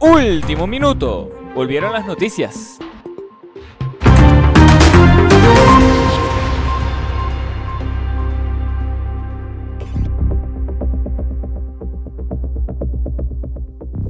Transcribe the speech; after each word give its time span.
Último 0.00 0.66
minuto. 0.66 1.28
Volvieron 1.54 1.92
las 1.92 2.06
noticias. 2.06 2.78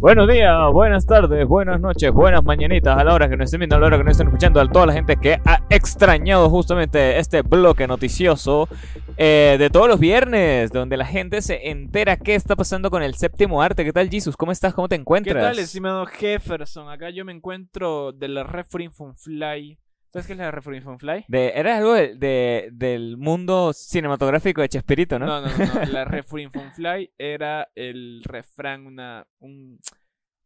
Buenos 0.01 0.29
días, 0.29 0.57
buenas 0.73 1.05
tardes, 1.05 1.47
buenas 1.47 1.79
noches, 1.79 2.11
buenas 2.11 2.43
mañanitas, 2.43 2.97
a 2.97 3.05
la 3.05 3.13
hora 3.13 3.29
que 3.29 3.37
nos 3.37 3.45
estén 3.45 3.61
viendo, 3.61 3.77
a 3.77 3.81
la 3.81 3.87
hora 3.89 3.99
que 3.99 4.05
nos 4.05 4.13
estén 4.13 4.29
escuchando, 4.29 4.59
a 4.59 4.67
toda 4.67 4.87
la 4.87 4.95
gente 4.95 5.19
que 5.19 5.39
ha 5.45 5.63
extrañado 5.69 6.49
justamente 6.49 7.19
este 7.19 7.43
bloque 7.43 7.87
noticioso 7.87 8.67
eh, 9.19 9.57
de 9.59 9.69
todos 9.69 9.89
los 9.89 10.01
viernes, 10.01 10.73
donde 10.73 10.97
la 10.97 11.05
gente 11.05 11.43
se 11.43 11.69
entera 11.69 12.17
qué 12.17 12.35
está 12.35 12.57
pasando 12.57 12.91
con 12.91 13.03
el 13.03 13.15
séptimo 13.15 13.61
arte. 13.61 13.85
¿Qué 13.85 13.93
tal, 13.93 14.09
Jesus? 14.09 14.39
¿Cómo 14.39 14.53
estás? 14.53 14.73
¿Cómo 14.73 14.89
te 14.89 14.97
¿Qué 14.97 15.03
encuentras? 15.03 15.45
tal, 15.45 15.59
estimado 15.59 16.07
Jefferson? 16.07 16.89
Acá 16.89 17.11
yo 17.11 17.27
me 17.27 17.33
encuentro 17.33 18.13
de 18.13 18.29
la 18.29 18.43
Refrain 18.43 18.93
Fly. 18.93 19.79
¿Sabes 20.11 20.27
qué 20.27 20.33
es 20.33 20.39
la 20.39 20.51
Refrain 20.51 20.99
Fly? 20.99 21.25
De, 21.29 21.53
era 21.55 21.77
algo 21.79 21.95
de, 21.95 22.15
de- 22.17 22.69
del 22.73 23.17
mundo 23.17 23.73
cinematográfico 23.73 24.61
de 24.61 24.69
Chespirito, 24.69 25.19
¿no? 25.19 25.27
No, 25.27 25.41
no, 25.43 25.57
no. 25.57 25.75
no. 25.75 25.85
La 25.93 26.05
Refrain 26.05 26.51
Fly 26.75 27.13
era 27.17 27.69
el 27.77 28.23
refrán, 28.25 28.87
una, 28.87 29.27
un- 29.39 29.79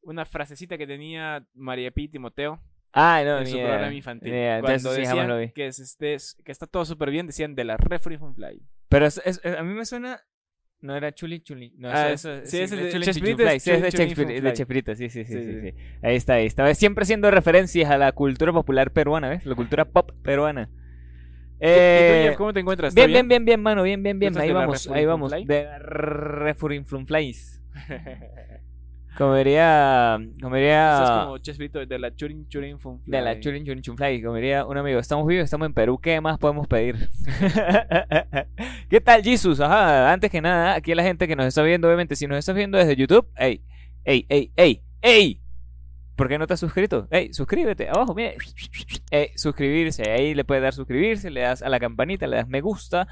una 0.02 0.24
frasecita 0.26 0.76
que 0.76 0.86
tenía 0.86 1.46
María 1.54 1.90
P. 1.90 2.08
Timoteo 2.08 2.60
Ah, 2.92 3.22
no, 3.24 3.38
en 3.38 3.46
su 3.46 3.56
idea. 3.56 3.66
programa 3.68 3.94
infantil. 3.94 4.32
Entonces 4.34 4.82
Cuando 4.82 4.90
sí, 4.90 5.00
jamás 5.06 5.08
decían 5.08 5.28
lo 5.28 5.38
vi. 5.38 5.50
que, 5.52 5.66
es 5.66 5.78
este, 5.80 6.16
que 6.44 6.52
está 6.52 6.66
todo 6.66 6.84
súper 6.84 7.10
bien, 7.10 7.26
decían 7.26 7.54
de 7.54 7.64
la 7.64 7.76
Refrain 7.78 8.34
Fly. 8.34 8.62
Pero 8.88 9.06
es- 9.06 9.20
es- 9.24 9.44
a 9.44 9.62
mí 9.62 9.72
me 9.74 9.84
suena... 9.86 10.20
No 10.84 10.94
era 10.94 11.12
Chuli 11.12 11.40
Chuli. 11.40 11.72
No, 11.78 11.88
Ah, 11.90 12.10
eso, 12.12 12.30
eso, 12.30 12.46
sí, 12.46 12.60
es 12.60 12.70
el 12.70 12.78
de 12.78 12.90
Chuli 12.90 13.04
Chespirito, 13.06 13.42
sí, 13.58 13.70
es 13.70 13.82
de 13.82 13.90
Chunchunfly. 13.90 14.40
de 14.40 14.52
Chespirito, 14.52 14.94
sí, 14.94 15.08
sí, 15.08 15.24
sí, 15.24 15.32
Sí. 15.34 15.74
Ahí 16.02 16.16
está, 16.16 16.34
ahí 16.34 16.44
está. 16.44 16.74
Siempre 16.74 17.06
siendo 17.06 17.30
referencias 17.30 17.90
a 17.90 17.96
la 17.96 18.12
cultura 18.12 18.52
popular 18.52 18.90
peruana, 18.92 19.30
¿ves? 19.30 19.46
La 19.46 19.54
cultura 19.54 19.86
pop 19.86 20.10
peruana. 20.22 20.68
¿Y 21.54 21.64
tú, 21.64 21.70
Eh, 21.70 22.34
cómo 22.36 22.52
te 22.52 22.60
encuentras? 22.60 22.94
¿Todo 22.94 23.06
bien, 23.06 23.26
bien, 23.26 23.28
bien, 23.28 23.44
bien, 23.46 23.62
mano, 23.62 23.82
bien, 23.82 24.02
bien, 24.02 24.18
bien. 24.18 24.36
Ahí 24.36 24.52
vamos, 24.52 24.86
ahí 24.88 25.06
vamos. 25.06 25.32
De 25.32 25.78
Refurinflunflies. 25.78 27.62
Diría... 30.64 30.94
Eso 30.94 31.04
es 31.04 31.24
como 31.24 31.38
Chespirito 31.38 31.86
de 31.86 31.98
la 31.98 32.14
Churin 32.14 32.48
Churin 32.48 32.78
Fun 32.80 33.00
De 33.06 33.20
la 33.20 33.38
Churin 33.38 33.64
Churin 33.64 33.82
Chunfly, 33.82 34.22
como 34.22 34.36
diría 34.36 34.66
un 34.66 34.76
amigo, 34.76 34.98
estamos 34.98 35.26
vivos, 35.26 35.44
estamos 35.44 35.66
en 35.66 35.74
Perú, 35.74 35.98
¿qué 35.98 36.20
más 36.20 36.38
podemos 36.38 36.66
pedir? 36.66 37.08
¿Qué 38.90 39.00
tal, 39.00 39.22
Jesus? 39.22 39.60
Ajá, 39.60 40.12
antes 40.12 40.30
que 40.30 40.40
nada, 40.40 40.74
aquí 40.74 40.94
la 40.94 41.02
gente 41.04 41.28
que 41.28 41.36
nos 41.36 41.46
está 41.46 41.62
viendo, 41.62 41.86
obviamente, 41.86 42.16
si 42.16 42.26
nos 42.26 42.38
estás 42.38 42.56
viendo 42.56 42.76
desde 42.76 42.96
YouTube, 42.96 43.28
ey, 43.36 43.62
ey, 44.04 44.26
ey, 44.28 44.52
ey, 44.56 44.82
ey, 45.00 45.40
¿por 46.16 46.28
qué 46.28 46.38
no 46.38 46.46
te 46.46 46.54
has 46.54 46.60
suscrito? 46.60 47.06
Ey, 47.10 47.32
suscríbete, 47.32 47.88
abajo, 47.88 48.14
mire, 48.14 48.36
ey, 49.14 49.28
suscribirse, 49.36 50.10
ahí 50.10 50.34
le 50.34 50.44
puedes 50.44 50.62
dar 50.62 50.72
suscribirse, 50.74 51.30
le 51.30 51.40
das 51.42 51.62
a 51.62 51.68
la 51.68 51.78
campanita, 51.80 52.26
le 52.26 52.36
das 52.36 52.48
me 52.48 52.60
gusta, 52.60 53.06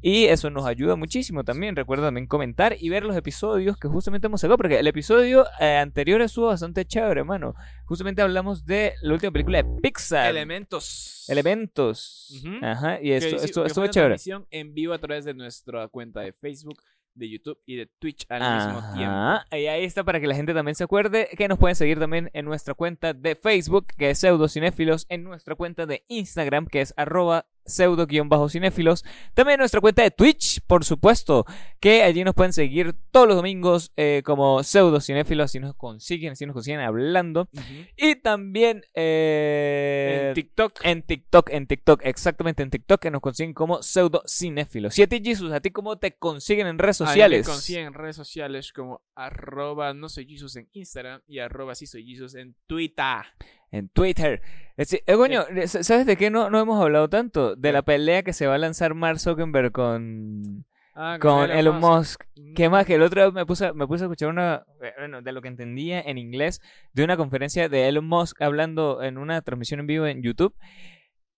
y 0.00 0.26
eso 0.26 0.48
nos 0.50 0.64
ayuda 0.66 0.94
muchísimo 0.96 1.42
también. 1.44 1.74
Recuerda 1.76 2.06
también 2.06 2.26
comentar 2.26 2.76
y 2.78 2.88
ver 2.88 3.02
los 3.04 3.16
episodios 3.16 3.76
que 3.76 3.88
justamente 3.88 4.26
hemos 4.28 4.40
sacado, 4.40 4.56
porque 4.56 4.78
el 4.78 4.86
episodio 4.86 5.46
eh, 5.60 5.76
anterior 5.78 6.20
estuvo 6.22 6.46
bastante 6.46 6.84
chévere, 6.84 7.20
hermano. 7.20 7.54
Justamente 7.86 8.22
hablamos 8.22 8.64
de 8.64 8.92
la 9.02 9.14
última 9.14 9.32
película 9.32 9.62
de 9.62 9.80
Pixar. 9.82 10.30
Elementos. 10.30 11.24
Elementos. 11.28 12.42
Ajá, 12.62 12.98
y 13.00 13.04
Que 13.08 13.16
esto, 13.16 13.36
hici- 13.36 13.44
esto, 13.44 13.62
que 13.62 13.66
estuvo 13.68 13.84
fue 13.84 13.90
chévere. 13.90 14.16
en 14.50 14.74
vivo 14.74 14.92
a 14.94 14.98
través 14.98 15.24
de 15.24 15.34
nuestra 15.34 15.88
cuenta 15.88 16.20
de 16.20 16.32
Facebook, 16.32 16.78
de 17.18 17.28
YouTube 17.28 17.58
y 17.66 17.76
de 17.76 17.86
Twitch 17.86 18.26
al 18.28 18.40
mismo 18.40 18.94
tiempo. 18.94 19.14
Y 19.52 19.66
ahí 19.66 19.84
está 19.84 20.04
para 20.04 20.20
que 20.20 20.26
la 20.26 20.34
gente 20.34 20.54
también 20.54 20.74
se 20.74 20.84
acuerde 20.84 21.28
que 21.36 21.48
nos 21.48 21.58
pueden 21.58 21.76
seguir 21.76 21.98
también 21.98 22.30
en 22.32 22.44
nuestra 22.44 22.74
cuenta 22.74 23.12
de 23.12 23.34
Facebook, 23.34 23.86
que 23.96 24.10
es 24.10 24.18
pseudocinéfilos, 24.18 25.06
en 25.08 25.24
nuestra 25.24 25.54
cuenta 25.54 25.86
de 25.86 26.04
Instagram, 26.08 26.66
que 26.66 26.80
es 26.80 26.94
arroba 26.96 27.46
pseudo-cinéfilos, 27.68 29.04
también 29.34 29.58
nuestra 29.58 29.80
cuenta 29.80 30.02
de 30.02 30.10
Twitch, 30.10 30.60
por 30.66 30.84
supuesto, 30.84 31.46
que 31.80 32.02
allí 32.02 32.24
nos 32.24 32.34
pueden 32.34 32.52
seguir 32.52 32.94
todos 33.10 33.28
los 33.28 33.36
domingos 33.36 33.92
eh, 33.96 34.22
como 34.24 34.62
pseudocinéfilos, 34.62 35.44
así 35.44 35.60
nos 35.60 35.74
consiguen, 35.74 36.32
así 36.32 36.46
nos 36.46 36.54
consiguen 36.54 36.80
hablando, 36.80 37.48
y 37.96 38.16
también 38.16 38.82
eh, 38.94 40.28
En 40.28 40.34
TikTok. 40.34 40.80
en 40.84 41.02
TikTok, 41.02 41.50
en 41.50 41.66
TikTok, 41.66 42.00
exactamente 42.04 42.62
en 42.62 42.70
TikTok, 42.70 43.00
que 43.00 43.10
nos 43.10 43.20
consiguen 43.20 43.54
como 43.54 43.82
pseudocinéfilos. 43.82 44.98
Y 44.98 45.02
a 45.02 45.06
ti, 45.06 45.20
Jesus, 45.22 45.52
¿a 45.52 45.60
ti 45.60 45.70
cómo 45.70 45.98
te 45.98 46.16
consiguen 46.16 46.66
en 46.66 46.78
redes 46.78 46.96
sociales? 46.96 47.46
Me 47.46 47.52
consiguen 47.52 47.86
en 47.86 47.94
redes 47.94 48.16
sociales 48.16 48.72
como 48.72 49.02
arroba 49.14 49.94
no 49.94 50.08
soy 50.08 50.26
Jesus 50.26 50.56
en 50.56 50.68
Instagram 50.72 51.20
y 51.26 51.40
arroba 51.40 51.74
sí 51.74 51.86
soy 51.86 52.04
Jesus 52.04 52.34
en 52.34 52.54
Twitter. 52.66 53.24
En 53.70 53.88
Twitter. 53.88 54.40
Es 54.76 54.88
decir, 54.88 55.02
eh, 55.06 55.14
coño, 55.14 55.44
¿sabes 55.66 56.06
de 56.06 56.16
qué 56.16 56.30
no, 56.30 56.50
no 56.50 56.60
hemos 56.60 56.80
hablado 56.80 57.08
tanto? 57.08 57.56
De 57.56 57.72
la 57.72 57.82
pelea 57.82 58.22
que 58.22 58.32
se 58.32 58.46
va 58.46 58.54
a 58.54 58.58
lanzar 58.58 58.94
Mark 58.94 59.18
Zuckerberg 59.18 59.72
con, 59.72 60.64
Ah, 60.94 61.18
con 61.20 61.50
Elon 61.50 61.78
Musk. 61.80 62.24
¿Qué 62.56 62.68
Mm, 62.68 62.72
más? 62.72 62.86
Que 62.86 62.94
el 62.96 63.02
otro 63.02 63.22
día 63.22 63.30
me 63.30 63.46
puse, 63.46 63.72
me 63.72 63.86
puse 63.86 64.02
a 64.04 64.06
escuchar 64.06 64.30
una, 64.30 64.64
eh, 64.82 64.92
bueno, 64.98 65.22
de 65.22 65.32
lo 65.32 65.40
que 65.42 65.48
entendía 65.48 66.00
en 66.00 66.18
inglés, 66.18 66.60
de 66.92 67.04
una 67.04 67.16
conferencia 67.16 67.68
de 67.68 67.88
Elon 67.88 68.06
Musk 68.06 68.40
hablando 68.42 69.02
en 69.02 69.16
una 69.18 69.40
transmisión 69.42 69.78
en 69.80 69.86
vivo 69.86 70.06
en 70.06 70.22
YouTube. 70.22 70.54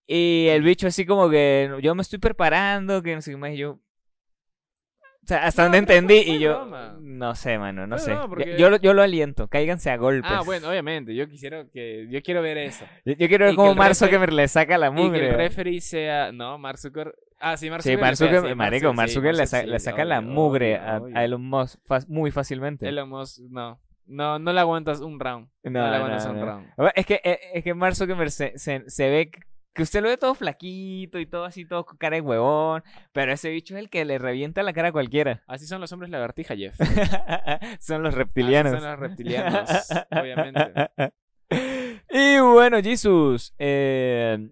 Y 0.07 0.47
el 0.51 0.63
bicho 0.63 0.87
así 0.87 1.05
como 1.07 1.29
que 1.29 1.77
yo 1.83 1.95
me 1.95 2.03
estoy 2.03 2.19
preparando, 2.19 3.03
que 3.03 3.15
no 3.15 3.21
sé 3.21 3.33
qué 3.33 3.37
más, 3.37 3.51
y 3.53 3.57
yo... 3.59 3.81
Sea, 5.29 5.45
hasta 5.45 5.63
No, 5.63 5.67
donde 5.67 5.79
entendí 5.79 6.23
fue- 6.25 6.35
y 6.37 6.39
yo... 6.41 6.57
broma. 6.57 6.97
No 7.01 7.35
sé, 7.35 7.59
mano, 7.59 7.87
no 7.87 7.99
sé. 7.99 8.15
porque- 8.29 8.57
Yo, 8.59 8.71
lo- 8.71 8.79
yo 8.79 8.95
lo 8.95 9.03
aliento, 9.03 9.47
cáiganse 9.49 9.91
a 9.91 9.97
golpes. 9.99 10.31
Ah, 10.33 10.41
bueno, 10.43 10.71
obviamente. 10.71 11.15
Yo 11.15 11.29
quisiera 11.29 11.67
que. 11.71 12.07
Yo 12.09 12.23
quiero 12.23 12.41
ver 12.41 12.57
eso. 12.57 12.87
Yo, 13.05 13.13
yo 13.13 13.29
quiero 13.29 13.45
ver 13.45 13.55
cómo 13.55 13.75
Mark 13.75 13.95
Zuckerberg 13.95 14.33
le 14.33 14.49
saca 14.49 14.79
la 14.79 14.87
Y 14.87 14.91
que 14.95 14.97
mugre. 15.03 15.29
el 15.29 15.35
referee 15.35 15.81
sea. 15.83 16.33
No, 16.33 16.57
Mark 16.57 16.79
Zuckerberg. 16.79 17.15
Ah, 17.41 17.57
sí, 17.59 17.69
Mark 17.69 17.83
Sí, 17.83 17.91
Zuckerberg. 17.91 18.43
Mark 18.43 18.49
sí, 18.49 18.55
marico, 18.55 18.93
Mark 18.95 19.11
Zuckerberg 19.11 19.37
le, 19.37 19.47
sí, 19.47 19.79
saca 19.85 20.05
la 20.07 20.21
mugre 20.23 20.79
obvio, 20.81 21.17
a, 21.17 21.21
a 21.21 21.25
Elon 21.25 21.45
Musk 21.45 21.79
muy 22.09 22.31
fácilmente. 22.31 22.89
Elon 22.89 23.09
Musk, 23.11 23.41
no. 23.51 23.79
No, 24.07 24.39
no 24.39 24.53
le 24.55 24.61
aguantas 24.61 25.01
un 25.01 25.21
round. 25.21 25.49
No, 25.65 25.71
No, 25.71 25.91
le 25.91 25.97
aguantas 25.97 26.25
no, 26.27 26.33
un 26.33 26.41
no. 26.41 26.47
round. 26.47 26.67
Es 26.95 27.05
que, 27.05 27.21
eh, 27.23 27.39
es 27.53 27.63
que 27.63 27.75
Mark 27.75 27.95
Zuckerberg 27.95 28.31
se, 28.31 28.57
se, 28.59 28.89
se 28.89 29.11
ve 29.11 29.31
que- 29.79 29.83
usted 29.85 30.03
lo 30.03 30.09
ve 30.09 30.17
todo 30.19 30.35
flaquito 30.35 31.19
y 31.19 31.25
todo 31.27 31.45
así, 31.45 31.65
todo 31.65 31.87
con 31.87 31.97
cara 31.97 32.17
de 32.17 32.21
huevón, 32.21 32.83
pero 33.13 33.33
ese 33.33 33.49
bicho 33.51 33.75
es 33.75 33.81
el 33.81 33.89
que 33.89 34.05
le 34.05 34.19
revienta 34.19 34.63
la 34.63 34.73
cara 34.75 34.89
a 34.89 34.93
cualquiera. 34.93 35.43
Así 35.49 35.67
son 35.67 35.81
los 35.81 35.91
hombres 35.93 36.11
lagartija, 36.11 36.55
Jeff. 36.57 36.77
son 37.81 38.03
los 38.03 38.15
reptilianos. 38.15 38.73
Así 38.75 38.83
son 38.83 38.91
los 38.91 39.01
reptilianos, 39.01 39.89
obviamente. 40.11 40.73
Y 42.11 42.39
bueno, 42.41 42.81
Jesus, 42.83 43.55
eh, 43.59 44.51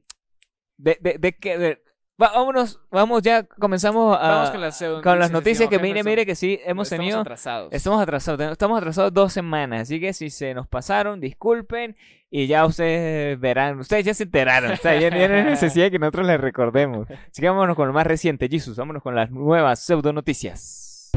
de, 0.77 0.99
de, 1.01 1.19
de 1.19 1.33
que... 1.37 1.59
de- 1.59 1.83
va- 2.21 2.33
vámonos, 2.35 2.81
vamos 2.91 3.23
ya, 3.23 3.43
comenzamos 3.45 4.17
a, 4.21 4.29
Vamos 4.29 4.51
con 4.51 4.61
las 4.61 4.85
con 5.03 5.19
las 5.19 5.31
noticias 5.31 5.69
que 5.69 5.79
mire, 5.79 6.03
mire 6.03 6.25
que 6.27 6.35
sí, 6.35 6.59
hemos 6.65 6.87
Estamos 6.87 6.89
tenido... 6.89 7.21
atrasados. 7.21 7.73
Estamos 7.73 8.01
atrasados, 8.03 8.53
estamos 8.53 8.79
atrasados 8.79 9.13
dos 9.13 9.33
semanas, 9.33 9.83
así 9.83 10.01
que 10.01 10.13
si 10.13 10.31
se 10.31 10.55
nos 10.55 10.67
pasaron, 10.67 11.21
disculpen 11.21 11.97
y 12.31 12.47
ya 12.47 12.67
ustedes 12.67 13.39
verán, 13.39 13.79
ustedes 13.81 14.05
ya 14.05 14.15
se 14.15 14.25
enteraron, 14.25 14.73
o 14.73 14.77
sea, 14.77 14.95
ya, 14.99 15.11
ya 15.17 15.29
no 15.29 15.35
hay 15.35 15.45
necesidad 15.45 15.91
que 15.91 15.99
nosotros 15.99 16.27
les 16.27 16.41
recordemos. 16.41 17.07
Así 17.11 17.41
que 17.43 17.49
vámonos 17.49 17.77
con 17.77 17.87
lo 17.89 17.95
más 17.95 18.07
reciente, 18.07 18.49
Jesus, 18.49 18.77
vámonos 18.77 19.03
con 19.03 19.15
las 19.15 19.31
nuevas 19.31 19.81
pseudo 19.81 20.13
noticias. 20.13 21.13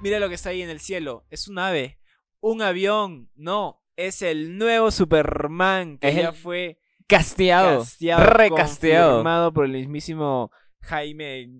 Mira 0.00 0.18
lo 0.18 0.28
que 0.28 0.34
está 0.34 0.50
ahí 0.50 0.62
en 0.62 0.70
el 0.70 0.80
cielo. 0.80 1.24
Es 1.30 1.48
un 1.48 1.58
ave. 1.58 1.98
Un 2.40 2.62
avión. 2.62 3.30
No. 3.34 3.79
Es 3.96 4.22
el 4.22 4.56
nuevo 4.58 4.90
Superman 4.90 5.98
que 5.98 6.08
Es 6.08 6.16
ya 6.16 6.32
fue 6.32 6.78
Casteado, 7.06 7.80
casteado, 7.80 8.24
recasteado. 8.32 9.10
confirmado 9.16 9.52
por 9.52 9.64
el 9.64 9.72
mismísimo 9.72 10.50
Jaime 10.80 11.50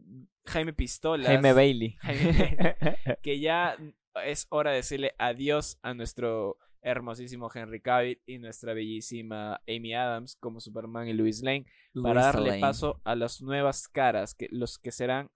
Jaime 0.47 0.73
Pistolas. 0.73 1.27
Jaime 1.27 1.53
Bailey. 1.53 1.97
Jaime- 2.01 2.97
que 3.23 3.41
ya 3.41 3.77
es 4.25 4.47
hora 4.51 4.71
de 4.71 4.77
decirle 4.77 5.15
adiós 5.19 5.79
a 5.83 5.93
nuestro 5.95 6.57
hermosísimo 6.83 7.51
Henry 7.55 7.81
Cavill 7.81 8.21
y 8.27 8.39
nuestra 8.39 8.73
bellísima 8.75 9.61
Amy 9.69 9.93
Adams 9.95 10.37
como 10.37 10.61
Superman 10.61 11.09
y 11.09 11.13
Louis 11.13 11.43
Lane 11.43 11.67
para 12.03 12.23
darle 12.23 12.59
paso 12.59 13.01
a 13.05 13.15
las 13.17 13.43
nuevas 13.43 13.87
caras, 13.89 14.35
que 14.35 14.49
los 14.51 14.79
que 14.79 14.91
serán 14.93 15.31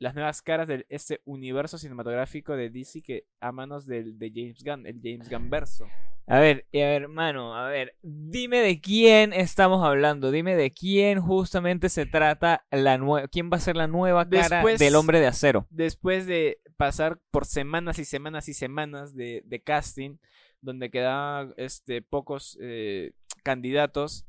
las 0.00 0.14
nuevas 0.14 0.42
caras 0.42 0.66
de 0.66 0.86
este 0.88 1.20
universo 1.24 1.78
cinematográfico 1.78 2.56
de 2.56 2.70
DC 2.70 3.02
que 3.02 3.26
a 3.40 3.52
manos 3.52 3.86
del, 3.86 4.18
de 4.18 4.32
James 4.34 4.62
Gunn, 4.64 4.86
el 4.86 5.00
James 5.02 5.28
Gunn 5.30 5.50
verso. 5.50 5.86
A 6.30 6.40
ver, 6.40 6.66
a 6.74 6.76
ver, 6.76 7.02
hermano, 7.02 7.54
a 7.56 7.68
ver, 7.68 7.96
dime 8.02 8.58
de 8.58 8.80
quién 8.80 9.32
estamos 9.32 9.82
hablando, 9.82 10.30
dime 10.30 10.56
de 10.56 10.70
quién 10.70 11.20
justamente 11.22 11.88
se 11.88 12.04
trata 12.04 12.66
la 12.70 12.98
nueva, 12.98 13.28
quién 13.28 13.50
va 13.50 13.56
a 13.56 13.60
ser 13.60 13.76
la 13.76 13.86
nueva 13.86 14.28
cara 14.28 14.56
Después- 14.58 14.78
del 14.78 14.94
hombre 14.96 15.20
de 15.20 15.26
acero. 15.26 15.66
Después 15.70 16.26
de 16.26 16.60
pasar 16.76 17.18
por 17.30 17.46
semanas 17.46 17.98
y 17.98 18.04
semanas 18.04 18.46
y 18.48 18.54
semanas 18.54 19.14
de, 19.14 19.42
de 19.46 19.60
casting, 19.62 20.18
donde 20.60 20.90
quedaban 20.90 21.54
este, 21.56 22.02
pocos 22.02 22.58
eh, 22.60 23.12
candidatos, 23.42 24.26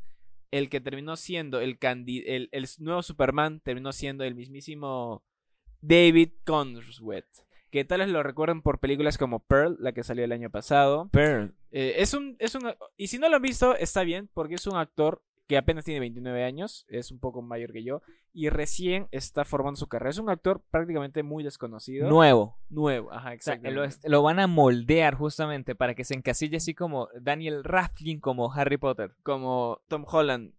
el 0.52 0.70
que 0.70 0.80
terminó 0.80 1.18
siendo 1.18 1.60
el, 1.60 1.80
candi- 1.80 2.24
el, 2.26 2.48
el 2.54 2.66
nuevo 2.80 3.04
Superman 3.04 3.60
terminó 3.60 3.92
siendo 3.92 4.24
el 4.24 4.36
mismísimo 4.36 5.22
David 5.82 6.30
Conrad 6.46 7.24
que 7.70 7.86
tal 7.86 8.00
vez 8.00 8.10
lo 8.10 8.24
recuerden 8.24 8.62
por 8.62 8.80
películas 8.80 9.18
como 9.18 9.40
Pearl, 9.40 9.78
la 9.80 9.92
que 9.92 10.04
salió 10.04 10.24
el 10.24 10.32
año 10.32 10.50
pasado. 10.50 11.10
Pearl. 11.12 11.54
Eh, 11.72 11.96
es 11.98 12.14
un, 12.14 12.36
es 12.40 12.56
un, 12.56 12.74
y 12.98 13.08
si 13.08 13.20
no 13.20 13.30
lo 13.30 13.38
han 13.38 13.42
visto, 13.42 13.76
está 13.76 14.04
bien, 14.04 14.30
porque 14.34 14.56
es 14.56 14.68
un 14.68 14.78
actor 14.78 15.22
que 15.50 15.58
apenas 15.58 15.84
tiene 15.84 16.00
29 16.00 16.44
años, 16.44 16.86
es 16.90 17.12
un 17.12 17.20
poco 17.20 17.42
mayor 17.42 17.74
que 17.74 17.84
yo, 17.84 18.04
y 18.34 18.50
recién 18.50 19.08
está 19.10 19.46
formando 19.46 19.78
su 19.80 19.88
carrera. 19.88 20.12
Es 20.12 20.20
un 20.20 20.30
actor 20.30 20.62
prácticamente 20.70 21.24
muy 21.24 21.44
desconocido. 21.44 22.08
Nuevo. 22.08 22.60
Nuevo, 22.70 23.12
ajá, 23.12 23.34
exacto. 23.34 23.72
lo, 23.72 23.84
lo, 24.04 24.22
van 24.22 24.40
a 24.40 24.46
moldear 24.46 25.16
justamente 25.16 25.74
para 25.74 25.96
que 25.96 26.04
se 26.04 26.14
encasille 26.14 26.58
así 26.58 26.76
como 26.76 27.10
Daniel 27.20 27.64
Radcliffe, 27.64 28.22
como 28.22 28.54
Harry 28.54 28.78
Potter. 28.78 29.16
Como 29.24 29.82
Tom 29.88 30.06
Holland, 30.08 30.54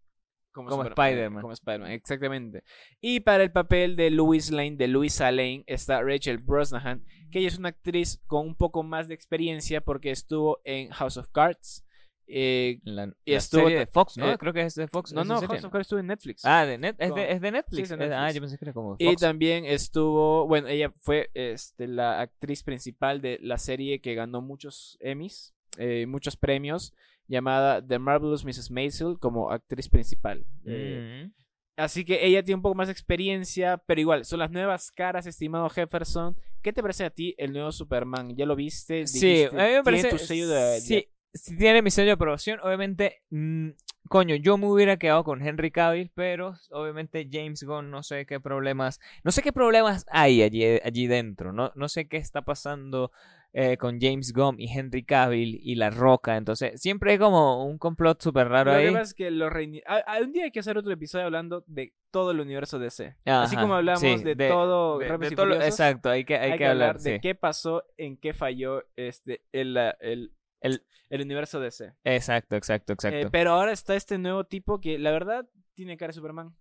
como, 0.52 0.84
Spider-Man. 0.84 1.42
Como 1.42 1.52
Spider-Man, 1.52 1.90
exactamente. 1.92 2.64
Y 3.00 3.20
para 3.20 3.42
el 3.42 3.52
papel 3.52 3.96
de 3.96 4.10
Louis 4.10 4.50
Lane, 4.50 4.76
de 4.76 4.88
Louisa 4.88 5.30
Lane, 5.30 5.64
está 5.66 6.02
Rachel 6.02 6.38
Brosnahan, 6.38 7.04
que 7.30 7.38
ella 7.38 7.48
es 7.48 7.58
una 7.58 7.70
actriz 7.70 8.20
con 8.26 8.46
un 8.46 8.54
poco 8.54 8.82
más 8.82 9.08
de 9.08 9.14
experiencia 9.14 9.80
porque 9.80 10.10
estuvo 10.10 10.60
en 10.64 10.90
House 10.90 11.16
of 11.16 11.28
Cards. 11.30 11.84
Eh, 12.32 12.78
la, 12.84 13.12
y 13.24 13.34
estuvo 13.34 13.62
serie 13.62 13.80
de 13.80 13.86
Fox, 13.86 14.16
¿no? 14.16 14.30
Eh, 14.30 14.38
Creo 14.38 14.52
que 14.52 14.62
es 14.62 14.76
de 14.76 14.86
Fox. 14.86 15.12
No, 15.12 15.24
no, 15.24 15.40
House 15.40 15.64
of 15.64 15.72
Cards 15.72 15.86
estuvo 15.86 15.98
en 15.98 16.06
Netflix. 16.06 16.44
Ah, 16.44 16.64
¿de 16.64 16.78
net? 16.78 16.94
¿Es, 16.98 17.12
de, 17.12 17.32
¿Es, 17.32 17.40
de, 17.40 17.50
Netflix? 17.50 17.90
Ah, 17.90 18.30
yo 18.30 18.40
pensé 18.40 18.56
que 18.56 18.64
era 18.64 18.72
como 18.72 18.90
Fox. 18.90 19.00
Y 19.00 19.16
también 19.16 19.64
estuvo, 19.64 20.46
bueno, 20.46 20.68
ella 20.68 20.92
fue 21.00 21.30
este, 21.34 21.88
la 21.88 22.20
actriz 22.20 22.62
principal 22.62 23.20
de 23.20 23.40
la 23.42 23.58
serie 23.58 24.00
que 24.00 24.14
ganó 24.14 24.42
muchos 24.42 24.96
Emmys, 25.00 25.54
eh, 25.78 26.06
muchos 26.06 26.36
premios 26.36 26.94
llamada 27.30 27.80
The 27.86 27.98
Marvelous 27.98 28.44
Mrs. 28.44 28.70
Maisel 28.70 29.18
como 29.18 29.50
actriz 29.50 29.88
principal. 29.88 30.44
Eh, 30.66 31.26
mm. 31.26 31.32
así 31.76 32.04
que 32.04 32.26
ella 32.26 32.42
tiene 32.42 32.56
un 32.56 32.62
poco 32.62 32.74
más 32.74 32.88
de 32.88 32.92
experiencia, 32.92 33.78
pero 33.86 34.00
igual, 34.00 34.24
son 34.24 34.40
las 34.40 34.50
nuevas 34.50 34.90
caras, 34.90 35.26
estimado 35.26 35.68
Jefferson. 35.70 36.36
¿Qué 36.60 36.72
te 36.72 36.82
parece 36.82 37.04
a 37.04 37.10
ti 37.10 37.34
el 37.38 37.52
nuevo 37.52 37.70
Superman? 37.70 38.34
¿Ya 38.36 38.46
lo 38.46 38.56
viste? 38.56 39.06
Sí, 39.06 39.44
a 39.44 39.50
mí 39.52 39.72
me 39.74 39.82
parece. 39.84 40.18
sí, 40.18 41.08
sí, 41.32 41.56
tiene 41.56 41.82
mi 41.82 41.90
sello 41.90 42.06
de 42.06 42.12
aprobación. 42.12 42.58
Obviamente, 42.60 43.22
mm, 43.30 43.70
coño, 44.08 44.34
yo 44.34 44.58
me 44.58 44.66
hubiera 44.66 44.98
quedado 44.98 45.22
con 45.22 45.40
Henry 45.40 45.70
Cavill, 45.70 46.10
pero 46.12 46.54
obviamente 46.70 47.28
James 47.30 47.62
Gunn, 47.62 47.92
no 47.92 48.02
sé 48.02 48.26
qué 48.26 48.40
problemas. 48.40 48.98
No 49.22 49.30
sé 49.30 49.40
qué 49.40 49.52
problemas 49.52 50.04
hay 50.10 50.42
allí, 50.42 50.64
allí 50.82 51.06
dentro. 51.06 51.52
No, 51.52 51.70
no 51.76 51.88
sé 51.88 52.08
qué 52.08 52.16
está 52.16 52.42
pasando 52.42 53.12
eh, 53.52 53.76
con 53.76 54.00
James 54.00 54.32
Gunn 54.32 54.60
y 54.60 54.70
Henry 54.70 55.04
Cavill 55.04 55.58
y 55.62 55.74
La 55.74 55.90
Roca. 55.90 56.36
Entonces, 56.36 56.80
siempre 56.80 57.12
hay 57.12 57.18
como 57.18 57.64
un 57.64 57.78
complot 57.78 58.22
súper 58.22 58.48
raro 58.48 58.72
ahí. 58.72 58.90
Lo 58.90 59.00
es 59.00 59.14
que 59.14 59.30
lo 59.30 59.48
un 59.48 60.32
día 60.32 60.44
hay 60.44 60.50
que 60.50 60.60
hacer 60.60 60.78
otro 60.78 60.92
episodio 60.92 61.24
hablando 61.24 61.64
de 61.66 61.92
todo 62.10 62.30
el 62.30 62.40
universo 62.40 62.78
DC. 62.78 63.16
Así 63.24 63.56
como 63.56 63.74
hablamos 63.74 64.02
de, 64.02 64.36
todo, 64.36 65.00
Exacto, 65.02 66.10
hay 66.10 66.24
que, 66.24 66.36
hay, 66.36 66.56
que, 66.56 66.66
hablar, 66.66 66.98
de 67.00 67.20
qué 67.20 67.34
pasó, 67.34 67.84
en 67.96 68.16
qué 68.16 68.34
falló 68.34 68.84
este 68.96 69.44
el, 69.52 69.76
el, 70.00 70.32
el, 70.60 70.84
el 71.08 71.22
universo 71.22 71.60
DC. 71.60 71.94
Exacto, 72.04 72.56
exacto, 72.56 72.92
exacto. 72.92 73.18
Eh, 73.18 73.30
pero 73.30 73.52
ahora 73.52 73.72
está 73.72 73.96
este 73.96 74.18
nuevo 74.18 74.44
tipo 74.44 74.80
que 74.80 74.98
la 74.98 75.10
verdad 75.10 75.48
tiene 75.74 75.96
cara 75.96 76.10
de 76.10 76.14
Superman. 76.14 76.54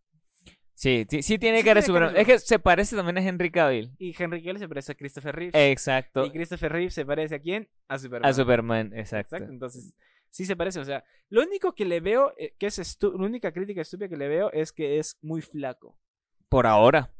Sí, 0.79 1.05
sí, 1.09 1.37
tiene 1.37 1.61
cara 1.61 1.81
de 1.81 1.85
Superman. 1.85 2.15
Es 2.15 2.25
que 2.25 2.39
se 2.39 2.57
parece 2.57 2.95
también 2.95 3.17
a 3.17 3.21
Henry 3.21 3.51
Cavill. 3.51 3.91
Y 3.97 4.15
Henry 4.17 4.41
Cavill 4.41 4.59
se 4.59 4.69
parece 4.69 4.93
a 4.93 4.95
Christopher 4.95 5.35
Reeve. 5.35 5.71
Exacto. 5.71 6.25
Y 6.25 6.31
Christopher 6.31 6.71
Reeve 6.71 6.89
se 6.89 7.05
parece 7.05 7.35
a 7.35 7.39
quién? 7.39 7.67
A 7.89 7.99
Superman. 7.99 8.29
A 8.29 8.33
Superman, 8.33 8.93
exacto. 8.93 9.35
exacto. 9.35 9.51
Entonces, 9.51 9.93
sí 10.29 10.45
se 10.45 10.55
parece. 10.55 10.79
O 10.79 10.85
sea, 10.85 11.03
lo 11.27 11.41
único 11.41 11.75
que 11.75 11.83
le 11.83 11.99
veo, 11.99 12.33
eh, 12.37 12.55
que 12.57 12.67
es 12.67 12.97
la 13.01 13.09
única 13.09 13.51
crítica 13.51 13.81
estúpida 13.81 14.07
que 14.07 14.15
le 14.15 14.29
veo 14.29 14.53
es 14.53 14.71
que 14.71 14.99
es 14.99 15.17
muy 15.21 15.41
flaco. 15.41 15.97
Por 16.47 16.65
ahora. 16.65 17.11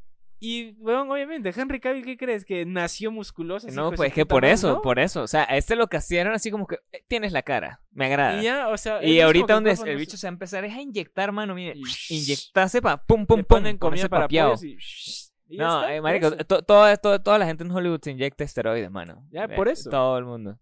Y, 0.42 0.72
bueno, 0.72 1.02
obviamente, 1.12 1.52
Henry 1.54 1.80
Cavill, 1.80 2.02
¿qué 2.02 2.16
crees? 2.16 2.46
¿Que 2.46 2.64
nació 2.64 3.12
musculoso? 3.12 3.68
No, 3.68 3.92
pues 3.92 4.08
es 4.08 4.14
que 4.14 4.24
por 4.24 4.46
eso, 4.46 4.80
por 4.80 4.98
eso. 4.98 5.22
O 5.22 5.26
sea, 5.26 5.46
a 5.46 5.58
este 5.58 5.76
lo 5.76 5.88
que 5.88 5.98
hicieron 5.98 6.32
así 6.32 6.50
como 6.50 6.66
que 6.66 6.78
eh, 6.92 7.04
tienes 7.08 7.32
la 7.32 7.42
cara, 7.42 7.82
me 7.90 8.06
agrada. 8.06 8.40
Y 8.40 8.44
ya, 8.44 8.68
o 8.68 8.76
sea. 8.78 9.04
Y 9.04 9.20
ahorita 9.20 9.52
donde 9.52 9.72
el 9.72 9.96
bicho 9.98 10.16
se 10.16 10.26
va 10.26 10.30
a 10.30 10.32
empezar 10.32 10.64
es 10.64 10.72
a 10.72 10.80
inyectar, 10.80 11.30
mano, 11.30 11.54
mire. 11.54 11.74
Inyectarse 12.08 12.80
para 12.80 12.96
pum, 13.04 13.26
pum, 13.26 13.44
pum. 13.44 13.66
en 13.66 13.76
comida 13.76 14.08
para 14.08 14.26
y... 14.30 15.56
no, 15.58 15.86
eh, 15.86 16.00
marico, 16.00 16.30
toda, 16.46 16.96
toda 16.96 17.38
la 17.38 17.44
gente 17.44 17.62
en 17.62 17.70
Hollywood 17.70 18.00
se 18.02 18.12
inyecta 18.12 18.42
esteroides, 18.42 18.90
mano. 18.90 19.26
Ya, 19.30 19.46
por 19.46 19.68
eso. 19.68 19.90
Todo 19.90 20.16
el 20.16 20.24
mundo. 20.24 20.58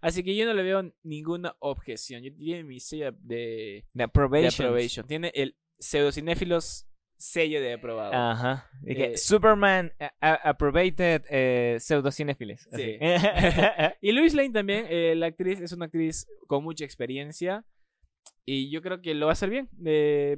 Así 0.00 0.22
que 0.22 0.36
yo 0.36 0.46
no 0.46 0.54
le 0.54 0.62
veo 0.62 0.94
ninguna 1.02 1.56
objeción. 1.58 2.22
Yo 2.22 2.32
tiene 2.32 2.62
mi 2.62 2.78
sello 2.78 3.12
de, 3.18 3.84
de 3.92 4.04
approbation. 4.04 5.06
Tiene 5.06 5.32
el 5.34 5.56
pseudocinéfilos 5.80 6.86
sello 7.20 7.60
de 7.60 7.74
aprobado. 7.74 8.12
Ajá. 8.12 8.68
Eh, 8.86 9.16
Superman 9.16 9.92
Approbated 10.20 11.22
eh, 11.28 11.76
pseudocinefiles. 11.78 12.68
Sí. 12.72 12.98
y 14.00 14.12
Louis 14.12 14.34
Lane 14.34 14.50
también, 14.50 14.86
eh, 14.88 15.14
la 15.14 15.26
actriz, 15.26 15.60
es 15.60 15.72
una 15.72 15.86
actriz 15.86 16.26
con 16.46 16.64
mucha 16.64 16.84
experiencia. 16.84 17.64
Y 18.46 18.70
yo 18.70 18.82
creo 18.82 19.00
que 19.00 19.14
lo 19.14 19.26
va 19.26 19.32
a 19.32 19.34
hacer 19.34 19.48
bien. 19.48 19.68
Eh, 19.84 20.36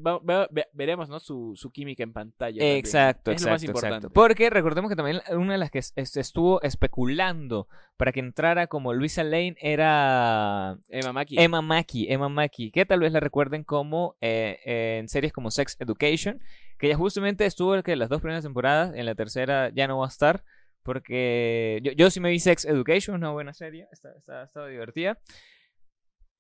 veremos, 0.75 1.08
¿no? 1.08 1.19
Su, 1.19 1.70
química 1.73 2.02
en 2.02 2.12
pantalla. 2.12 2.62
Exacto, 2.76 3.31
es 3.31 3.37
exacto, 3.37 3.46
lo 3.46 3.55
más 3.55 3.64
importante. 3.64 4.11
Porque 4.11 4.50
recordemos 4.50 4.90
que 4.90 4.96
también 4.96 5.20
una 5.31 5.52
de 5.52 5.58
las 5.58 5.70
que 5.70 5.78
estuvo 5.78 6.61
especulando 6.62 7.69
para 7.96 8.12
que 8.12 8.20
entrara 8.20 8.67
como 8.67 8.93
Luisa 8.93 9.25
Lane 9.25 9.56
era 9.61 10.78
Emma 10.90 11.12
Mackey. 11.12 11.38
Emma 11.38 11.62
Mackey, 11.62 12.06
Emma 12.12 12.28
Mackey, 12.28 12.70
que 12.70 12.85
tal 12.85 13.00
vez 13.00 13.12
la 13.12 13.20
recuerden 13.20 13.64
como 13.64 14.17
eh, 14.20 14.58
en 14.99 15.08
series 15.08 15.32
como 15.32 15.50
Sex 15.50 15.76
Education, 15.81 16.40
que 16.82 16.88
ella 16.88 16.96
justamente 16.96 17.46
estuvo 17.46 17.81
que 17.84 17.94
las 17.94 18.08
dos 18.08 18.20
primeras 18.20 18.43
temporadas, 18.43 18.93
en 18.96 19.06
la 19.06 19.14
tercera 19.14 19.70
ya 19.73 19.87
no 19.87 19.99
va 19.99 20.06
a 20.06 20.08
estar. 20.08 20.43
Porque 20.82 21.79
yo, 21.81 21.93
yo 21.93 22.11
sí 22.11 22.19
me 22.19 22.31
vi 22.31 22.40
Sex 22.40 22.64
Education, 22.64 23.14
una 23.14 23.31
buena 23.31 23.55
serie, 23.55 23.87
está, 23.93 24.11
está, 24.17 24.67
divertida. 24.67 25.17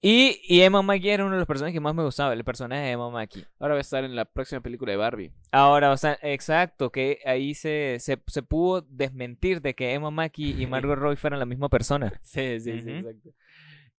Y, 0.00 0.40
y, 0.42 0.62
Emma 0.62 0.82
Mackey 0.82 1.10
era 1.10 1.24
uno 1.24 1.34
de 1.34 1.38
los 1.38 1.46
personajes 1.46 1.74
que 1.74 1.78
más 1.80 1.94
me 1.94 2.02
gustaba, 2.02 2.32
el 2.32 2.42
personaje 2.42 2.82
de 2.82 2.90
Emma 2.90 3.08
Mackey. 3.08 3.44
Ahora 3.60 3.74
va 3.74 3.78
a 3.78 3.82
estar 3.82 4.02
en 4.02 4.16
la 4.16 4.24
próxima 4.24 4.60
película 4.60 4.90
de 4.90 4.98
Barbie. 4.98 5.32
Ahora, 5.52 5.92
o 5.92 5.96
sea, 5.96 6.18
exacto, 6.22 6.90
que 6.90 7.20
ahí 7.24 7.54
se, 7.54 7.98
se, 8.00 8.16
pudo 8.42 8.84
desmentir 8.88 9.62
de 9.62 9.76
que 9.76 9.92
Emma 9.92 10.10
Mackey 10.10 10.60
y 10.60 10.66
Margot 10.66 10.98
Roy 10.98 11.14
fueran 11.14 11.38
la 11.38 11.46
misma 11.46 11.68
persona. 11.68 12.18
sí, 12.24 12.58
sí, 12.58 12.80
sí, 12.80 12.90
exacto. 12.90 13.30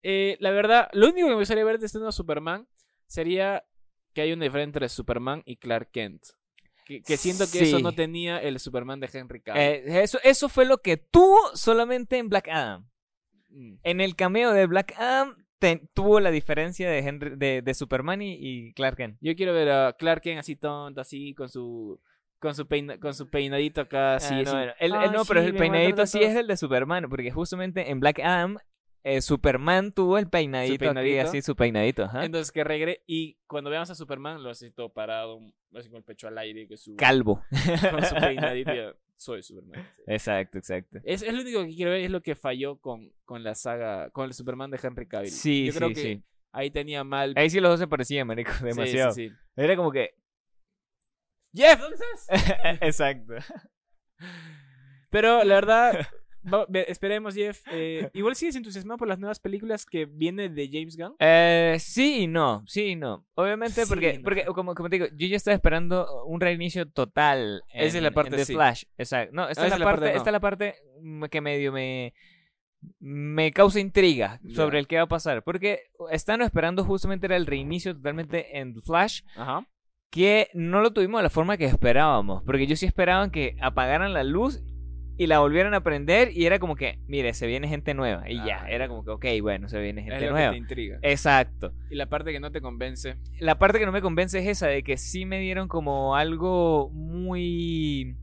Eh, 0.02 0.38
la 0.40 0.50
verdad, 0.50 0.88
lo 0.92 1.08
único 1.08 1.28
que 1.28 1.34
me 1.34 1.38
gustaría 1.38 1.64
ver 1.64 1.78
de 1.78 1.86
este 1.86 1.98
nuevo 1.98 2.10
Superman 2.10 2.66
sería 3.06 3.62
que 4.12 4.22
hay 4.22 4.32
una 4.32 4.44
diferencia 4.44 4.68
entre 4.68 4.88
Superman 4.88 5.42
y 5.44 5.56
Clark 5.56 5.90
Kent. 5.90 6.22
Que, 6.84 7.16
siento 7.16 7.44
que 7.50 7.62
eso 7.62 7.78
no 7.78 7.92
tenía 7.92 8.38
el 8.38 8.58
Superman 8.58 9.00
de 9.00 9.08
Henry 9.12 9.40
Cavill. 9.40 9.62
Eh, 9.62 10.02
eso, 10.02 10.18
eso 10.24 10.48
fue 10.48 10.64
lo 10.64 10.78
que 10.78 10.96
tuvo 10.96 11.38
solamente 11.54 12.18
en 12.18 12.28
Black 12.28 12.48
Adam. 12.48 12.88
Mm. 13.48 13.74
En 13.82 14.00
el 14.00 14.16
cameo 14.16 14.52
de 14.52 14.66
Black 14.66 14.94
Adam 14.98 15.36
tuvo 15.94 16.20
la 16.20 16.30
diferencia 16.30 16.90
de, 16.90 16.98
Henry, 16.98 17.36
de, 17.36 17.74
Superman 17.74 18.20
y, 18.20 18.72
Clark 18.74 18.96
Kent. 18.96 19.18
Yo 19.20 19.34
quiero 19.36 19.52
ver 19.52 19.70
a 19.70 19.92
Clark 19.98 20.22
Kent 20.22 20.40
así 20.40 20.56
tonto, 20.56 21.00
así 21.00 21.34
con 21.34 21.48
su 21.48 22.00
con 22.40 22.56
su, 22.56 22.66
con 23.00 23.14
su 23.14 23.30
peinadito 23.30 23.82
acá, 23.82 24.16
así. 24.16 24.34
Ah, 24.48 24.74
no, 24.88 25.12
no, 25.12 25.24
pero 25.24 25.40
el 25.40 25.54
peinadito 25.54 26.04
sí 26.06 26.18
es 26.20 26.34
el 26.34 26.48
de 26.48 26.56
Superman, 26.56 27.08
porque 27.08 27.30
justamente 27.30 27.88
en 27.88 28.00
Black 28.00 28.18
Adam 28.18 28.58
eh, 29.04 29.20
Superman 29.20 29.92
tuvo 29.92 30.18
el 30.18 30.28
peinadito, 30.28 30.90
así, 31.22 31.42
su 31.42 31.56
peinadito. 31.56 32.08
Entonces 32.20 32.52
que 32.52 32.62
regre 32.62 33.02
y 33.06 33.36
cuando 33.46 33.70
veamos 33.70 33.90
a 33.90 33.94
Superman 33.94 34.42
lo 34.42 34.50
hace 34.50 34.70
todo 34.70 34.92
parado, 34.92 35.40
así 35.74 35.88
con 35.88 35.98
el 35.98 36.04
pecho 36.04 36.28
al 36.28 36.38
aire, 36.38 36.68
que 36.68 36.76
su 36.76 36.96
calvo, 36.96 37.42
con 37.90 38.04
su 38.04 38.14
peinadito. 38.20 38.96
soy 39.16 39.42
Superman. 39.42 39.86
Exacto, 40.06 40.58
exacto. 40.58 40.98
Es, 41.04 41.22
es, 41.22 41.32
lo 41.32 41.40
único 41.42 41.64
que 41.64 41.74
quiero 41.74 41.90
ver, 41.90 42.02
es 42.02 42.10
lo 42.10 42.22
que 42.22 42.34
falló 42.34 42.76
con, 42.76 43.12
con 43.24 43.42
la 43.42 43.54
saga, 43.54 44.10
con 44.10 44.26
el 44.26 44.34
Superman 44.34 44.70
de 44.70 44.78
Henry 44.82 45.06
Cavill. 45.06 45.30
Sí, 45.30 45.66
Yo 45.66 45.74
creo 45.74 45.88
sí, 45.88 45.94
que 45.94 46.00
sí. 46.00 46.22
Ahí 46.52 46.70
tenía 46.70 47.02
mal. 47.02 47.32
Ahí 47.36 47.48
sí 47.48 47.60
los 47.60 47.70
dos 47.70 47.80
se 47.80 47.88
parecían, 47.88 48.26
marico, 48.26 48.52
demasiado. 48.62 49.12
Sí, 49.12 49.30
sí, 49.30 49.34
Era 49.56 49.74
como 49.74 49.90
que. 49.90 50.14
Jeff, 51.54 51.80
¿dónde 51.80 51.96
estás? 51.96 52.56
Exacto. 52.80 53.34
Pero 55.10 55.44
la 55.44 55.54
verdad, 55.54 56.06
esperemos, 56.86 57.34
Jeff. 57.34 57.62
Eh, 57.70 58.10
igual 58.14 58.34
sigues 58.36 58.56
entusiasmado 58.56 58.98
por 58.98 59.08
las 59.08 59.18
nuevas 59.18 59.40
películas 59.40 59.86
que 59.86 60.06
viene 60.06 60.48
de 60.48 60.68
James 60.70 60.96
Gunn. 60.96 61.14
Eh, 61.18 61.76
sí 61.78 62.22
y 62.22 62.26
no, 62.26 62.64
sí 62.66 62.88
y 62.88 62.96
no. 62.96 63.26
Obviamente, 63.34 63.86
porque, 63.86 64.20
porque 64.22 64.44
como, 64.46 64.74
como 64.74 64.88
te 64.88 64.96
digo, 64.96 65.06
yo 65.16 65.26
ya 65.26 65.36
estaba 65.36 65.54
esperando 65.54 66.24
un 66.24 66.40
reinicio 66.40 66.88
total. 66.88 67.62
Esa 67.72 67.98
es 67.98 68.02
la 68.02 68.10
parte 68.10 68.36
de 68.36 68.46
Flash. 68.46 68.84
Exacto. 68.98 69.34
No, 69.34 69.48
esta, 69.48 69.66
es, 69.66 69.78
la 69.78 69.84
parte, 69.84 70.08
esta 70.08 70.30
es 70.30 70.32
la 70.32 70.40
parte 70.40 70.74
que 71.30 71.40
medio 71.40 71.72
me 71.72 72.14
me 72.98 73.52
causa 73.52 73.80
intriga 73.80 74.40
sobre 74.54 74.78
el 74.78 74.86
que 74.86 74.96
va 74.96 75.02
a 75.02 75.08
pasar. 75.08 75.42
Porque 75.42 75.90
están 76.10 76.42
esperando 76.42 76.84
justamente 76.84 77.26
era 77.26 77.36
el 77.36 77.46
reinicio 77.46 77.94
totalmente 77.94 78.58
en 78.58 78.80
Flash. 78.82 79.22
Ajá. 79.36 79.66
Que 80.10 80.50
no 80.52 80.82
lo 80.82 80.92
tuvimos 80.92 81.20
de 81.20 81.24
la 81.24 81.30
forma 81.30 81.56
que 81.56 81.64
esperábamos. 81.64 82.42
Porque 82.44 82.66
yo 82.66 82.76
sí 82.76 82.86
esperaba 82.86 83.30
que 83.30 83.56
apagaran 83.60 84.12
la 84.12 84.24
luz 84.24 84.62
y 85.16 85.26
la 85.26 85.38
volvieron 85.40 85.74
a 85.74 85.78
aprender 85.78 86.30
y 86.32 86.46
era 86.46 86.58
como 86.58 86.74
que, 86.74 86.98
mire, 87.06 87.34
se 87.34 87.46
viene 87.46 87.68
gente 87.68 87.94
nueva. 87.94 88.28
Y 88.28 88.36
ya, 88.36 88.62
ah, 88.64 88.70
era 88.70 88.88
como 88.88 89.04
que, 89.04 89.10
ok, 89.10 89.42
bueno, 89.42 89.68
se 89.68 89.80
viene 89.80 90.02
gente 90.02 90.30
nueva. 90.30 90.56
intriga. 90.56 90.98
Exacto. 91.02 91.72
Y 91.90 91.96
la 91.96 92.06
parte 92.06 92.32
que 92.32 92.40
no 92.40 92.50
te 92.50 92.60
convence. 92.60 93.16
La 93.38 93.58
parte 93.58 93.78
que 93.78 93.86
no 93.86 93.92
me 93.92 94.02
convence 94.02 94.38
es 94.38 94.46
esa, 94.46 94.68
de 94.68 94.82
que 94.82 94.96
sí 94.96 95.26
me 95.26 95.40
dieron 95.40 95.68
como 95.68 96.16
algo 96.16 96.90
muy... 96.90 98.16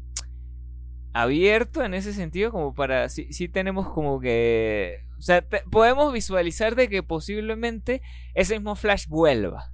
abierto 1.13 1.83
en 1.83 1.93
ese 1.93 2.13
sentido, 2.13 2.51
como 2.51 2.73
para, 2.73 3.09
sí, 3.09 3.31
sí 3.31 3.47
tenemos 3.47 3.91
como 3.91 4.19
que, 4.19 5.05
o 5.17 5.21
sea, 5.21 5.43
podemos 5.71 6.13
visualizar 6.13 6.75
de 6.75 6.87
que 6.87 7.03
posiblemente 7.03 8.01
ese 8.33 8.55
mismo 8.55 8.75
Flash 8.75 9.07
vuelva. 9.07 9.71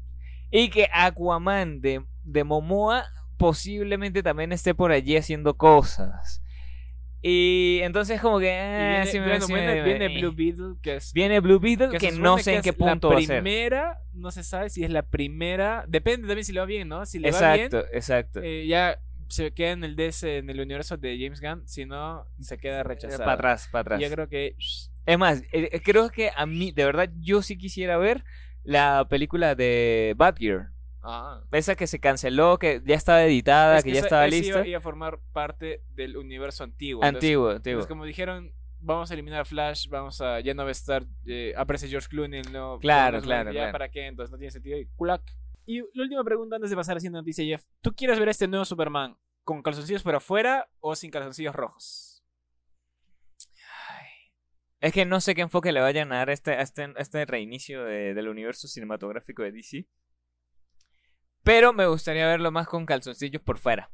Y 0.51 0.69
que 0.69 0.87
Aquaman 0.93 1.81
de, 1.81 2.03
de 2.23 2.43
Momoa 2.43 3.05
posiblemente 3.37 4.23
también 4.23 4.51
esté 4.51 4.73
por 4.73 4.91
allí 4.91 5.17
haciendo 5.17 5.57
cosas. 5.57 6.41
Y 7.27 7.79
entonces 7.81 8.21
como 8.21 8.37
que... 8.37 8.51
Eh, 8.51 9.03
viene, 9.83 10.09
Blue 10.09 10.31
Beetle, 10.31 10.75
que 10.79 10.97
es... 10.97 11.11
Viene 11.11 11.39
Blue 11.39 11.59
Beetle, 11.59 11.97
que, 11.97 12.11
no 12.11 12.37
sé 12.37 12.57
en 12.57 12.61
qué 12.61 12.71
punto 12.71 13.11
la 13.11 13.15
primera, 13.15 13.97
no 14.13 14.29
se 14.29 14.43
sabe 14.43 14.69
si 14.69 14.83
es 14.83 14.91
la 14.91 15.01
primera... 15.01 15.85
Depende 15.87 16.27
también 16.27 16.45
si 16.45 16.53
le 16.53 16.59
va 16.59 16.67
bien, 16.67 16.87
¿no? 16.87 17.03
Si 17.07 17.17
le 17.17 17.31
va 17.31 17.53
bien... 17.55 17.65
Exacto, 17.65 17.87
exacto. 17.91 18.41
Eh, 18.43 18.67
ya 18.67 18.99
se 19.27 19.51
queda 19.55 19.71
en 19.71 19.83
el 19.83 19.95
DS, 19.95 20.21
en 20.21 20.51
el 20.51 20.59
universo 20.59 20.97
de 20.97 21.17
James 21.19 21.41
Gunn, 21.41 21.67
si 21.67 21.85
no, 21.85 22.27
se 22.39 22.59
queda 22.59 22.83
rechazado. 22.83 23.23
Para 23.23 23.33
atrás, 23.33 23.69
para 23.71 23.81
atrás. 23.81 24.01
Yo 24.01 24.11
creo 24.11 24.29
que... 24.29 24.55
Es 25.07 25.17
más, 25.17 25.41
eh, 25.51 25.81
creo 25.83 26.11
que 26.11 26.29
a 26.35 26.45
mí, 26.45 26.73
de 26.73 26.85
verdad, 26.85 27.09
yo 27.21 27.41
sí 27.41 27.57
quisiera 27.57 27.97
ver 27.97 28.23
la 28.61 29.07
película 29.09 29.55
de 29.55 30.13
Batgirl. 30.15 30.74
Ah. 31.07 31.43
Esa 31.51 31.75
que 31.75 31.85
se 31.85 31.99
canceló, 31.99 32.57
que 32.57 32.81
ya 32.83 32.95
estaba 32.95 33.23
editada, 33.23 33.81
que, 33.83 33.91
ya 33.91 33.99
estaba 33.99 34.27
lista. 34.27 34.65
Iba 34.65 34.79
a 34.79 34.81
formar 34.81 35.19
parte 35.31 35.83
del 35.93 36.17
universo 36.17 36.63
antiguo. 36.63 37.03
Antiguo, 37.03 37.49
antiguo. 37.49 37.73
Entonces, 37.73 37.87
como 37.87 38.05
dijeron, 38.05 38.51
vamos 38.79 39.11
a 39.11 39.13
eliminar 39.13 39.41
a 39.41 39.45
Flash, 39.45 39.87
vamos 39.87 40.19
a. 40.21 40.39
Ya 40.39 40.53
no 40.53 40.63
va 40.63 40.69
a 40.69 40.71
estar. 40.71 41.05
Eh, 41.27 41.53
aparece 41.55 41.87
George 41.87 42.07
Clooney, 42.09 42.41
no. 42.51 42.79
Claro, 42.79 43.21
claro. 43.21 43.51
Ya, 43.51 43.71
¿para 43.71 43.89
qué? 43.89 44.07
Entonces 44.07 44.31
no 44.31 44.37
tiene 44.37 44.51
sentido. 44.51 44.77
Y, 44.77 44.87
y 45.65 45.81
la 45.93 46.03
última 46.03 46.23
pregunta 46.23 46.55
antes 46.55 46.71
de 46.71 46.75
pasar 46.75 46.97
haciendo 46.97 47.19
noticia, 47.19 47.45
Jeff. 47.45 47.63
¿Tú 47.81 47.93
quieres 47.93 48.19
ver 48.19 48.29
este 48.29 48.47
nuevo 48.47 48.65
Superman 48.65 49.15
con 49.43 49.61
calzoncillos 49.61 50.01
por 50.01 50.15
afuera 50.15 50.67
o 50.79 50.95
sin 50.95 51.11
calzoncillos 51.11 51.53
rojos? 51.55 52.15
Es 54.81 54.93
que 54.93 55.03
no 55.03 55.19
sé 55.19 55.33
qué 55.33 55.41
enfoque 55.41 55.71
le 55.71 55.81
vayan 55.81 56.11
a 56.11 56.17
dar 56.17 56.29
a 56.29 56.33
este, 56.33 56.61
este, 56.61 56.93
este 56.97 57.25
reinicio 57.25 57.85
del 57.85 58.27
universo 58.27 58.67
cinematográfico 58.67 59.41
de 59.41 59.51
DC. 59.51 59.87
Pero 61.45 61.73
me 61.73 61.85
gustaría 61.85 62.25
verlo 62.25 62.51
más 62.51 62.67
con 62.67 62.87
calzoncillos 62.87 63.39
por 63.39 63.59
fuera. 63.59 63.91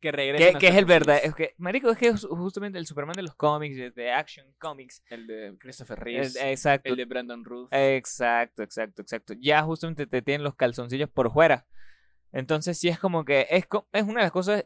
Que 0.00 0.10
regrese. 0.10 0.58
Que, 0.58 0.68
es 0.68 0.74
el 0.74 0.86
verdad. 0.86 1.20
Es 1.22 1.34
que, 1.34 1.54
marico, 1.58 1.90
es 1.90 1.98
que 1.98 2.08
es 2.08 2.24
justamente 2.24 2.78
el 2.78 2.86
Superman 2.86 3.14
de 3.14 3.22
los 3.22 3.34
cómics, 3.34 3.94
de 3.94 4.10
Action 4.10 4.46
Comics. 4.58 5.02
El 5.10 5.26
de 5.26 5.54
Christopher 5.60 6.00
Reeves. 6.00 6.34
El, 6.34 6.48
exacto. 6.48 6.88
El 6.88 6.96
de 6.96 7.04
Brandon 7.04 7.44
Ruth. 7.44 7.68
Exacto, 7.70 8.62
exacto, 8.62 9.02
exacto. 9.02 9.34
Ya 9.38 9.62
justamente 9.62 10.06
te 10.06 10.22
tienen 10.22 10.42
los 10.42 10.56
calzoncillos 10.56 11.10
por 11.10 11.30
fuera. 11.30 11.66
Entonces 12.32 12.78
sí 12.78 12.88
es 12.88 12.98
como 12.98 13.26
que 13.26 13.46
es, 13.50 13.66
es 13.92 14.02
una 14.04 14.20
de 14.20 14.24
las 14.24 14.32
cosas, 14.32 14.64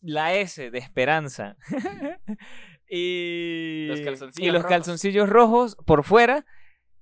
la 0.00 0.32
S 0.36 0.70
de 0.70 0.78
esperanza. 0.78 1.56
y 2.88 3.86
los 3.88 4.00
calzoncillos, 4.02 4.48
y 4.48 4.52
los 4.52 4.64
calzoncillos 4.66 5.28
rojos 5.28 5.76
por 5.84 6.04
fuera 6.04 6.46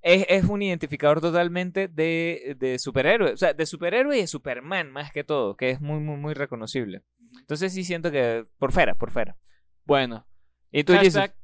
es, 0.01 0.45
un 0.45 0.61
identificador 0.61 1.21
totalmente 1.21 1.87
de, 1.87 2.55
de 2.57 2.79
superhéroe. 2.79 3.33
O 3.33 3.37
sea, 3.37 3.53
de 3.53 3.65
superhéroe 3.65 4.17
y 4.17 4.21
de 4.21 4.27
Superman, 4.27 4.91
más 4.91 5.11
que 5.11 5.23
todo, 5.23 5.55
que 5.55 5.71
es 5.71 5.81
muy, 5.81 5.99
muy, 5.99 6.17
muy 6.17 6.33
reconocible. 6.33 7.03
Entonces 7.39 7.73
sí 7.73 7.83
siento 7.83 8.11
que 8.11 8.45
por 8.57 8.71
fuera, 8.71 8.95
por 8.95 9.11
fuera. 9.11 9.37
Bueno. 9.85 10.25
¿Y 10.71 10.83
tú, 10.83 10.93
Hashtag, 10.93 11.35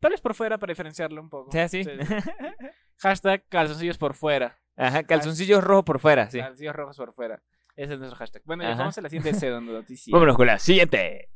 Tal 0.00 0.10
vez 0.10 0.20
por 0.20 0.34
fuera 0.34 0.58
para 0.58 0.70
diferenciarlo 0.70 1.20
un 1.20 1.30
poco. 1.30 1.50
¿Sí, 1.50 1.82
sí? 1.82 1.90
hashtag 2.98 3.42
calzoncillos 3.48 3.96
por 3.96 4.14
fuera. 4.14 4.58
Ajá, 4.76 5.02
calzoncillos 5.04 5.64
rojos 5.64 5.84
por 5.84 5.98
fuera, 5.98 6.30
sí. 6.30 6.38
Calzoncillos 6.40 6.76
rojos 6.76 6.96
por 6.96 7.14
fuera. 7.14 7.42
Ese 7.76 7.94
es 7.94 7.98
nuestro 7.98 8.18
hashtag. 8.18 8.42
Bueno, 8.44 8.64
ya 8.64 8.74
vamos 8.74 8.98
a 8.98 9.00
la 9.00 9.08
siguiente 9.08 9.50
noticia. 9.60 10.12
Vámonos 10.12 10.36
con 10.36 10.46
la 10.46 10.58
siguiente. 10.58 11.30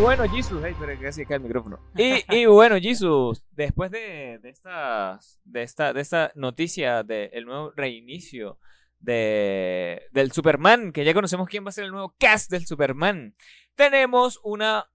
Bueno, 0.00 0.28
Jesus, 0.28 0.62
hey, 0.64 0.74
pero 0.78 1.00
casi 1.00 1.22
acá 1.22 1.34
el 1.34 1.42
micrófono. 1.42 1.78
Y, 1.96 2.24
y 2.28 2.46
bueno, 2.46 2.76
Jesus, 2.80 3.42
después 3.52 3.90
de, 3.90 4.38
de, 4.40 4.50
esta, 4.50 5.18
de 5.44 6.00
esta 6.00 6.32
noticia 6.34 7.02
del 7.02 7.44
nuevo 7.44 7.72
reinicio 7.76 8.58
de, 9.00 10.02
del 10.12 10.32
Superman, 10.32 10.92
que 10.92 11.04
ya 11.04 11.14
conocemos 11.14 11.48
quién 11.48 11.64
va 11.64 11.70
a 11.70 11.72
ser 11.72 11.84
el 11.84 11.92
nuevo 11.92 12.14
cast 12.18 12.50
del 12.50 12.66
Superman, 12.66 13.34
tenemos 13.74 14.40
una 14.42 14.88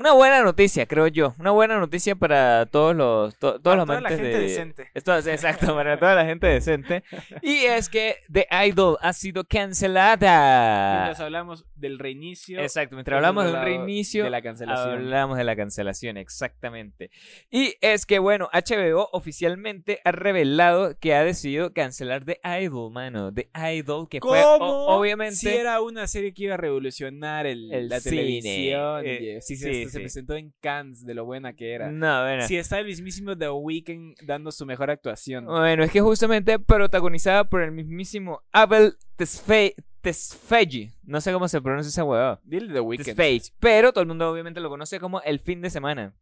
una 0.00 0.12
buena 0.12 0.42
noticia, 0.42 0.86
creo 0.86 1.08
yo. 1.08 1.34
Una 1.38 1.50
buena 1.50 1.78
noticia 1.78 2.16
para 2.16 2.64
todos 2.64 2.96
los 2.96 3.36
todos 3.36 3.60
para 3.60 3.76
los 3.76 3.86
toda 3.86 4.00
la 4.00 4.08
gente 4.08 4.38
decente. 4.38 4.88
Esto, 4.94 5.14
exacto, 5.18 5.74
para 5.74 5.98
toda 5.98 6.14
la 6.14 6.24
gente 6.24 6.46
decente. 6.46 7.04
Y 7.42 7.64
es 7.66 7.90
que 7.90 8.16
The 8.32 8.46
Idol 8.66 8.96
ha 9.02 9.12
sido 9.12 9.44
cancelada. 9.44 11.02
Mientras 11.02 11.20
hablamos 11.20 11.66
del 11.74 11.98
reinicio. 11.98 12.60
Exacto, 12.60 12.96
mientras 12.96 13.16
hablamos 13.16 13.44
de 13.44 13.52
un 13.52 13.62
reinicio. 13.62 14.24
De 14.24 14.30
la 14.30 14.40
cancelación. 14.40 14.88
Hablamos 14.88 15.36
de 15.36 15.44
la 15.44 15.54
cancelación, 15.54 16.16
exactamente. 16.16 17.10
Y 17.50 17.74
es 17.82 18.06
que, 18.06 18.18
bueno, 18.18 18.48
HBO 18.54 19.10
oficialmente 19.12 20.00
ha 20.04 20.12
revelado 20.12 20.98
que 20.98 21.14
ha 21.14 21.22
decidido 21.24 21.74
cancelar 21.74 22.24
The 22.24 22.40
Idol, 22.62 22.90
mano. 22.90 23.34
The 23.34 23.50
Idol, 23.74 24.08
que 24.08 24.20
fue 24.20 24.42
obviamente. 24.44 25.36
Si 25.36 25.48
era 25.48 25.82
una 25.82 26.06
serie 26.06 26.32
que 26.32 26.44
iba 26.44 26.54
a 26.54 26.58
revolucionar 26.58 27.46
el, 27.46 27.88
la 27.90 28.00
televisión. 28.00 29.02
Eh, 29.04 29.40
sí, 29.42 29.56
sí, 29.56 29.89
se 29.90 30.00
presentó 30.00 30.34
en 30.34 30.52
Cannes 30.60 31.04
de 31.04 31.14
lo 31.14 31.24
buena 31.24 31.54
que 31.54 31.72
era. 31.72 31.90
No, 31.90 32.22
bueno. 32.22 32.46
Sí, 32.46 32.56
está 32.56 32.78
el 32.78 32.86
mismísimo 32.86 33.36
The 33.36 33.50
Weeknd 33.50 34.14
dando 34.22 34.52
su 34.52 34.64
mejor 34.66 34.90
actuación. 34.90 35.46
Bueno, 35.46 35.84
es 35.84 35.90
que 35.90 36.00
justamente 36.00 36.58
protagonizada 36.58 37.48
por 37.48 37.62
el 37.62 37.72
mismísimo 37.72 38.42
Abel 38.52 38.94
Tesfaye, 39.16 39.74
Tesfaye. 40.00 40.92
No 41.02 41.20
sé 41.20 41.32
cómo 41.32 41.48
se 41.48 41.60
pronuncia 41.60 41.88
esa 41.88 42.04
huevada. 42.04 42.40
Dile 42.44 42.72
The 42.72 42.80
Weeknd. 42.80 43.04
Tesfaye. 43.04 43.42
Pero 43.58 43.92
todo 43.92 44.02
el 44.02 44.08
mundo 44.08 44.30
obviamente 44.30 44.60
lo 44.60 44.70
conoce 44.70 44.98
como 44.98 45.20
el 45.22 45.40
fin 45.40 45.60
de 45.60 45.70
semana. 45.70 46.14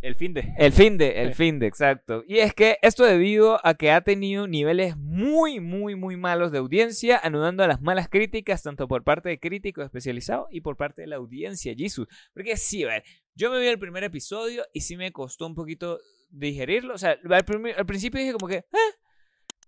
El 0.00 0.14
fin 0.14 0.34
de. 0.34 0.54
El 0.58 0.72
fin 0.72 0.98
de, 0.98 1.22
el 1.22 1.34
fin 1.34 1.58
de, 1.58 1.66
exacto. 1.66 2.22
Y 2.26 2.38
es 2.38 2.54
que 2.54 2.78
esto 2.82 3.04
debido 3.04 3.60
a 3.66 3.74
que 3.74 3.90
ha 3.90 4.00
tenido 4.02 4.46
niveles 4.46 4.96
muy, 4.96 5.60
muy, 5.60 5.96
muy 5.96 6.16
malos 6.16 6.52
de 6.52 6.58
audiencia, 6.58 7.20
anudando 7.22 7.64
a 7.64 7.66
las 7.66 7.80
malas 7.80 8.08
críticas, 8.08 8.62
tanto 8.62 8.86
por 8.86 9.02
parte 9.02 9.28
de 9.28 9.40
críticos 9.40 9.84
especializados 9.84 10.46
y 10.50 10.60
por 10.60 10.76
parte 10.76 11.02
de 11.02 11.08
la 11.08 11.16
audiencia, 11.16 11.74
Jesus. 11.76 12.06
Porque 12.32 12.56
sí, 12.56 12.84
a 12.84 12.88
ver, 12.88 13.04
yo 13.34 13.50
me 13.50 13.60
vi 13.60 13.66
el 13.66 13.78
primer 13.78 14.04
episodio 14.04 14.64
y 14.72 14.82
sí 14.82 14.96
me 14.96 15.12
costó 15.12 15.46
un 15.46 15.54
poquito 15.54 15.98
digerirlo. 16.30 16.94
O 16.94 16.98
sea, 16.98 17.18
al, 17.30 17.86
principio 17.86 18.20
dije 18.20 18.32
como 18.32 18.48
que, 18.48 18.64
ah, 18.72 18.94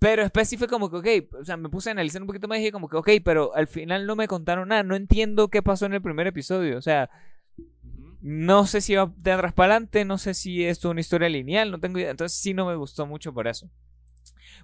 pero 0.01 0.23
después 0.23 0.49
sí 0.49 0.57
fue 0.57 0.67
como 0.67 0.91
que, 0.91 0.97
ok, 0.97 1.35
o 1.43 1.45
sea, 1.45 1.59
me 1.59 1.69
puse 1.69 1.91
a 1.91 1.93
analizar 1.93 2.23
un 2.23 2.27
poquito 2.27 2.49
más 2.49 2.57
y 2.57 2.61
dije 2.63 2.73
como 2.73 2.89
que, 2.89 2.97
ok, 2.97 3.11
pero 3.23 3.55
al 3.55 3.69
final 3.69 4.07
no 4.07 4.17
me 4.17 4.29
contaron 4.29 4.69
nada, 4.69 4.83
no 4.83 4.97
entiendo 4.97 5.49
qué 5.49 5.63
pasó 5.63 5.85
en 5.85 5.93
el 5.93 6.01
primer 6.01 6.27
episodio, 6.27 6.79
o 6.79 6.81
sea, 6.81 7.11
no 8.23 8.67
sé 8.67 8.81
si 8.81 8.95
va 8.95 9.03
a 9.03 9.13
tener 9.23 9.53
para 9.53 9.75
adelante, 9.75 10.07
no 10.07 10.17
sé 10.17 10.33
si 10.33 10.65
es 10.65 10.83
una 10.87 11.01
historia 11.01 11.29
lineal, 11.29 11.71
no 11.71 11.81
tengo 11.81 11.99
idea, 11.99 12.11
entonces 12.11 12.41
sí 12.41 12.55
no 12.55 12.65
me 12.65 12.77
gustó 12.77 13.07
mucho 13.07 13.35
por 13.35 13.47
eso. 13.47 13.71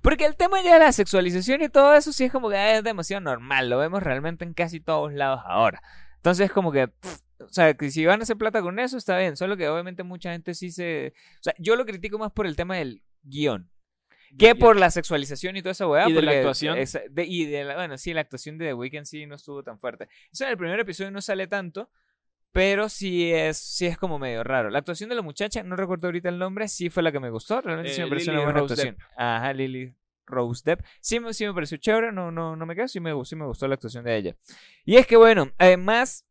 Porque 0.00 0.24
el 0.24 0.36
tema 0.36 0.62
ya 0.62 0.74
de 0.74 0.80
la 0.80 0.92
sexualización 0.92 1.60
y 1.60 1.68
todo 1.68 1.94
eso 1.94 2.14
sí 2.14 2.24
es 2.24 2.32
como 2.32 2.48
que 2.48 2.56
ah, 2.56 2.78
es 2.78 2.82
demasiado 2.84 3.20
normal, 3.20 3.68
lo 3.68 3.76
vemos 3.76 4.02
realmente 4.02 4.42
en 4.42 4.54
casi 4.54 4.80
todos 4.80 5.12
lados 5.12 5.42
ahora. 5.44 5.82
Entonces 6.16 6.46
es 6.46 6.52
como 6.52 6.72
que, 6.72 6.84
o 7.40 7.48
sea, 7.50 7.74
que 7.74 7.90
si 7.90 8.06
van 8.06 8.20
a 8.20 8.22
hacer 8.22 8.38
plata 8.38 8.62
con 8.62 8.78
eso 8.78 8.96
está 8.96 9.18
bien, 9.18 9.36
solo 9.36 9.58
que 9.58 9.68
obviamente 9.68 10.02
mucha 10.02 10.32
gente 10.32 10.54
sí 10.54 10.70
se... 10.70 11.12
O 11.40 11.42
sea, 11.42 11.54
yo 11.58 11.76
lo 11.76 11.84
critico 11.84 12.18
más 12.18 12.32
por 12.32 12.46
el 12.46 12.56
tema 12.56 12.76
del 12.76 13.02
guion 13.22 13.70
que 14.38 14.54
por 14.54 14.76
la 14.76 14.90
sexualización 14.90 15.56
y 15.56 15.62
toda 15.62 15.72
esa 15.72 15.86
weá. 15.86 16.08
Y 16.08 16.12
de 16.12 16.22
la 16.22 16.32
actuación. 16.32 16.76
y 17.16 17.44
de 17.46 17.64
la, 17.64 17.74
bueno, 17.74 17.98
sí, 17.98 18.12
la 18.12 18.20
actuación 18.20 18.58
de 18.58 18.66
The 18.66 18.74
Weeknd 18.74 19.04
sí 19.04 19.26
no 19.26 19.34
estuvo 19.34 19.62
tan 19.62 19.78
fuerte. 19.78 20.08
Eso 20.32 20.44
en 20.44 20.50
el 20.50 20.56
primer 20.56 20.80
episodio 20.80 21.10
no 21.10 21.20
sale 21.20 21.46
tanto, 21.46 21.90
pero 22.52 22.88
sí 22.88 23.32
es, 23.32 23.58
sí 23.58 23.86
es 23.86 23.98
como 23.98 24.18
medio 24.18 24.42
raro. 24.42 24.70
La 24.70 24.78
actuación 24.78 25.08
de 25.10 25.16
la 25.16 25.22
muchacha, 25.22 25.62
no 25.62 25.76
recuerdo 25.76 26.08
ahorita 26.08 26.28
el 26.28 26.38
nombre, 26.38 26.68
sí 26.68 26.90
fue 26.90 27.02
la 27.02 27.12
que 27.12 27.20
me 27.20 27.30
gustó. 27.30 27.60
Realmente 27.60 27.92
sí 27.92 28.00
me 28.00 28.06
eh, 28.06 28.10
pareció 28.10 28.32
una 28.32 28.44
buena 28.44 28.60
actuación. 28.60 28.96
Ajá, 29.16 29.52
Lily 29.52 29.94
Rose 30.26 30.62
Depp. 30.64 30.80
Sí, 31.00 31.18
sí 31.32 31.46
me 31.46 31.54
pareció 31.54 31.76
chévere, 31.78 32.12
no, 32.12 32.30
no, 32.30 32.56
no 32.56 32.66
me 32.66 32.74
quedo, 32.74 32.88
sí 32.88 33.00
me, 33.00 33.12
sí 33.24 33.36
me 33.36 33.46
gustó 33.46 33.68
la 33.68 33.74
actuación 33.74 34.04
de 34.04 34.16
ella. 34.16 34.36
Y 34.84 34.96
es 34.96 35.06
que 35.06 35.16
bueno, 35.16 35.52
además 35.58 36.26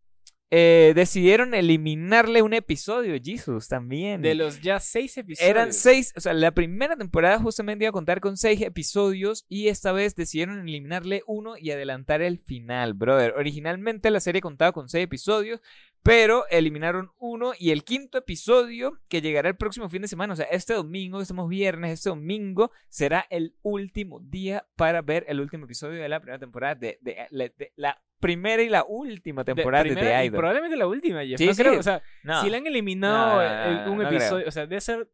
eh, 0.51 0.93
decidieron 0.95 1.55
eliminarle 1.55 2.43
un 2.43 2.53
episodio, 2.53 3.19
Jesus, 3.21 3.67
también. 3.67 4.21
De 4.21 4.35
los 4.35 4.61
ya 4.61 4.79
seis 4.79 5.17
episodios. 5.17 5.49
Eran 5.49 5.73
seis, 5.73 6.13
o 6.15 6.21
sea, 6.21 6.33
la 6.33 6.51
primera 6.51 6.95
temporada 6.95 7.39
justamente 7.39 7.85
iba 7.85 7.89
a 7.89 7.93
contar 7.93 8.21
con 8.21 8.37
seis 8.37 8.61
episodios 8.61 9.45
y 9.49 9.69
esta 9.69 9.91
vez 9.91 10.15
decidieron 10.15 10.59
eliminarle 10.59 11.23
uno 11.25 11.57
y 11.57 11.71
adelantar 11.71 12.21
el 12.21 12.37
final, 12.37 12.93
brother. 12.93 13.33
Originalmente 13.35 14.11
la 14.11 14.19
serie 14.19 14.41
contaba 14.41 14.71
con 14.71 14.87
seis 14.87 15.05
episodios, 15.05 15.61
pero 16.03 16.45
eliminaron 16.51 17.11
uno 17.17 17.53
y 17.57 17.71
el 17.71 17.83
quinto 17.83 18.19
episodio 18.19 18.99
que 19.07 19.21
llegará 19.21 19.49
el 19.49 19.57
próximo 19.57 19.89
fin 19.89 20.03
de 20.03 20.07
semana, 20.07 20.33
o 20.33 20.35
sea, 20.35 20.45
este 20.45 20.75
domingo, 20.75 21.21
estamos 21.21 21.49
viernes, 21.49 21.93
este 21.93 22.09
domingo 22.09 22.71
será 22.89 23.25
el 23.31 23.55
último 23.63 24.19
día 24.19 24.67
para 24.75 25.01
ver 25.01 25.25
el 25.27 25.41
último 25.41 25.65
episodio 25.65 25.99
de 25.99 26.09
la 26.09 26.19
primera 26.19 26.37
temporada 26.37 26.75
de, 26.75 26.99
de 27.01 27.71
la 27.75 27.99
primera 28.19 28.63
y 28.63 28.69
la 28.69 28.83
última 28.83 29.43
temporada 29.43 29.83
de, 29.83 29.95
The 29.95 30.25
Idol. 30.25 30.37
Probablemente 30.37 30.77
la 30.77 30.87
última, 30.87 31.23
Jeff. 31.23 31.37
Sí, 31.37 31.47
no 31.47 31.55
creo, 31.55 31.79
o 31.79 31.83
sea, 31.83 32.01
si 32.41 32.49
le 32.49 32.57
han 32.57 32.67
eliminado 32.67 33.91
un 33.91 34.01
episodio, 34.05 34.47
o 34.47 34.51
sea, 34.51 34.65
debe 34.65 34.81
ser 34.81 35.09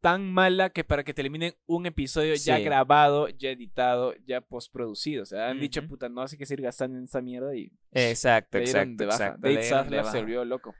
tan 0.00 0.32
mala 0.32 0.70
que 0.70 0.84
para 0.84 1.02
que 1.02 1.12
te 1.12 1.22
eliminen 1.22 1.54
un 1.66 1.86
episodio 1.86 2.34
ya 2.34 2.58
grabado, 2.60 3.28
ya 3.28 3.50
editado, 3.50 4.14
ya 4.26 4.40
postproducido. 4.40 5.22
O 5.22 5.26
sea, 5.26 5.48
han 5.48 5.60
dicho, 5.60 5.86
puta, 5.86 6.08
no 6.08 6.22
hace 6.22 6.38
que 6.38 6.46
seguir 6.46 6.64
gastando 6.64 6.98
en 6.98 7.04
esta 7.04 7.20
mierda 7.20 7.54
y 7.54 7.72
Exacto, 7.92 8.58
exacto, 8.58 9.04
exacto. 9.04 9.40
Dave 9.42 9.62
se 10.04 10.18
volvió 10.18 10.44
loco. 10.44 10.74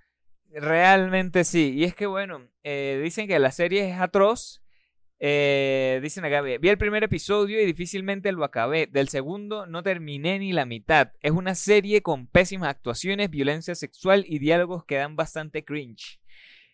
Realmente 0.50 1.44
sí. 1.44 1.74
Y 1.76 1.84
es 1.84 1.94
que, 1.94 2.06
bueno, 2.06 2.48
eh, 2.62 3.00
dicen 3.02 3.28
que 3.28 3.38
la 3.38 3.50
serie 3.50 3.90
es 3.90 3.98
atroz. 3.98 4.62
Eh, 5.20 5.98
dicen 6.02 6.24
acá, 6.24 6.40
vi 6.42 6.68
el 6.68 6.78
primer 6.78 7.02
episodio 7.02 7.60
y 7.60 7.66
difícilmente 7.66 8.30
lo 8.32 8.44
acabé. 8.44 8.86
Del 8.86 9.08
segundo 9.08 9.66
no 9.66 9.82
terminé 9.82 10.38
ni 10.38 10.52
la 10.52 10.64
mitad. 10.64 11.12
Es 11.20 11.32
una 11.32 11.54
serie 11.54 12.02
con 12.02 12.26
pésimas 12.26 12.70
actuaciones, 12.70 13.30
violencia 13.30 13.74
sexual 13.74 14.24
y 14.26 14.38
diálogos 14.38 14.84
que 14.84 14.96
dan 14.96 15.16
bastante 15.16 15.64
cringe. 15.64 16.20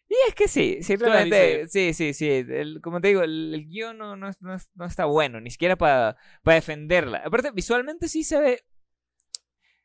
Y 0.09 0.15
es 0.29 0.35
que 0.35 0.49
sí, 0.49 0.79
sí, 0.83 0.97
realmente, 0.97 1.67
sí, 1.69 1.95
sí, 1.95 2.13
sí. 2.13 2.29
el- 2.29 2.81
como 2.83 3.01
te 3.01 3.09
digo, 3.09 3.23
el, 3.23 3.55
el 3.55 3.67
guion 3.67 3.97
no, 3.97 4.17
no, 4.17 4.31
no 4.41 4.57
no 4.75 4.85
está 4.85 5.07
bueno, 5.07 5.41
ni 5.41 5.51
siquiera 5.51 5.77
para 5.77 6.17
defenderla. 6.45 7.23
Aparte, 7.25 7.51
visualmente 7.53 8.09
sí 8.09 8.23
se 8.23 8.39
ve 8.41 8.61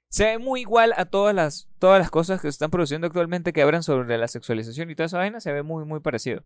se 0.09 0.25
ve 0.25 0.37
muy 0.39 0.61
igual 0.61 0.93
a 0.97 1.05
todas 1.05 1.35
las, 1.35 1.69
todas 1.77 1.99
las 1.99 2.09
cosas 2.09 2.41
que 2.41 2.47
se 2.47 2.49
están 2.49 2.71
produciendo 2.71 3.07
actualmente 3.07 3.53
que 3.53 3.61
hablan 3.61 3.83
sobre 3.83 4.17
la 4.17 4.27
sexualización 4.27 4.89
y 4.89 4.95
toda 4.95 5.05
esa 5.05 5.19
vaina, 5.19 5.39
se 5.39 5.53
ve 5.53 5.61
muy, 5.63 5.85
muy 5.85 5.99
parecido. 5.99 6.43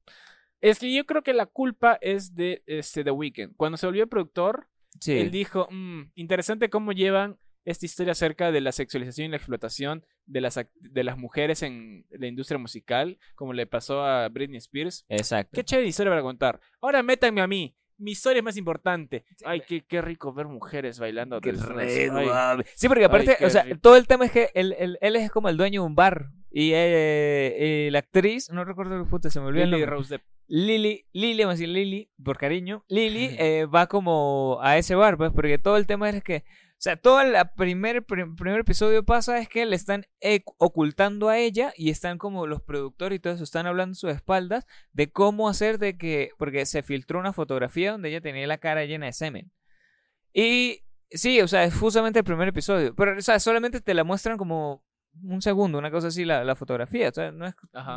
Es 0.63 0.79
que 0.79 0.93
yo 0.93 1.05
creo 1.05 1.23
que 1.23 1.33
la 1.33 1.45
culpa 1.45 1.97
es 2.01 2.35
de 2.35 2.63
este, 2.67 3.03
The 3.03 3.11
Weeknd. 3.11 3.55
Cuando 3.57 3.77
se 3.77 3.85
volvió 3.85 4.07
productor, 4.07 4.69
Sí. 4.99 5.13
él 5.19 5.29
dijo, 5.29 5.67
"Mm, 5.69 6.11
interesante 6.15 6.69
cómo 6.69 6.91
llevan 6.93 7.37
esta 7.65 7.85
historia 7.85 8.11
acerca 8.11 8.51
de 8.51 8.61
la 8.61 8.71
sexualización 8.71 9.27
y 9.27 9.29
la 9.31 9.37
explotación 9.37 10.05
de 10.25 10.41
las, 10.41 10.59
de 10.75 11.03
las 11.03 11.17
mujeres 11.17 11.63
en 11.63 12.05
la 12.11 12.27
industria 12.27 12.57
musical, 12.59 13.17
como 13.35 13.51
le 13.53 13.65
pasó 13.67 14.03
a 14.05 14.27
Britney 14.29 14.57
Spears. 14.57 15.05
Exacto. 15.09 15.51
Qué 15.55 15.63
chévere 15.63 15.87
historia 15.87 16.11
para 16.11 16.21
contar. 16.21 16.59
Ahora 16.81 17.03
métanme 17.03 17.41
a 17.41 17.47
mí. 17.47 17.75
Mi 18.03 18.11
historia 18.11 18.39
es 18.39 18.43
más 18.43 18.57
importante. 18.57 19.23
Ay, 19.45 19.61
qué, 19.67 19.81
qué 19.87 20.01
rico 20.01 20.33
ver 20.33 20.47
mujeres 20.47 20.99
bailando. 20.99 21.39
Qué 21.41 21.53
re 21.53 22.09
Ay. 22.11 22.57
Sí, 22.75 22.87
porque 22.87 23.05
aparte, 23.05 23.37
o 23.45 23.49
sea, 23.49 23.63
rico. 23.63 23.79
todo 23.81 23.95
el 23.97 24.05
tema 24.07 24.25
es 24.25 24.31
que 24.31 24.49
él, 24.53 24.75
él- 24.77 24.97
él 25.01 25.15
es 25.15 25.31
como 25.31 25.49
el 25.49 25.57
dueño 25.57 25.81
de 25.81 25.87
un 25.87 25.95
bar. 25.95 26.27
Y 26.51 26.73
eh, 26.73 27.87
eh, 27.87 27.89
la 27.91 27.99
actriz, 27.99 28.51
no 28.51 28.63
recuerdo 28.63 28.95
el 28.95 29.07
puta, 29.07 29.29
se 29.31 29.39
me 29.39 29.47
olvidó 29.47 29.65
Lily. 29.65 29.85
Rose 29.85 30.15
Depp. 30.15 30.23
Lily, 30.47 31.05
Lily, 31.13 31.39
vamos 31.43 31.53
a 31.53 31.57
decir 31.57 31.69
Lily, 31.69 32.11
por 32.23 32.37
cariño. 32.37 32.83
Lily 32.89 33.35
eh, 33.39 33.65
va 33.65 33.87
como 33.87 34.59
a 34.61 34.77
ese 34.77 34.93
bar, 34.93 35.17
pues, 35.17 35.31
porque 35.31 35.57
todo 35.57 35.77
el 35.77 35.87
tema 35.87 36.09
es 36.09 36.21
que, 36.23 36.43
sea, 36.83 36.97
todo 36.97 37.21
el 37.21 37.33
primer, 37.55 38.05
prim- 38.05 38.35
primer 38.35 38.59
episodio 38.59 39.05
pasa 39.05 39.39
es 39.39 39.47
que 39.47 39.65
le 39.65 39.75
están 39.75 40.05
ocultando 40.57 41.29
a 41.29 41.37
ella 41.37 41.73
y 41.77 41.89
están 41.89 42.17
como 42.17 42.45
los 42.45 42.61
productores 42.61 43.15
y 43.15 43.19
todo 43.19 43.33
eso, 43.33 43.43
están 43.45 43.67
hablando 43.67 43.93
a 43.93 43.95
sus 43.95 44.11
espaldas 44.11 44.65
de 44.91 45.09
cómo 45.09 45.47
hacer 45.47 45.79
de 45.79 45.97
que, 45.97 46.31
porque 46.37 46.65
se 46.65 46.83
filtró 46.83 47.19
una 47.19 47.31
fotografía 47.31 47.93
donde 47.93 48.09
ella 48.09 48.19
tenía 48.19 48.45
la 48.47 48.57
cara 48.57 48.83
llena 48.83 49.05
de 49.05 49.13
semen. 49.13 49.51
Y 50.33 50.81
sí, 51.09 51.39
o 51.39 51.47
sea, 51.47 51.63
es 51.63 51.73
justamente 51.73 52.19
el 52.19 52.25
primer 52.25 52.49
episodio, 52.49 52.93
pero, 52.95 53.17
o 53.17 53.21
sea, 53.21 53.39
solamente 53.39 53.79
te 53.79 53.93
la 53.93 54.03
muestran 54.03 54.37
como 54.37 54.83
un 55.21 55.41
segundo, 55.41 55.77
una 55.77 55.91
cosa 55.91 56.07
así, 56.07 56.25
la, 56.25 56.43
la 56.43 56.55
fotografía. 56.55 57.09
O 57.09 57.13
sea, 57.13 57.31
no 57.31 57.45
es, 57.45 57.55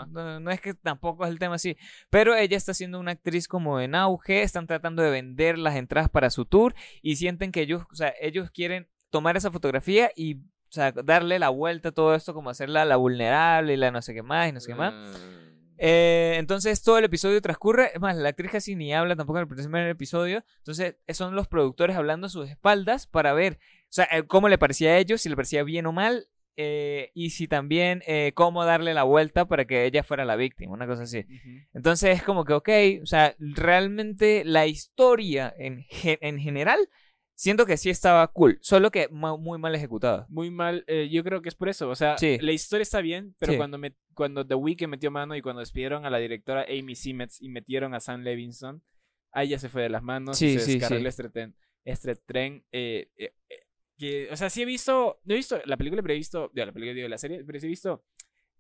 no, 0.09 0.41
no 0.41 0.51
es 0.51 0.61
que 0.61 0.75
tampoco 0.75 1.25
es 1.25 1.31
el 1.31 1.39
tema 1.39 1.57
así. 1.57 1.77
Pero 2.11 2.35
ella 2.35 2.57
está 2.57 2.75
siendo 2.75 3.01
una 3.01 3.13
actriz 3.13 3.49
como 3.49 3.81
en 3.81 3.95
auge, 3.95 4.43
están 4.43 4.67
tratando 4.67 5.03
de 5.03 5.11
vender 5.11 5.59
las 5.59 5.77
entradas 5.77 6.11
para 6.11 6.31
su 6.31 6.45
tour 6.45 6.75
y 7.03 7.17
sienten 7.17 7.53
que 7.53 7.63
ellos, 7.63 7.85
o 7.91 7.95
sea, 7.95 8.15
ellos 8.21 8.51
quieren 8.51 8.89
tomar 9.11 9.37
esa 9.37 9.51
fotografía 9.51 10.11
y, 10.15 10.37
o 10.37 10.71
sea, 10.71 10.93
darle 10.93 11.39
la 11.39 11.49
vuelta 11.49 11.91
a 11.91 11.93
todo 11.93 12.15
esto, 12.15 12.35
como 12.35 12.51
hacerla 12.51 12.85
la 12.85 12.97
vulnerable 12.97 13.75
y 13.75 13.77
la 13.77 13.91
no 13.91 14.03
sé 14.03 14.15
qué 14.15 14.23
más 14.23 14.49
y 14.49 14.53
no 14.53 14.61
sé 14.61 14.73
qué 14.73 14.75
más. 14.75 14.93
Mm. 14.93 15.37
Eh, 15.79 16.37
entonces 16.39 16.83
todo 16.83 16.99
el 16.99 17.05
episodio 17.05 17.41
transcurre, 17.43 17.91
es 17.95 18.01
más, 18.01 18.17
la 18.17 18.31
actriz 18.31 18.51
casi 18.51 18.75
ni 18.75 18.95
habla 18.95 19.15
tampoco 19.15 19.39
en 19.39 19.43
el 19.43 19.55
primer 19.55 19.89
episodio, 19.89 20.43
entonces 20.59 20.97
son 21.11 21.35
los 21.35 21.49
productores 21.49 21.97
hablando 21.97 22.29
a 22.29 22.31
sus 22.31 22.49
espaldas 22.49 23.07
para 23.07 23.35
ver, 23.35 23.59
o 23.85 23.93
sea, 23.93 24.09
eh, 24.11 24.23
cómo 24.27 24.49
le 24.49 24.57
parecía 24.57 24.91
a 24.91 24.99
ellos, 24.99 25.21
si 25.21 25.29
le 25.29 25.37
parecía 25.37 25.63
bien 25.65 25.85
o 25.85 25.93
mal, 25.93 26.29
eh, 26.57 27.11
y 27.15 27.31
si 27.31 27.49
también 27.49 28.03
eh, 28.07 28.33
cómo 28.35 28.65
darle 28.65 28.95
la 28.95 29.03
vuelta 29.05 29.47
para 29.47 29.65
que 29.67 29.85
ella 29.85 30.03
fuera 30.03 30.25
la 30.25 30.37
víctima, 30.37 30.73
una 30.73 30.87
cosa 30.87 31.03
así. 31.05 31.19
Ujú. 31.21 31.49
Entonces 31.75 32.17
es 32.17 32.23
como 32.23 32.45
que, 32.45 32.53
ok, 32.55 32.69
o 33.03 33.07
sea, 33.07 33.35
realmente 33.39 34.43
la 34.45 34.67
historia 34.67 35.55
en, 35.59 35.85
ge- 35.89 36.19
en 36.23 36.39
general, 36.39 36.79
siento 37.35 37.67
que 37.67 37.77
sí 37.77 37.91
estaba 37.91 38.27
cool, 38.29 38.59
solo 38.63 38.91
que 38.91 39.09
muy 39.09 39.59
mal 39.59 39.75
ejecutada. 39.75 40.27
Muy 40.31 40.51
mal, 40.51 40.85
eh, 40.87 41.09
yo 41.11 41.23
creo 41.23 41.43
que 41.43 41.49
es 41.51 41.55
por 41.55 41.69
eso. 41.69 41.89
O 41.91 41.95
sea, 41.95 42.17
Sí. 42.17 42.39
la 42.41 42.53
historia 42.53 42.83
está 42.83 43.01
bien, 43.01 43.35
pero 43.39 43.53
Sí. 43.53 43.59
cuando, 43.59 43.77
me, 43.77 43.95
cuando 44.15 44.47
The 44.47 44.55
Weeknd 44.55 44.89
metió 44.89 45.11
mano 45.11 45.37
y 45.37 45.43
cuando 45.43 45.61
despidieron 45.61 46.07
a 46.07 46.11
la 46.11 46.19
directora 46.19 46.65
Amy 46.69 46.95
Simmons 46.95 47.41
y 47.43 47.49
metieron 47.51 47.93
a 47.95 48.01
Sam 48.01 48.23
Levinson, 48.23 48.83
ahí 49.33 49.49
ya 49.49 49.59
se 49.59 49.69
fue 49.69 49.83
de 49.83 49.91
las 49.91 50.03
manos 50.03 50.39
Sí, 50.39 50.47
y 50.47 50.53
se 50.59 50.61
sí, 50.61 50.73
descarriló 50.79 51.03
sí. 51.03 51.09
este 51.09 51.29
tren. 51.29 51.55
Este 51.85 52.15
tren 52.17 52.65
eh, 52.73 53.11
eh, 53.19 53.33
que, 53.99 54.29
o 54.31 54.37
sea, 54.37 54.51
sí 54.51 54.63
he 54.63 54.65
visto, 54.67 55.21
no 55.25 55.35
he 55.35 55.37
visto 55.37 55.59
la 55.65 55.77
película, 55.77 56.03
pero 56.03 56.15
he 56.15 56.19
visto, 56.19 56.51
digo, 56.55 56.67
la 56.67 56.73
película, 56.73 56.95
digo, 56.95 57.09
la 57.09 57.19
serie, 57.19 57.43
pero 57.45 57.59
sí 57.61 57.67
he 57.67 57.69
visto 57.69 58.05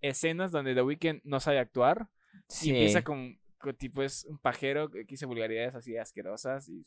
escenas 0.01 0.53
donde 0.53 0.75
The 0.75 0.83
Weeknd 0.83 1.20
no 1.25 1.40
sabe 1.40 1.59
actuar 1.59 2.09
Sí. 2.49 2.68
y 2.68 2.70
empieza 2.72 3.03
con, 3.03 3.38
con 3.59 3.75
tipo 3.77 4.03
es 4.03 4.25
un 4.27 4.38
pajero 4.38 4.90
que 4.90 5.05
dice 5.05 5.25
vulgaridades 5.27 5.75
así 5.75 5.96
asquerosas 5.96 6.68
y 6.68 6.83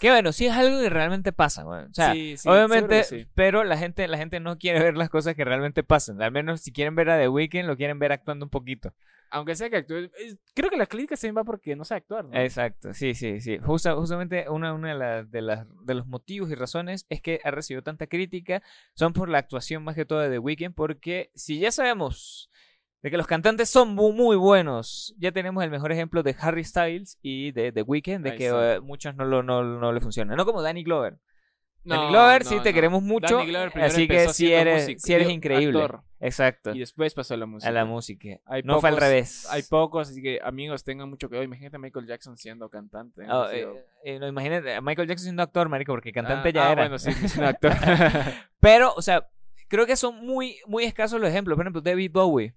que- 0.00 0.10
bueno, 0.10 0.32
sí 0.32 0.46
es 0.46 0.52
algo 0.52 0.80
que 0.80 0.90
realmente 0.90 1.32
pasa, 1.32 1.62
güey. 1.62 1.84
O 1.84 1.94
sea, 1.94 2.12
Sí, 2.12 2.36
sí, 2.36 2.48
obviamente, 2.48 3.28
pero 3.34 3.62
la 3.64 3.78
gente, 3.78 4.06
la 4.08 4.18
gente 4.18 4.40
no 4.40 4.58
quiere 4.58 4.80
ver 4.80 4.96
las 4.96 5.08
cosas 5.08 5.34
que 5.36 5.44
realmente 5.44 5.82
pasan. 5.84 6.20
Al 6.20 6.32
menos 6.32 6.60
si 6.60 6.72
quieren 6.72 6.94
ver 6.96 7.10
a 7.10 7.18
The 7.18 7.28
Weeknd, 7.28 7.64
lo 7.66 7.76
quieren 7.76 7.98
ver 7.98 8.12
actuando 8.12 8.44
un 8.46 8.50
poquito. 8.50 8.92
Aunque 9.32 9.56
sea 9.56 9.68
que 9.70 9.76
actúe, 9.78 10.10
creo 10.54 10.70
que 10.70 10.76
la 10.76 10.86
crítica 10.86 11.16
también 11.16 11.36
va 11.38 11.44
porque 11.44 11.74
no 11.74 11.84
sabe 11.84 11.98
actuar, 12.00 12.24
¿no? 12.26 12.38
Exacto, 12.38 12.94
sí, 12.94 13.14
sí, 13.14 13.40
sí. 13.40 13.58
Justa- 13.58 13.94
justamente 13.96 14.48
una, 14.48 14.72
una 14.74 14.90
de, 14.90 14.94
las- 14.94 15.30
de, 15.30 15.42
las, 15.42 15.66
de 15.84 15.94
los 15.94 16.06
motivos 16.06 16.50
y 16.50 16.54
razones 16.54 17.06
es 17.08 17.20
que 17.20 17.40
ha 17.42 17.50
recibido 17.50 17.82
tanta 17.82 18.06
crítica 18.06 18.62
son 18.94 19.12
por 19.12 19.28
la 19.28 19.38
actuación 19.38 19.82
más 19.84 19.94
que 19.96 20.04
todo 20.04 20.20
de 20.20 20.30
The 20.30 20.38
Weeknd, 20.38 20.74
porque 20.74 21.30
si 21.34 21.58
ya 21.58 21.72
sabemos 21.72 22.50
de 23.02 23.10
que 23.10 23.16
los 23.16 23.26
cantantes 23.26 23.68
son 23.68 23.94
mu- 23.96 24.12
muy, 24.12 24.36
buenos, 24.36 25.12
ya 25.18 25.32
tenemos 25.32 25.64
el 25.64 25.70
mejor 25.70 25.90
ejemplo 25.90 26.22
de 26.22 26.36
Harry 26.38 26.62
Styles 26.62 27.18
y 27.20 27.50
de 27.50 27.72
The 27.72 27.82
Weeknd, 27.82 28.22
de 28.22 28.30
Ahí 28.30 28.38
que 28.38 28.46
está. 28.46 28.74
eh, 28.76 28.80
muchos 28.80 29.16
no, 29.16 29.24
lo, 29.24 29.42
no, 29.42 29.64
no 29.64 29.92
le 29.92 30.00
funcionan. 30.00 30.36
No 30.36 30.44
como 30.44 30.62
Danny 30.62 30.84
Glover. 30.84 31.18
Danny 31.84 32.02
No, 32.04 32.08
Glover, 32.10 32.44
sí, 32.44 32.60
te 32.62 32.70
no. 32.70 32.74
queremos 32.74 33.02
mucho, 33.02 33.36
Danny 33.38 33.48
Glover 33.50 33.70
primero 33.72 33.92
así 33.92 34.06
que 34.06 34.28
siendo 34.28 34.56
eres, 34.70 35.02
sí 35.02 35.12
eres 35.12 35.26
digo, 35.26 35.36
increíble. 35.36 35.82
actor, 35.82 36.02
Exacto. 36.20 36.74
y 36.74 36.78
después 36.78 37.12
pasó 37.14 37.34
a 37.34 37.36
la 37.36 37.46
música. 37.46 37.68
A 37.68 37.72
la 37.72 37.84
música. 37.84 38.28
Hay 38.46 38.62
no 38.62 38.80
fue 38.80 38.88
al 38.90 38.94
pocos- 38.96 39.00
revés. 39.08 39.46
Hay 39.50 39.62
pocos, 39.64 40.08
así 40.10 40.22
que 40.22 40.38
amigos 40.44 40.84
tengan 40.84 41.10
mucho 41.10 41.28
cuidado. 41.28 41.44
Imagínate 41.44 41.76
a 41.76 41.78
Michael 41.80 42.06
Jackson 42.06 42.36
siendo 42.36 42.68
cantante. 42.68 43.22
Ah, 43.28 43.48
sido- 43.52 43.74
eh, 43.76 43.84
eh, 44.04 44.18
no, 44.20 44.28
imagínate, 44.28 44.74
a 44.74 44.80
Michael 44.80 45.08
Jackson 45.08 45.24
siendo 45.24 45.42
actor, 45.42 45.68
marico, 45.68 45.92
porque 45.92 46.12
cantante 46.12 46.50
Ah, 46.50 46.52
ya 46.52 46.68
ah, 46.68 46.72
era. 46.72 46.82
bueno, 46.82 46.98
sí, 46.98 47.12
siendo 47.12 47.48
actor. 47.48 47.72
Pero, 48.60 48.92
o 48.96 49.02
sea, 49.02 49.28
creo 49.68 49.86
que 49.86 49.96
son 49.96 50.24
muy, 50.24 50.58
muy 50.66 50.84
escasos 50.84 51.20
los 51.20 51.30
ejemplos. 51.30 51.56
Por 51.56 51.64
ejemplo, 51.64 51.80
David 51.82 52.10
Bowie. 52.12 52.54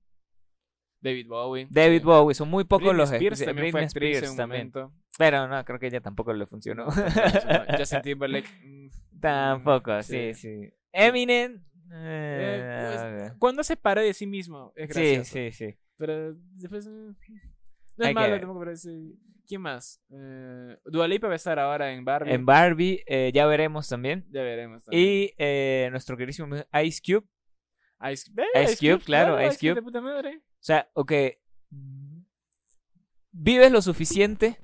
David 1.05 1.27
Bowie. 1.27 1.67
David 1.69 1.99
sí. 1.99 2.05
Bowie, 2.05 2.35
son 2.35 2.49
muy 2.49 2.63
pocos 2.65 2.83
Britney 2.87 2.97
los 2.97 3.11
Spears 3.11 3.39
también 3.45 3.71
fue 3.71 3.81
Britney 3.81 3.85
actriz 3.85 4.09
Spears 4.17 4.25
en 4.25 4.31
un 4.31 4.37
también. 4.37 4.71
momento. 4.73 4.93
Pero 5.17 5.47
no, 5.47 5.63
creo 5.63 5.79
que 5.79 5.87
ella 5.87 6.01
tampoco 6.01 6.33
le 6.33 6.45
funcionó. 6.45 6.85
Justin 7.77 8.01
Timberlake. 8.01 8.49
mm, 8.63 8.89
tampoco, 9.21 10.01
sí, 10.03 10.33
sí. 10.33 10.61
sí. 10.63 10.73
Eminem. 10.91 11.63
Eh, 11.93 13.27
eh, 13.29 13.31
Cuando 13.39 13.63
se 13.63 13.77
para 13.77 14.01
de 14.01 14.13
sí 14.13 14.25
mismo, 14.27 14.73
es 14.75 14.89
sí, 14.93 14.99
gracioso. 15.01 15.31
sí, 15.33 15.51
sí. 15.51 15.75
Pero 15.97 16.33
después. 16.33 16.87
mm, 16.87 17.15
No 17.97 18.05
Hay 18.05 18.09
es 18.09 18.15
malo 18.15 18.63
que- 18.65 18.71
es, 18.71 18.85
eh, 18.85 19.13
¿Quién 19.47 19.61
más? 19.61 20.01
Eh, 20.09 20.75
Dua 20.85 21.07
Lipa 21.07 21.27
va 21.27 21.33
a 21.33 21.35
estar 21.35 21.59
ahora 21.59 21.93
en 21.93 22.03
Barbie. 22.03 22.33
En 22.33 22.45
Barbie, 22.45 23.03
eh, 23.05 23.31
ya 23.33 23.45
veremos 23.45 23.87
también. 23.87 24.25
Ya 24.31 24.41
veremos. 24.41 24.83
también. 24.83 25.03
Y 25.07 25.33
eh, 25.37 25.87
nuestro 25.91 26.17
queridísimo 26.17 26.55
Ice 26.83 27.01
Cube. 27.05 27.27
Ice, 28.11 28.29
eh, 28.55 28.63
Ice 28.63 28.75
Cube, 28.77 29.03
claro, 29.05 29.39
Ice 29.47 29.57
Cube. 29.59 29.75
de 29.75 29.81
puta 29.83 30.01
madre. 30.01 30.41
O 30.65 30.67
sea, 30.67 30.89
ok. 30.93 31.11
Vives 33.31 33.71
lo 33.71 33.83
suficiente. 33.83 34.57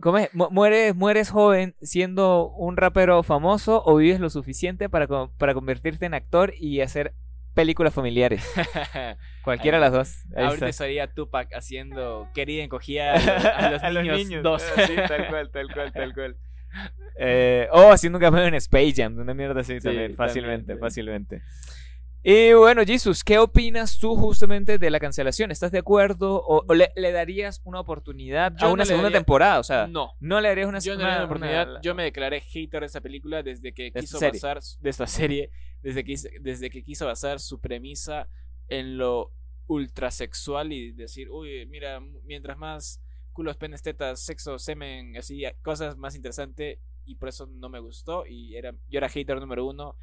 ¿Cómo 0.00 0.18
es? 0.18 0.34
Mu- 0.34 0.50
¿Mueres, 0.50 0.96
¿Mueres 0.96 1.30
joven 1.30 1.76
siendo 1.82 2.48
un 2.48 2.76
rapero 2.76 3.22
famoso 3.22 3.80
o 3.86 3.94
vives 3.94 4.18
lo 4.18 4.28
suficiente 4.28 4.88
para, 4.88 5.06
para 5.06 5.54
convertirte 5.54 6.06
en 6.06 6.14
actor 6.14 6.52
y 6.58 6.80
hacer 6.80 7.14
películas 7.54 7.94
familiares? 7.94 8.44
Cualquiera 9.44 9.76
de 9.76 9.82
las 9.82 9.92
dos. 9.92 10.24
Ahí 10.34 10.46
Ahorita 10.46 10.68
está. 10.68 10.84
sería 10.84 11.06
Tupac 11.12 11.54
haciendo 11.54 12.28
querida 12.34 12.64
encogida 12.64 13.12
a 13.56 13.70
los, 13.70 13.82
a 13.84 13.90
los 13.90 14.02
niños, 14.04 14.42
dos. 14.42 14.62
Sí, 14.62 14.96
tal 15.06 15.28
cual, 15.28 15.50
tal 15.52 15.72
cual, 15.72 15.92
tal 15.92 16.12
cual. 16.12 16.36
Eh, 17.22 17.68
o 17.72 17.90
haciendo 17.92 18.18
un 18.18 18.22
cameo 18.22 18.44
en 18.46 18.54
Space 18.54 18.94
Jam, 18.96 19.18
una 19.18 19.34
mierda 19.34 19.60
así 19.60 19.74
Sí, 19.74 19.80
también, 19.80 20.16
fácilmente, 20.16 20.76
fácilmente. 20.76 21.42
Y 22.22 22.52
bueno, 22.52 22.82
Jesus, 22.84 23.24
¿qué 23.24 23.38
opinas 23.38 23.98
tú 23.98 24.14
justamente 24.14 24.76
de 24.76 24.90
la 24.90 25.00
cancelación? 25.00 25.50
¿Estás 25.50 25.72
de 25.72 25.78
acuerdo 25.78 26.34
o, 26.36 26.64
o 26.68 26.74
le, 26.74 26.92
le 26.94 27.12
darías 27.12 27.62
una 27.64 27.80
oportunidad 27.80 28.52
Yo 28.56 28.66
a 28.66 28.68
no 28.68 28.74
una 28.74 28.82
le 28.82 28.86
segunda 28.88 29.04
daría- 29.04 29.18
temporada? 29.20 29.58
O 29.58 29.62
sea, 29.62 29.86
no. 29.86 30.12
no 30.20 30.38
le 30.40 30.48
darías 30.48 30.68
una 30.68 30.80
Yo 30.80 30.96
no 30.98 31.24
oportunidad. 31.24 31.70
una- 31.70 31.80
Yo 31.80 31.94
me 31.94 32.02
declaré 32.04 32.40
hater 32.42 32.80
de 32.80 32.86
esta 32.86 33.00
película 33.00 33.42
desde 33.42 33.72
que 33.72 33.90
quiso 33.90 34.18
serie. 34.18 34.32
basar 34.38 34.60
de 34.80 34.90
esta 34.90 35.06
serie, 35.06 35.50
desde 35.80 36.04
que, 36.04 36.14
desde 36.42 36.68
que 36.68 36.82
quiso 36.84 37.06
basar 37.06 37.40
su 37.40 37.58
premisa 37.58 38.28
en 38.68 38.98
lo 38.98 39.32
ultrasexual 39.66 40.72
y 40.74 40.92
decir, 40.92 41.30
uy, 41.30 41.64
mira, 41.66 42.00
mientras 42.24 42.58
más 42.58 43.00
culos, 43.32 43.56
penes, 43.56 43.80
tetas, 43.80 44.20
sexo, 44.20 44.58
semen, 44.58 45.16
así, 45.16 45.42
cosas 45.62 45.96
más 45.96 46.14
interesantes. 46.16 46.78
Y 47.06 47.14
por 47.14 47.30
eso 47.30 47.46
no 47.46 47.70
me 47.70 47.80
gustó. 47.80 48.26
Y 48.26 48.56
era, 48.56 48.72
yo 48.88 48.98
era 48.98 49.08
hater 49.08 49.40
número 49.40 49.64
uno. 49.66 49.96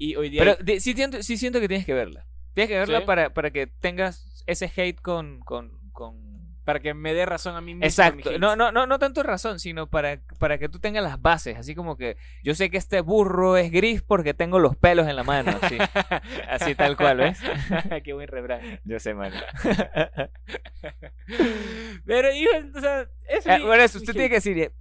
Y 0.00 0.16
hoy 0.16 0.30
día. 0.30 0.42
Pero 0.42 0.56
sí, 0.80 0.94
siento, 0.94 1.22
sí 1.22 1.36
siento 1.36 1.60
que 1.60 1.68
tienes 1.68 1.84
que 1.84 1.92
verla. 1.92 2.26
Tienes 2.54 2.70
que 2.70 2.78
verla 2.78 3.04
para, 3.04 3.34
para 3.34 3.50
que 3.50 3.66
tengas 3.66 4.42
ese 4.46 4.72
hate 4.74 4.98
con, 4.98 5.40
con, 5.40 5.78
con 5.92 6.16
para 6.64 6.80
que 6.80 6.94
me 6.94 7.12
dé 7.12 7.26
razón 7.26 7.54
a 7.54 7.60
mí 7.60 7.74
mismo. 7.74 7.84
Exacto. 7.84 8.38
No, 8.38 8.56
no, 8.56 8.72
no, 8.72 8.86
no 8.86 8.98
tanto 8.98 9.22
razón, 9.22 9.60
sino 9.60 9.88
para, 9.88 10.18
para 10.38 10.56
que 10.56 10.70
tú 10.70 10.78
tengas 10.78 11.04
las 11.04 11.20
bases. 11.20 11.58
Así 11.58 11.74
como 11.74 11.98
que 11.98 12.16
yo 12.42 12.54
sé 12.54 12.70
que 12.70 12.78
este 12.78 13.02
burro 13.02 13.58
es 13.58 13.70
gris 13.70 14.00
porque 14.00 14.32
tengo 14.32 14.58
los 14.58 14.74
pelos 14.74 15.06
en 15.06 15.16
la 15.16 15.24
mano. 15.24 15.58
Así, 15.60 15.76
así 16.48 16.74
tal 16.74 16.96
cual, 16.96 17.18
¿ves? 17.18 17.38
Qué 18.04 18.14
buen 18.14 18.28
refrán. 18.28 18.80
Yo 18.84 18.98
sé, 19.00 19.12
man. 19.12 19.34
Pero, 22.06 22.32
hijo, 22.32 22.50
o 22.74 22.80
sea, 22.80 23.06
eso. 23.28 23.50
Eh, 23.50 23.60
bueno, 23.66 23.82
eso 23.82 23.98
usted 23.98 24.14
tiene 24.14 24.30
que 24.30 24.36
decir. 24.36 24.72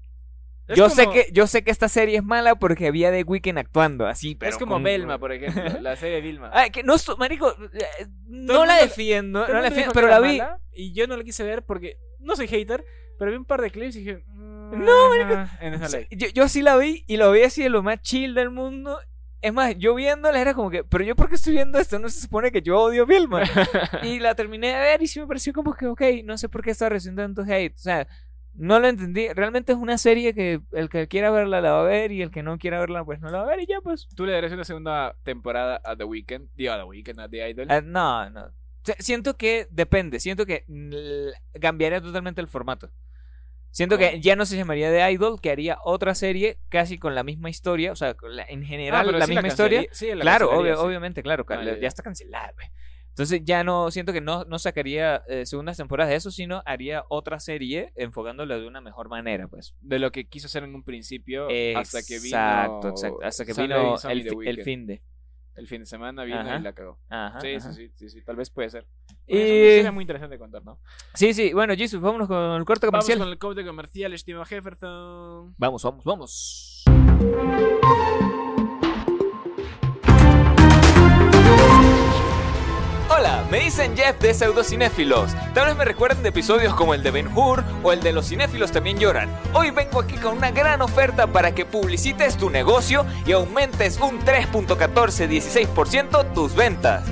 Yo 0.75 0.89
sé 0.89 1.09
que 1.09 1.27
yo 1.31 1.47
sé 1.47 1.63
que 1.63 1.71
esta 1.71 1.89
serie 1.89 2.17
es 2.17 2.23
mala 2.23 2.55
porque 2.55 2.87
había 2.87 3.11
The 3.11 3.23
Weeknd 3.23 3.57
actuando 3.57 4.07
así, 4.07 4.35
pero 4.35 4.51
es 4.51 4.57
como 4.57 4.79
Belma, 4.79 5.17
por 5.19 5.31
ejemplo, 5.31 5.63
la 5.81 5.95
serie 5.95 6.15
de 6.15 6.21
Vilma. 6.21 6.49
Ay, 6.53 6.69
que 6.69 6.83
no, 6.83 6.95
marico, 7.17 7.55
eh, 7.73 8.07
no 8.27 8.65
la 8.65 8.77
defiendo, 8.77 9.47
no 9.47 9.53
la 9.53 9.61
defiendo, 9.61 9.93
pero 9.93 10.07
la 10.07 10.19
vi 10.19 10.41
y 10.73 10.93
yo 10.93 11.07
no 11.07 11.17
la 11.17 11.23
quise 11.23 11.43
ver 11.43 11.63
porque 11.63 11.97
no 12.19 12.35
soy 12.35 12.47
hater, 12.47 12.85
pero 13.17 13.31
vi 13.31 13.37
un 13.37 13.45
par 13.45 13.61
de 13.61 13.71
clips 13.71 13.95
y 13.95 13.99
dije, 13.99 14.23
mm, 14.27 14.83
no, 14.83 15.09
marico, 15.09 15.51
en 15.61 15.73
esa 15.75 15.99
yo, 16.11 16.27
yo 16.29 16.47
sí 16.47 16.61
la 16.61 16.77
vi 16.77 17.03
y 17.07 17.17
lo 17.17 17.31
vi 17.31 17.43
así 17.43 17.63
de 17.63 17.69
lo 17.69 17.83
más 17.83 18.01
chill 18.01 18.33
del 18.33 18.49
mundo 18.49 18.99
es 19.41 19.53
más, 19.53 19.75
yo 19.77 19.95
viéndola 19.95 20.39
era 20.39 20.53
como 20.53 20.69
que, 20.69 20.83
pero 20.83 21.03
yo 21.03 21.15
por 21.15 21.29
qué 21.29 21.35
estoy 21.35 21.53
viendo 21.53 21.79
esto, 21.79 21.97
no 21.97 22.09
se 22.09 22.19
supone 22.19 22.51
que 22.51 22.61
yo 22.61 22.77
odio 22.77 23.05
Vilma. 23.05 23.43
y 24.03 24.19
la 24.19 24.35
terminé 24.35 24.67
de 24.67 24.79
ver 24.79 25.01
y 25.01 25.07
sí 25.07 25.19
me 25.19 25.27
pareció 25.27 25.53
como 25.53 25.73
que, 25.73 25.87
ok, 25.87 26.01
no 26.25 26.37
sé 26.37 26.49
por 26.49 26.61
qué 26.61 26.71
está 26.71 26.89
recibiendo 26.89 27.23
tanto 27.23 27.43
hate. 27.43 27.75
O 27.75 27.79
sea, 27.79 28.07
no 28.53 28.79
lo 28.79 28.87
entendí. 28.87 29.27
Realmente 29.33 29.71
es 29.71 29.77
una 29.77 29.97
serie 29.97 30.33
que 30.33 30.61
el 30.71 30.89
que 30.89 31.07
quiera 31.07 31.31
verla 31.31 31.61
la 31.61 31.71
va 31.71 31.81
a 31.81 31.83
ver 31.83 32.11
y 32.11 32.21
el 32.21 32.31
que 32.31 32.43
no 32.43 32.57
quiera 32.57 32.79
verla 32.79 33.03
pues 33.05 33.19
no 33.21 33.29
la 33.29 33.39
va 33.39 33.43
a 33.45 33.47
ver 33.47 33.61
y 33.61 33.67
ya 33.67 33.81
pues. 33.81 34.07
¿Tú 34.15 34.25
le 34.25 34.33
darías 34.33 34.51
una 34.51 34.63
segunda 34.63 35.15
temporada 35.23 35.81
a 35.83 35.95
The 35.95 36.03
Weeknd? 36.03 36.49
Digo, 36.55 36.73
a 36.73 36.77
The 36.77 36.83
Weeknd, 36.83 37.19
a 37.19 37.29
The 37.29 37.49
Idol. 37.49 37.67
Ah, 37.71 37.81
no, 37.81 38.29
no. 38.29 38.51
Siento 38.99 39.37
que 39.37 39.67
depende. 39.69 40.19
Siento 40.19 40.45
que 40.45 40.65
cambiaría 41.59 42.01
totalmente 42.01 42.41
el 42.41 42.47
formato. 42.47 42.91
Siento 43.71 43.97
que 43.97 44.19
ya 44.19 44.35
no 44.35 44.45
se 44.45 44.57
llamaría 44.57 44.89
The 44.89 45.11
Idol, 45.11 45.39
que 45.39 45.51
haría 45.51 45.77
otra 45.83 46.15
serie 46.15 46.57
casi 46.69 46.97
con 46.97 47.13
la 47.13 47.23
misma 47.23 47.49
historia, 47.49 47.91
o 47.91 47.95
sea, 47.95 48.15
en 48.47 48.65
general 48.65 49.09
ah, 49.09 49.11
la 49.11 49.27
misma 49.27 49.47
historia. 49.47 49.85
claro, 50.19 50.49
obviamente, 50.51 51.21
claro, 51.21 51.45
ya, 51.79 51.87
está 51.87 52.01
cancelada, 52.01 52.51
güey. 52.53 52.67
Entonces 53.09 53.41
ya 53.43 53.63
no, 53.63 53.91
siento 53.91 54.13
que 54.13 54.21
no, 54.21 54.45
no 54.45 54.59
sacaría 54.59 55.23
eh, 55.27 55.45
segundas 55.45 55.77
temporadas 55.77 56.11
de 56.11 56.15
eso, 56.15 56.31
sino 56.31 56.61
haría 56.65 57.03
otra 57.09 57.39
serie 57.39 57.91
enfocándola 57.95 58.57
de 58.57 58.65
una 58.65 58.79
mejor 58.81 59.09
manera, 59.09 59.47
pues. 59.47 59.75
De 59.81 59.99
lo 59.99 60.11
que 60.11 60.25
quiso 60.25 60.47
hacer 60.47 60.63
en 60.63 60.73
un 60.73 60.83
principio 60.83 61.47
hasta 61.75 62.01
que 62.01 62.19
vino... 62.19 62.37
Exacto, 62.37 62.89
exacto. 62.89 63.19
Hasta 63.21 63.45
que 63.45 63.53
vino 63.53 63.95
el, 64.09 64.47
el, 64.47 64.63
fin 64.63 64.87
de... 64.87 65.01
El 65.55 65.67
fin 65.67 65.81
de 65.81 65.85
semana 65.85 66.23
vino 66.23 66.39
y 66.39 66.61
la 66.61 66.73
cagó. 66.73 66.97
Ajá, 67.09 67.41
sí, 67.41 67.59
sí, 67.59 67.91
sí, 67.93 68.09
sí, 68.09 68.21
tal 68.21 68.37
vez 68.37 68.49
puede 68.49 68.69
ser. 68.69 68.87
Y... 69.27 69.37
Es 69.37 69.91
muy 69.91 70.03
interesante 70.03 70.39
contar, 70.39 70.63
¿no? 70.63 70.79
Sí, 71.13 71.33
sí. 71.33 71.51
Bueno, 71.51 71.75
Jesus, 71.75 71.99
vámonos 71.99 72.29
con 72.29 72.37
el 72.55 72.63
corte 72.63 72.87
comercial. 72.87 73.19
Vamos 73.19 73.27
con 73.27 73.33
el 73.33 73.39
corte 73.39 73.65
comercial, 73.65 74.13
estimado 74.13 74.45
Jefferson. 74.45 75.53
Vamos, 75.57 75.83
vamos, 75.83 76.05
vamos. 76.05 76.85
Me 83.49 83.59
dicen 83.59 83.97
Jeff 83.97 84.17
de 84.19 84.33
Pseudocinéfilos. 84.33 85.31
Tal 85.53 85.67
vez 85.67 85.75
me 85.75 85.83
recuerden 85.85 86.23
de 86.23 86.29
episodios 86.29 86.73
como 86.73 86.93
el 86.93 87.03
de 87.03 87.11
Ben 87.11 87.27
Hur 87.35 87.65
o 87.83 87.91
el 87.91 87.99
de 88.01 88.13
Los 88.13 88.29
Cinéfilos 88.29 88.71
también 88.71 88.97
lloran. 88.99 89.29
Hoy 89.53 89.71
vengo 89.71 89.99
aquí 89.99 90.15
con 90.15 90.37
una 90.37 90.51
gran 90.51 90.81
oferta 90.81 91.27
para 91.27 91.53
que 91.55 91.65
publicites 91.65 92.37
tu 92.37 92.49
negocio 92.49 93.05
y 93.25 93.31
aumentes 93.31 93.99
un 93.99 94.19
3.1416% 94.19 96.33
tus 96.33 96.55
ventas. 96.55 97.03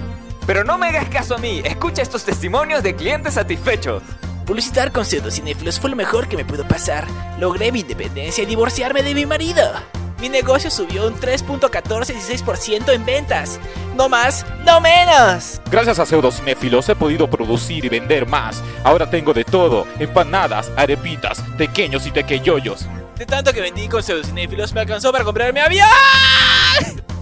Pero 0.45 0.63
no 0.63 0.78
me 0.78 0.88
hagas 0.88 1.10
caso 1.10 1.36
a 1.36 1.39
mí, 1.39 1.62
escucha 1.65 2.02
estos 2.02 2.23
testimonios 2.23 2.82
de 2.84 2.95
clientes 2.95 3.34
satisfechos. 3.34 4.04
Publicitar 4.45 4.91
con 4.91 5.06
Pseudocinéfilos 5.06 5.80
fue 5.80 5.89
lo 5.89 5.95
mejor 5.95 6.28
que 6.28 6.38
me 6.38 6.45
pudo 6.45 6.67
pasar. 6.67 7.08
Logré 7.39 7.71
mi 7.71 7.80
independencia 7.82 8.43
y 8.43 8.47
divorciarme 8.47 9.04
de 9.04 9.13
mi 9.13 9.26
marido 9.26 9.63
mi 10.19 10.30
negocio 10.30 10.71
subió 10.71 11.08
un 11.08 11.15
3.1416% 11.15 12.93
en 12.93 13.06
ventas. 13.06 13.60
No 13.95 14.10
más, 14.10 14.45
no 14.65 14.82
menos. 14.82 15.62
Gracias 15.69 15.99
a 15.99 16.06
Pseudocinéfilos 16.06 16.88
he 16.89 16.95
podido 16.95 17.30
producir 17.30 17.86
y 17.86 17.89
vender 17.89 18.27
más. 18.27 18.63
Ahora 18.84 19.10
tengo 19.10 19.34
de 19.34 19.43
todo, 19.43 19.86
empanadas, 19.99 20.71
arepitas, 20.75 21.41
pequeños 21.58 22.06
y 22.08 22.12
tequeyoyos. 22.12 22.86
De 23.17 23.25
tanto 23.25 23.51
que 23.51 23.62
vendí 23.62 23.88
con 23.88 24.03
Pseudocinéfilos 24.03 24.73
me 24.73 24.82
alcanzó 24.82 25.12
para 25.12 25.23
comprar 25.23 25.53
mi 25.53 25.60
avión. 25.60 25.88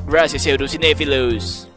Gracias 0.08 0.44
Pseudocinéfilos. 0.44 1.70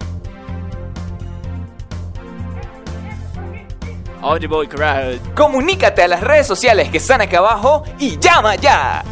Audible 4.20 4.68
Crowd. 4.68 5.18
Comunícate 5.34 6.02
a 6.02 6.08
las 6.08 6.20
redes 6.20 6.46
sociales 6.46 6.90
que 6.90 6.98
están 6.98 7.20
acá 7.20 7.38
abajo 7.38 7.84
y 7.98 8.18
llama 8.18 8.56
ya. 8.56 9.04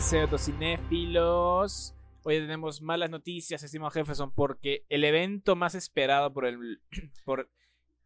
Cinéfilos. 0.00 1.94
Hoy 2.22 2.36
tenemos 2.36 2.80
malas 2.80 3.10
noticias, 3.10 3.62
estimado 3.62 3.90
Jefferson, 3.90 4.30
porque 4.30 4.84
el 4.88 5.02
evento 5.02 5.56
más 5.56 5.74
esperado 5.74 6.32
por 6.32 6.46
el 6.46 6.80
por 7.24 7.50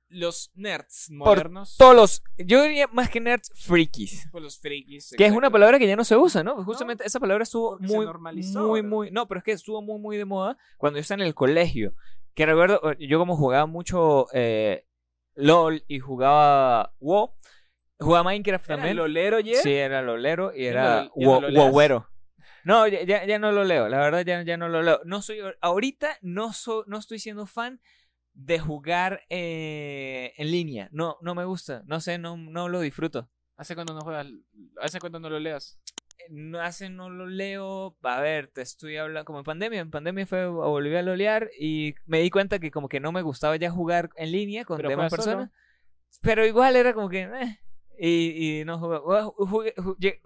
los 0.09 0.51
nerds 0.55 1.11
modernos. 1.11 1.77
todos 1.77 1.95
los, 1.95 2.23
yo 2.39 2.63
diría 2.63 2.87
más 2.89 3.11
que 3.11 3.21
nerds, 3.21 3.53
frikis. 3.55 4.29
Por 4.31 4.41
los 4.43 4.59
frikis. 4.59 5.15
Que 5.17 5.27
es 5.27 5.33
una 5.33 5.51
palabra 5.51 5.79
que 5.79 5.87
ya 5.87 5.97
no 5.97 6.05
se 6.05 6.17
usa, 6.17 6.43
¿no? 6.43 6.65
Justamente 6.65 7.05
esa 7.07 7.21
palabra 7.21 7.43
estuvo 7.43 7.79
muy, 7.79 8.07
muy, 8.55 8.83
muy, 8.83 9.11
no, 9.11 9.29
pero 9.29 9.39
es 9.39 9.45
que 9.45 9.53
estuvo 9.53 9.83
muy, 9.83 9.99
muy 9.99 10.17
de 10.17 10.25
moda 10.25 10.57
cuando 10.79 10.99
yo 10.99 11.03
estaba 11.03 11.23
en 11.23 11.27
el 11.27 11.35
colegio. 11.35 11.95
Que 12.35 12.47
recuerdo, 12.47 12.81
yo 12.95 13.19
como 13.19 13.37
jugaba 13.37 13.67
mucho 13.67 14.29
eh, 14.33 14.87
LOL 15.35 15.85
y 15.89 15.99
jugaba 15.99 16.95
WoW, 17.01 17.33
Jugaba 18.03 18.25
Minecraft 18.25 18.67
también. 18.67 18.93
¿Era 18.93 19.03
lolero, 19.03 19.39
Sí, 19.41 19.73
era 19.73 20.03
lolero 20.03 20.55
y 20.55 20.67
era 20.67 21.09
WoWero. 21.15 22.09
No, 22.65 22.87
ya, 22.87 23.25
ya, 23.27 23.39
no 23.39 23.51
lo 23.51 23.65
leo, 23.65 23.89
la 23.89 23.99
verdad 23.99 24.25
ya, 24.25 24.43
ya 24.43 24.57
no 24.57 24.69
lo 24.69 24.83
leo. 24.83 25.01
No 25.05 25.21
soy, 25.21 25.41
ahorita 25.61 26.19
no, 26.23 26.53
so, 26.53 26.85
no 26.87 26.99
estoy 26.99 27.19
siendo 27.19 27.47
fan 27.47 27.81
de 28.35 28.59
jugar 28.61 29.23
eh, 29.31 30.33
en 30.37 30.51
línea. 30.51 30.89
No, 30.93 31.19
no 31.23 31.35
me 31.35 31.45
gusta, 31.45 31.83
no 31.87 32.01
sé, 32.01 32.19
no, 32.19 32.37
no 32.37 32.69
lo 32.69 32.81
disfruto. 32.81 33.29
¿Hace 33.57 33.75
cuánto 33.75 33.95
no 33.95 34.01
juegas? 34.01 34.27
¿Hace 34.81 34.99
cuánto 34.99 35.21
no 35.21 35.29
lo 35.29 35.39
leas? 35.39 35.79
Eh, 36.19 36.25
no, 36.31 36.61
hace 36.61 36.89
no 36.89 37.11
lo 37.11 37.27
leo. 37.27 37.97
A 38.03 38.21
ver, 38.21 38.49
te 38.49 38.63
estoy 38.63 38.97
hablando. 38.97 39.25
Como 39.25 39.39
en 39.39 39.45
pandemia. 39.45 39.81
En 39.81 39.91
pandemia 39.91 40.27
fue. 40.27 40.47
Volví 40.47 40.95
a 40.97 41.03
lolear 41.03 41.51
y 41.59 41.95
me 42.07 42.21
di 42.21 42.31
cuenta 42.31 42.59
que 42.59 42.71
como 42.71 42.89
que 42.89 43.01
no 43.01 43.13
me 43.13 43.23
gustaba 43.23 43.57
ya 43.57 43.71
jugar 43.71 44.11
en 44.17 44.33
línea 44.33 44.65
con 44.65 44.81
demás 44.81 45.11
personas. 45.11 45.51
Pero 46.23 46.47
igual 46.47 46.77
era 46.77 46.93
como 46.95 47.09
que. 47.09 47.23
Eh, 47.23 47.59
y, 47.99 48.61
y 48.61 48.65
no 48.65 48.79
jugaba. 48.79 49.29
o 49.29 49.65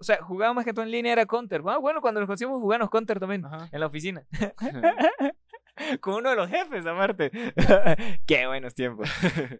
sea, 0.01 0.21
jugaba 0.23 0.53
más 0.53 0.65
que 0.65 0.73
todo 0.73 0.85
en 0.85 0.91
línea 0.91 1.13
era 1.13 1.25
Counter. 1.25 1.61
Ah, 1.65 1.77
bueno, 1.77 2.01
cuando 2.01 2.19
nos 2.19 2.27
conocimos 2.27 2.59
jugamos 2.59 2.89
Counter 2.89 3.19
también 3.19 3.43
en 3.71 3.79
la 3.79 3.87
oficina. 3.87 4.25
Con 6.01 6.15
uno 6.15 6.31
de 6.31 6.35
los 6.35 6.49
jefes, 6.49 6.85
aparte. 6.85 7.31
Qué 8.25 8.47
buenos 8.47 8.73
tiempos. 8.73 9.09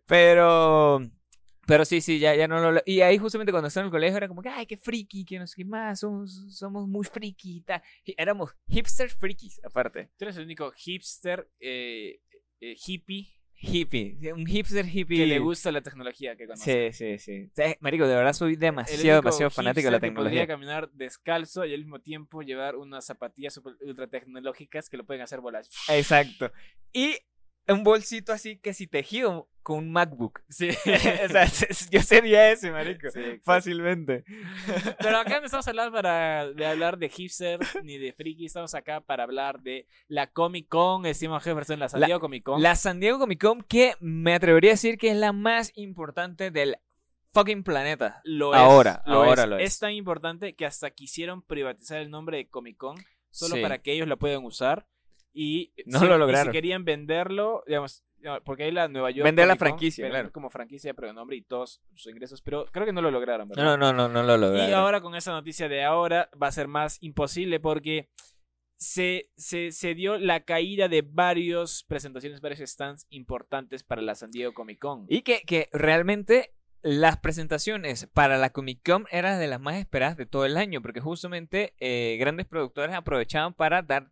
Pero. 0.05 1.01
Pero 1.67 1.83
sí, 1.83 1.99
sí, 1.99 2.17
ya, 2.17 2.33
ya 2.33 2.47
no 2.47 2.71
lo. 2.71 2.81
Y 2.85 3.01
ahí, 3.01 3.17
justamente 3.17 3.51
cuando 3.51 3.67
estaba 3.67 3.83
en 3.83 3.87
el 3.87 3.91
colegio, 3.91 4.17
era 4.17 4.29
como 4.29 4.41
que, 4.41 4.47
ay, 4.47 4.65
qué 4.65 4.77
friki, 4.77 5.25
que 5.25 5.37
no 5.37 5.45
sé 5.45 5.55
qué 5.57 5.65
más, 5.65 5.99
somos, 5.99 6.45
somos 6.49 6.87
muy 6.87 7.05
friki. 7.05 7.63
Éramos 8.17 8.55
hipster 8.69 9.09
frikis, 9.09 9.59
aparte. 9.65 10.09
Tú 10.17 10.23
eres 10.23 10.37
el 10.37 10.45
único 10.45 10.71
hipster 10.71 11.49
eh, 11.59 12.21
eh, 12.61 12.75
hippie 12.85 13.36
hippie, 13.59 14.17
un 14.33 14.45
hipster 14.45 14.85
hippie. 14.85 15.17
Que 15.17 15.27
le 15.27 15.39
gusta 15.39 15.71
la 15.71 15.81
tecnología 15.81 16.35
que 16.35 16.45
conoce. 16.45 16.91
Sí, 16.93 17.17
sí, 17.17 17.49
sí. 17.53 17.75
Marico, 17.79 18.07
de 18.07 18.15
verdad 18.15 18.33
soy 18.33 18.55
demasiado, 18.55 19.21
demasiado 19.21 19.49
fanático 19.49 19.87
de 19.87 19.91
la 19.91 19.99
tecnología. 19.99 20.41
podría 20.41 20.47
caminar 20.47 20.91
descalzo 20.91 21.65
y 21.65 21.73
al 21.73 21.79
mismo 21.79 21.99
tiempo 21.99 22.41
llevar 22.41 22.75
unas 22.75 23.05
zapatillas 23.05 23.59
ultra 23.81 24.07
tecnológicas 24.07 24.89
que 24.89 24.97
lo 24.97 25.05
pueden 25.05 25.21
hacer 25.23 25.41
volar. 25.41 25.65
Exacto. 25.89 26.51
Y 26.93 27.17
un 27.67 27.83
bolsito 27.83 28.31
así 28.31 28.57
que 28.57 28.73
si 28.73 28.87
tejido 28.87 29.49
con 29.67 29.79
un 29.79 29.91
MacBook. 29.91 30.41
Sí. 30.47 30.69
o 31.25 31.29
sea, 31.29 31.45
yo 31.91 32.01
sería 32.01 32.51
ese, 32.51 32.71
marico. 32.71 33.09
fácilmente. 33.43 34.23
Pero 34.99 35.17
acá 35.17 35.39
no 35.39 35.45
estamos 35.45 35.67
hablando 35.67 35.91
para 35.91 36.51
de 36.53 36.65
hablar 36.65 36.97
de 36.97 37.09
hipster 37.09 37.59
ni 37.83 37.97
de 37.97 38.13
friki. 38.13 38.45
Estamos 38.45 38.73
acá 38.75 39.01
para 39.01 39.23
hablar 39.23 39.59
de 39.59 39.85
la 40.07 40.27
Comic 40.27 40.69
Con. 40.69 41.03
Decimos 41.03 41.43
Jefferson, 41.43 41.79
la 41.79 41.89
San 41.89 42.01
Diego 42.01 42.21
Comic 42.21 42.43
Con. 42.43 42.61
La 42.61 42.75
San 42.75 43.01
Diego 43.01 43.19
Comic 43.19 43.41
Con 43.41 43.61
que 43.61 43.95
me 43.99 44.33
atrevería 44.35 44.71
a 44.71 44.75
decir 44.75 44.97
que 44.97 45.09
es 45.11 45.17
la 45.17 45.33
más 45.33 45.73
importante 45.75 46.49
del 46.49 46.77
fucking 47.33 47.63
planeta. 47.63 48.21
Lo 48.23 48.53
ahora, 48.53 49.03
es. 49.05 49.11
ahora 49.11 49.43
es. 49.43 49.49
lo 49.49 49.57
es. 49.57 49.73
Es 49.73 49.79
tan 49.79 49.91
importante 49.91 50.55
que 50.55 50.65
hasta 50.65 50.91
quisieron 50.91 51.41
privatizar 51.41 51.97
el 51.97 52.09
nombre 52.09 52.37
de 52.37 52.47
Comic 52.47 52.77
Con 52.77 52.95
solo 53.31 53.55
Sí. 53.55 53.61
para 53.61 53.79
que 53.79 53.91
ellos 53.91 54.07
la 54.07 54.15
puedan 54.15 54.45
usar. 54.45 54.87
Y 55.33 55.73
No 55.85 55.99
si, 55.99 56.05
lo 56.07 56.31
y 56.31 56.35
si 56.35 56.49
querían 56.49 56.83
venderlo, 56.83 57.63
digamos, 57.67 58.03
porque 58.43 58.63
hay 58.63 58.71
la 58.71 58.87
Nueva 58.87 59.11
York. 59.11 59.25
Vender 59.25 59.47
la 59.47 59.55
franquicia, 59.55 60.09
claro. 60.09 60.31
Como 60.31 60.49
franquicia, 60.49 60.93
pero 60.93 61.13
nombre 61.13 61.37
y 61.37 61.41
todos 61.41 61.81
sus 61.93 62.11
ingresos. 62.11 62.41
Pero 62.41 62.65
creo 62.71 62.85
que 62.85 62.93
no 62.93 63.01
lo 63.01 63.11
lograron, 63.11 63.47
¿verdad? 63.47 63.63
No, 63.63 63.77
no, 63.77 63.93
no, 63.93 64.07
no 64.09 64.23
lo 64.23 64.35
Y 64.35 64.39
lograron. 64.39 64.73
ahora 64.73 65.01
con 65.01 65.15
esa 65.15 65.31
noticia 65.31 65.69
de 65.69 65.83
ahora 65.83 66.29
va 66.41 66.47
a 66.47 66.51
ser 66.51 66.67
más 66.67 66.97
imposible 67.01 67.59
porque 67.59 68.09
se, 68.77 69.29
se, 69.35 69.71
se 69.71 69.95
dio 69.95 70.17
la 70.17 70.41
caída 70.41 70.87
de 70.87 71.01
varias 71.03 71.83
presentaciones, 71.87 72.41
varios 72.41 72.59
stands 72.69 73.05
importantes 73.09 73.83
para 73.83 74.01
la 74.01 74.15
San 74.15 74.31
Diego 74.31 74.53
Comic 74.53 74.79
Con. 74.79 75.05
Y 75.09 75.21
que, 75.21 75.41
que 75.41 75.69
realmente 75.71 76.53
las 76.83 77.17
presentaciones 77.17 78.07
para 78.13 78.37
la 78.37 78.51
Comic 78.51 78.81
Con 78.85 79.07
eran 79.11 79.39
de 79.39 79.47
las 79.47 79.59
más 79.59 79.75
esperadas 79.77 80.15
de 80.17 80.25
todo 80.25 80.45
el 80.45 80.57
año, 80.57 80.81
porque 80.81 81.01
justamente 81.01 81.73
eh, 81.79 82.17
grandes 82.19 82.45
productores 82.45 82.95
aprovechaban 82.95 83.53
para 83.53 83.81
dar 83.81 84.11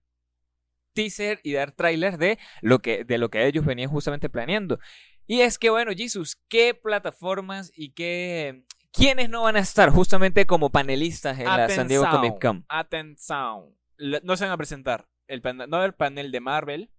teaser 0.96 1.40
y 1.44 1.54
dar 1.54 1.72
trailers 1.72 2.18
de 2.18 2.40
lo 2.62 2.80
que, 2.80 3.04
de 3.04 3.20
lo 3.20 3.30
que 3.30 3.46
ellos 3.46 3.64
venían 3.66 3.92
justamente 3.92 4.30
planeando. 4.30 4.80
Y 5.28 5.42
es 5.42 5.60
que, 5.60 5.70
bueno, 5.70 5.92
Jesus, 5.96 6.42
¿qué 6.48 6.74
plataformas 6.74 7.72
y 7.76 7.92
qué... 7.92 8.64
¿Quiénes 8.92 9.30
no 9.30 9.42
van 9.44 9.58
a 9.58 9.60
estar 9.60 9.90
justamente 9.90 10.46
como 10.46 10.70
panelistas 10.72 11.38
en 11.38 11.46
la 11.46 11.68
San 11.70 11.88
Diego 11.90 12.06
Comic 12.10 12.42
Con? 12.42 12.66
Atención. 12.70 13.76
No 14.24 14.38
se 14.38 14.46
van 14.46 14.54
a 14.54 14.58
presentar. 14.58 15.06
El 15.28 15.42
pan- 15.42 15.58
no 15.68 15.78
haber 15.78 15.96
panel 15.96 16.32
de 16.32 16.40
Marvel 16.40 16.90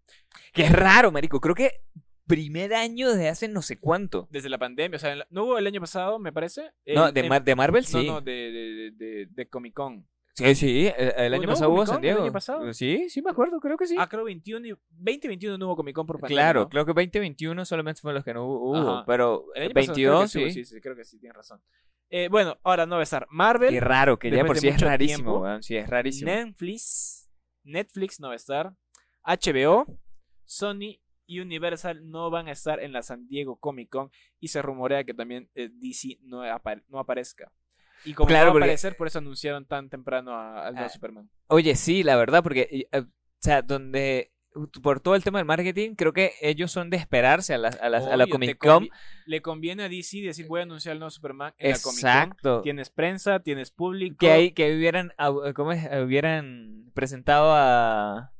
Que 0.53 0.65
es 0.65 0.73
raro, 0.73 1.11
marico. 1.11 1.41
Creo 1.41 1.55
que 1.55 1.71
primer 2.27 2.75
año 2.75 3.09
desde 3.09 3.29
hace 3.29 3.49
no 3.49 3.63
sé 3.63 3.79
cuánto. 3.79 4.29
desde 4.31 4.49
la 4.51 4.59
pandemia. 4.59 4.97
O 4.97 4.99
sea, 4.99 5.15
no 5.31 5.45
hubo 5.45 5.59
el 5.59 5.67
año 5.67 5.81
pasado, 5.81 6.19
me 6.19 6.33
parece. 6.33 6.71
No, 6.87 7.07
El- 7.09 7.15
de, 7.15 7.21
en- 7.21 7.29
Mar- 7.29 7.45
de 7.45 7.55
Marvel 7.55 7.85
no, 7.91 8.01
sí. 8.01 8.07
no, 8.07 8.21
de, 8.21 8.33
de, 8.33 8.91
de, 8.91 9.27
de 9.31 9.49
Comic 9.49 9.73
Con. 9.75 10.07
Sí, 10.37 10.55
sí, 10.55 10.87
el, 10.99 11.13
el 11.17 11.35
año 11.35 11.43
¿No 11.45 11.49
pasado 11.49 11.71
hubo 11.71 11.87
San 11.87 11.97
el 11.97 12.03
Diego. 12.03 12.23
año 12.25 12.33
pasado? 12.33 12.73
Sí, 12.75 13.09
sí 13.09 13.23
me 13.23 13.31
acuerdo, 13.31 13.59
creo 13.59 13.77
que 13.79 13.87
sí. 13.87 13.97
Ah, 13.99 14.07
creo 14.07 14.25
21 14.25 14.67
y 14.67 14.71
2021 14.91 15.57
no 15.57 15.67
hubo 15.67 15.77
Comic 15.77 15.95
Con 15.97 16.07
por 16.07 16.21
pandemia. 16.21 16.43
claro, 16.43 16.61
¿no? 16.63 16.69
creo 16.69 16.85
que 16.85 16.93
2021 16.93 17.65
solamente 17.65 18.01
fueron 18.03 18.17
los 18.17 18.25
que 18.25 18.35
no 18.35 18.45
hubo, 18.47 18.77
Ajá. 18.77 19.05
pero 19.07 19.47
El 19.55 19.63
año 19.63 19.73
pasado 19.75 19.95
creo 19.95 20.19
22 20.19 20.33
que 20.33 20.39
sí. 20.53 20.65
sí, 20.65 20.75
sí, 20.75 20.81
creo 20.83 20.95
que 20.95 21.05
sí, 21.05 21.19
tienes 21.19 21.37
razón. 21.37 21.63
Eh, 22.11 22.29
bueno, 22.31 22.59
ahora 22.63 22.85
no 22.87 22.97
va 22.97 23.01
a 23.01 23.05
estar 23.05 23.27
Marvel. 23.31 23.71
Qué 23.71 23.81
raro, 23.81 24.19
que 24.19 24.31
ya 24.31 24.45
por 24.45 24.59
sí 24.59 24.69
es 24.69 24.81
rarísimo, 24.81 25.43
tiempo, 25.43 25.63
sí 25.63 25.77
es 25.77 25.89
rarísimo. 25.89 26.31
Netflix, 26.31 27.31
Netflix 27.65 28.21
no 28.21 28.29
va 28.29 28.35
a 28.35 28.37
estar, 28.37 28.75
HBO, 29.25 29.87
Sony 30.45 31.01
y 31.27 31.41
Universal 31.41 32.09
no 32.11 32.31
van 32.31 32.47
a 32.49 32.53
estar 32.53 32.79
en 32.81 32.93
la 32.93 33.03
San 33.03 33.27
Diego 33.27 33.57
Comic 33.57 33.89
Con 33.89 34.11
y 34.39 34.49
se 34.49 34.63
rumorea 34.63 35.03
que 35.03 35.15
también 35.15 35.51
eh, 35.55 35.71
DC 35.73 36.19
no, 36.23 36.43
apare- 36.45 36.85
no 36.89 36.99
aparezca. 37.01 37.51
Y 38.07 38.15
como 38.15 38.29
Claro, 38.29 38.47
no 38.47 38.47
va 38.47 38.51
a 38.51 38.53
porque- 38.55 38.65
aparecer, 38.65 38.97
por 38.97 39.07
eso 39.09 39.19
anunciaron 39.19 39.67
tan 39.67 39.91
temprano 39.91 40.35
al 40.35 40.73
nuevo 40.75 40.87
Ah, 40.87 40.91
Superman. 40.91 41.29
Oye, 41.49 41.75
sí, 41.77 42.03
la 42.03 42.17
verdad, 42.17 42.43
porque, 42.43 42.87
eh, 42.91 42.99
o 43.01 43.05
sea, 43.41 43.61
donde, 43.63 44.33
por 44.83 45.01
todo 45.01 45.15
el 45.17 45.23
tema 45.25 45.39
del 45.39 45.47
marketing, 45.47 45.95
creo 45.97 46.13
que 46.15 46.33
ellos 46.41 46.73
son 46.73 46.89
de 46.89 46.97
esperarse 46.97 47.53
a 47.53 47.59
la, 47.59 47.69
a 47.69 47.89
la, 47.91 47.99
a 47.99 48.17
la 48.17 48.27
Comic 48.27 48.57
Con. 48.59 48.85
convi- 48.85 48.91
Le 49.27 49.43
conviene 49.43 49.83
a 49.85 49.89
DC 49.91 50.23
decir 50.23 50.47
voy 50.47 50.61
a 50.61 50.63
anunciar 50.63 50.93
el 50.95 50.99
nuevo 51.01 51.11
Superman 51.11 51.53
en 51.59 51.73
la 51.73 51.79
Comic 51.79 52.01
Con. 52.01 52.11
Exacto. 52.11 52.61
Tienes 52.63 52.89
prensa, 52.91 53.41
tienes 53.41 53.71
público. 53.71 54.17
Que, 54.19 54.31
hay, 54.31 54.53
que 54.53 54.75
hubieran, 54.75 55.13
au- 55.19 55.53
¿cómo 55.53 55.73
es? 55.73 55.85
hubieran 56.03 56.91
presentado 56.95 57.53
a, 57.55 58.33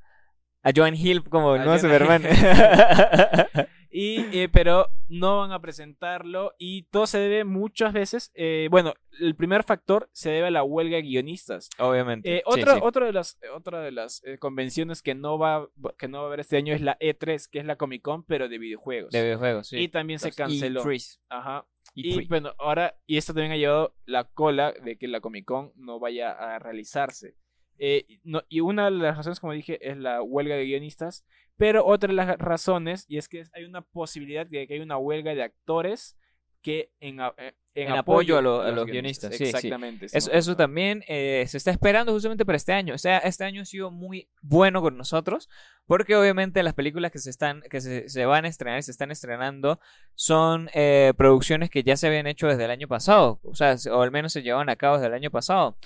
a 0.63 0.73
Joan 0.75 0.95
Hill 0.95 1.23
como 1.25 1.55
el 1.57 1.65
nuevo 1.65 1.79
Superman. 1.79 2.23
Y, 3.91 4.19
eh, 4.37 4.49
pero 4.53 4.91
no 5.09 5.39
van 5.39 5.53
a 5.53 5.61
presentarlo 5.61 6.55
y 6.59 6.83
todo 6.85 7.07
se 7.07 7.19
debe 7.19 7.45
muchas 7.45 7.93
veces, 7.93 8.33
eh, 8.35 8.69
bueno, 8.71 8.95
el 9.21 9.35
primer 9.35 9.63
factor 9.63 10.09
se 10.13 10.31
debe 10.31 10.49
a 10.49 10.51
la 10.51 10.63
huelga 10.65 10.97
de 10.97 11.03
guionistas. 11.03 11.71
Obviamente. 11.79 12.37
Eh, 12.37 12.43
sí, 12.45 12.61
otra, 12.61 12.75
sí. 12.75 12.81
otra 12.83 13.07
de 13.07 13.13
las, 13.13 13.39
otra 13.55 13.81
de 13.81 13.93
las 13.93 14.23
eh, 14.25 14.39
convenciones 14.39 15.03
que 15.03 15.15
no, 15.15 15.39
va, 15.39 15.69
que 15.99 16.09
no 16.09 16.19
va 16.19 16.25
a 16.25 16.27
haber 16.29 16.41
este 16.41 16.57
año 16.57 16.75
es 16.75 16.81
la 16.81 16.99
E3, 16.99 17.49
que 17.51 17.61
es 17.61 17.65
la 17.65 17.77
Comic 17.77 18.03
Con, 18.03 18.25
pero 18.25 18.49
de 18.49 18.59
videojuegos. 18.59 19.13
De 19.13 19.23
videojuegos, 19.23 19.69
sí. 19.69 19.79
Y 19.79 19.89
también 19.89 20.19
se 20.19 20.29
Los 20.29 20.37
canceló. 20.37 20.83
E3. 20.85 21.21
Ajá. 21.29 21.67
E3. 21.95 22.25
Y 22.25 22.27
bueno, 22.27 22.53
ahora, 22.59 22.97
y 23.07 23.17
esto 23.17 23.33
también 23.33 23.53
ha 23.53 23.57
llevado 23.57 23.95
la 24.05 24.25
cola 24.25 24.73
de 24.73 24.99
que 24.99 25.09
la 25.09 25.21
Comic 25.21 25.45
Con 25.47 25.73
no 25.77 25.99
vaya 25.99 26.33
a 26.33 26.59
realizarse. 26.59 27.37
Eh, 27.79 28.07
no- 28.25 28.43
y 28.49 28.61
una 28.61 28.87
de 28.87 28.91
las 28.93 29.17
razones, 29.17 29.41
como 29.41 29.53
dije, 29.53 29.79
es 29.89 29.97
la 29.97 30.23
huelga 30.23 30.57
de 30.57 30.65
guionistas. 30.65 31.25
Pero 31.57 31.85
otra 31.87 32.09
de 32.09 32.15
las 32.15 32.37
razones, 32.39 33.05
y 33.09 33.19
es 33.19 33.29
que 33.29 33.45
hay 33.53 33.65
una 33.65 33.81
posibilidad 33.83 34.47
de 34.47 34.67
que 34.67 34.75
hay 34.75 34.81
una 34.81 34.99
huelga 34.99 35.35
de 35.35 35.43
actores 35.43 36.17
que 36.63 36.91
en, 37.01 37.21
a- 37.21 37.33
eh, 37.39 37.55
en 37.75 37.89
En 37.89 37.97
apoyo 37.97 38.39
a 38.39 38.43
lo- 38.43 38.61
a 38.63 38.71
los 38.73 38.87
guionistas, 38.87 39.31
sí, 39.33 39.39
sí. 39.39 39.45
Exactamente. 39.45 40.07
Eso, 40.07 40.17
estimado 40.17 40.39
eso 40.39 40.51
Gustavo. 40.51 40.57
también 40.67 41.05
eh, 41.07 41.45
se 41.47 41.59
está 41.59 41.71
esperando 41.71 42.13
justamente 42.13 42.45
para 42.45 42.57
este 42.57 42.73
año. 42.73 42.95
O 42.95 42.99
sea, 42.99 43.19
este 43.19 43.45
año 43.45 43.63
ha 43.63 43.65
sido 43.67 43.91
muy 43.93 44.29
bueno 44.43 44.81
con 44.83 44.97
nosotros 44.97 45.49
porque 45.87 46.17
obviamente 46.17 46.63
las 46.63 46.75
películas 46.75 47.13
que 47.13 47.19
se 47.21 47.31
están 47.31 47.61
que 47.71 47.81
se, 47.81 48.09
se 48.09 48.27
van 48.27 48.47
a 48.47 48.49
estrenar 48.49 48.81
y 48.81 48.83
se 48.83 48.91
están 48.91 49.11
estrenando 49.13 49.79
son 50.15 50.69
eh, 50.75 51.13
producciones 51.17 51.71
que 51.71 51.83
ya 51.85 51.97
se 51.97 52.07
habían 52.09 52.27
hecho 52.27 52.49
desde 52.49 52.65
el 52.65 52.71
año 52.71 52.89
pasado, 52.89 53.39
o 53.45 53.55
sea, 53.55 53.79
se- 53.79 53.91
o 53.91 54.03
al 54.03 54.11
menos 54.11 54.33
se 54.33 54.43
llevaban 54.43 54.69
a 54.69 54.77
cabo 54.77 54.97
desde 54.97 55.07
el 55.09 55.15
año 55.15 55.31
pasado. 55.31 55.79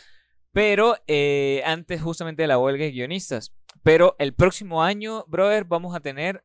Pero 0.52 0.96
eh, 1.06 1.62
antes 1.64 2.00
justamente 2.02 2.42
de 2.42 2.48
la 2.48 2.58
huelga 2.58 2.84
de 2.84 2.90
guionistas. 2.92 3.54
Pero 3.82 4.16
el 4.18 4.34
próximo 4.34 4.82
año, 4.82 5.24
brother, 5.28 5.64
vamos 5.64 5.94
a 5.96 6.00
tener 6.00 6.44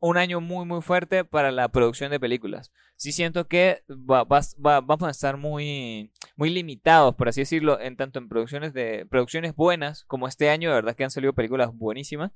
un 0.00 0.16
año 0.16 0.40
muy 0.40 0.64
muy 0.64 0.80
fuerte 0.80 1.24
para 1.24 1.50
la 1.50 1.68
producción 1.70 2.10
de 2.12 2.20
películas. 2.20 2.72
Sí 2.96 3.10
siento 3.12 3.48
que 3.48 3.82
va- 3.88 4.22
va- 4.24 4.40
va- 4.64 4.80
vamos 4.80 5.08
a 5.08 5.10
estar 5.10 5.36
muy 5.36 6.12
muy 6.36 6.50
limitados, 6.50 7.14
por 7.16 7.28
así 7.28 7.40
decirlo, 7.40 7.80
en 7.80 7.96
tanto 7.96 8.18
en 8.20 8.28
producciones 8.28 8.72
de 8.72 9.06
producciones 9.10 9.54
buenas 9.56 10.04
como 10.04 10.28
este 10.28 10.50
año, 10.50 10.68
de 10.68 10.76
verdad 10.76 10.94
que 10.94 11.04
han 11.04 11.10
salido 11.10 11.32
películas 11.32 11.70
buenísimas, 11.74 12.30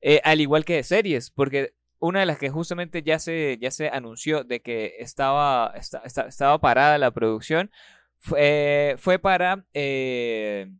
eh, 0.00 0.20
al 0.24 0.40
igual 0.40 0.64
que 0.64 0.76
de 0.76 0.82
series, 0.84 1.30
porque 1.30 1.74
una 1.98 2.20
de 2.20 2.26
las 2.26 2.38
que 2.38 2.50
justamente 2.50 3.02
ya 3.02 3.18
se 3.18 3.58
ya 3.60 3.70
se 3.72 3.88
anunció 3.88 4.44
de 4.44 4.60
que 4.62 4.94
estaba 5.00 5.72
esta- 5.76 6.02
esta- 6.04 6.28
estaba 6.28 6.60
parada 6.60 6.98
la 6.98 7.10
producción 7.10 7.70
fue, 8.20 8.94
fue 8.98 9.18
para 9.18 9.64
eh, 9.74 10.70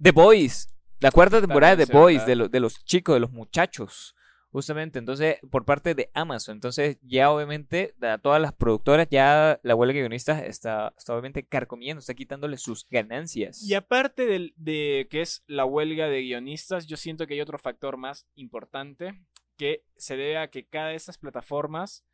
The 0.00 0.12
Boys, 0.12 0.71
la 1.02 1.10
cuarta 1.10 1.40
temporada 1.40 1.76
de 1.76 1.86
The 1.86 1.92
Boys, 1.92 2.24
de, 2.26 2.36
lo- 2.36 2.48
de 2.48 2.60
los 2.60 2.84
chicos, 2.84 3.14
de 3.14 3.20
los 3.20 3.30
muchachos. 3.32 4.14
Justamente, 4.50 4.98
entonces, 4.98 5.36
por 5.50 5.64
parte 5.64 5.94
de 5.94 6.10
Amazon. 6.12 6.56
Entonces, 6.56 6.98
ya 7.00 7.30
obviamente, 7.30 7.94
a 8.02 8.18
todas 8.18 8.40
las 8.40 8.52
productoras, 8.52 9.08
ya 9.10 9.58
la 9.62 9.74
huelga 9.74 9.94
de 9.94 10.00
guionistas 10.00 10.42
está, 10.42 10.92
está 10.98 11.14
obviamente 11.14 11.46
carcomiendo, 11.46 12.00
está 12.00 12.12
quitándole 12.12 12.58
sus 12.58 12.86
ganancias. 12.90 13.62
Y 13.62 13.72
aparte 13.72 14.52
de, 14.54 15.06
que 15.10 15.22
es 15.22 15.42
la 15.46 15.64
huelga 15.64 16.06
de 16.08 16.20
guionistas, 16.20 16.86
yo 16.86 16.98
siento 16.98 17.26
que 17.26 17.32
hay 17.32 17.40
otro 17.40 17.58
factor 17.58 17.96
más 17.96 18.26
importante 18.34 19.22
que 19.56 19.84
se 19.96 20.18
debe 20.18 20.36
a 20.36 20.48
que 20.50 20.66
cada 20.66 20.88
de 20.88 20.96
estas 20.96 21.16
plataformas 21.16 22.04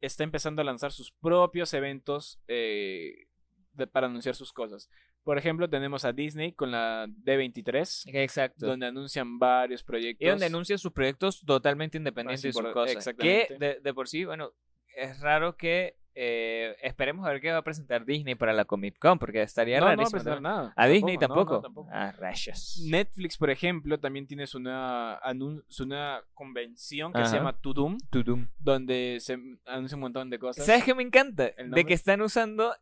está 0.00 0.22
empezando 0.22 0.62
a 0.62 0.64
lanzar 0.64 0.92
sus 0.92 1.10
propios 1.10 1.74
eventos 1.74 2.38
eh, 2.46 3.26
de- 3.72 3.88
para 3.88 4.06
anunciar 4.06 4.36
sus 4.36 4.52
cosas. 4.52 4.88
Por 5.28 5.36
ejemplo, 5.36 5.68
tenemos 5.68 6.06
a 6.06 6.14
Disney 6.14 6.52
con 6.52 6.70
la 6.70 7.06
D23, 7.06 8.04
Exacto. 8.14 8.66
donde 8.66 8.86
anuncian 8.86 9.38
varios 9.38 9.82
proyectos. 9.82 10.24
Y 10.24 10.30
donde 10.30 10.46
anuncia 10.46 10.78
sus 10.78 10.90
proyectos 10.90 11.44
totalmente 11.44 11.98
independientes 11.98 12.42
de 12.44 12.52
sus 12.54 12.72
cosas. 12.72 12.96
exactamente. 12.96 13.48
Que 13.48 13.58
de, 13.58 13.80
de 13.80 13.92
por 13.92 14.08
sí, 14.08 14.24
bueno, 14.24 14.52
es 14.96 15.20
raro 15.20 15.54
que 15.58 15.98
eh, 16.14 16.74
esperemos 16.80 17.26
a 17.26 17.32
ver 17.32 17.42
qué 17.42 17.52
va 17.52 17.58
a 17.58 17.62
presentar 17.62 18.06
Disney 18.06 18.36
para 18.36 18.54
la 18.54 18.64
Comic 18.64 18.98
Con, 18.98 19.18
porque 19.18 19.42
estaría 19.42 19.80
no, 19.80 19.94
no 19.94 19.96
va 19.98 20.08
a 20.08 20.10
presentar 20.10 20.40
nada. 20.40 20.72
a 20.74 20.86
Disney 20.86 21.16
no, 21.16 21.20
no, 21.20 21.26
tampoco. 21.28 21.60
tampoco. 21.60 21.90
Ah, 21.92 22.10
rayos. 22.12 22.82
Netflix, 22.88 23.36
por 23.36 23.50
ejemplo, 23.50 24.00
también 24.00 24.26
tiene 24.26 24.46
su 24.46 24.58
nueva, 24.58 25.20
su 25.68 25.84
nueva 25.84 26.24
convención 26.32 27.12
que 27.12 27.26
se 27.26 27.36
llama 27.36 27.52
Tudum, 27.52 27.98
Tudum. 28.08 28.48
donde 28.58 29.18
se 29.20 29.38
anuncia 29.66 29.94
un 29.94 30.00
montón 30.00 30.30
de 30.30 30.38
cosas. 30.38 30.64
¿Sabes 30.64 30.84
qué 30.84 30.94
me 30.94 31.02
encanta? 31.02 31.48
¿El 31.48 31.70
De 31.70 31.84
que 31.84 31.92
están 31.92 32.22
usando 32.22 32.74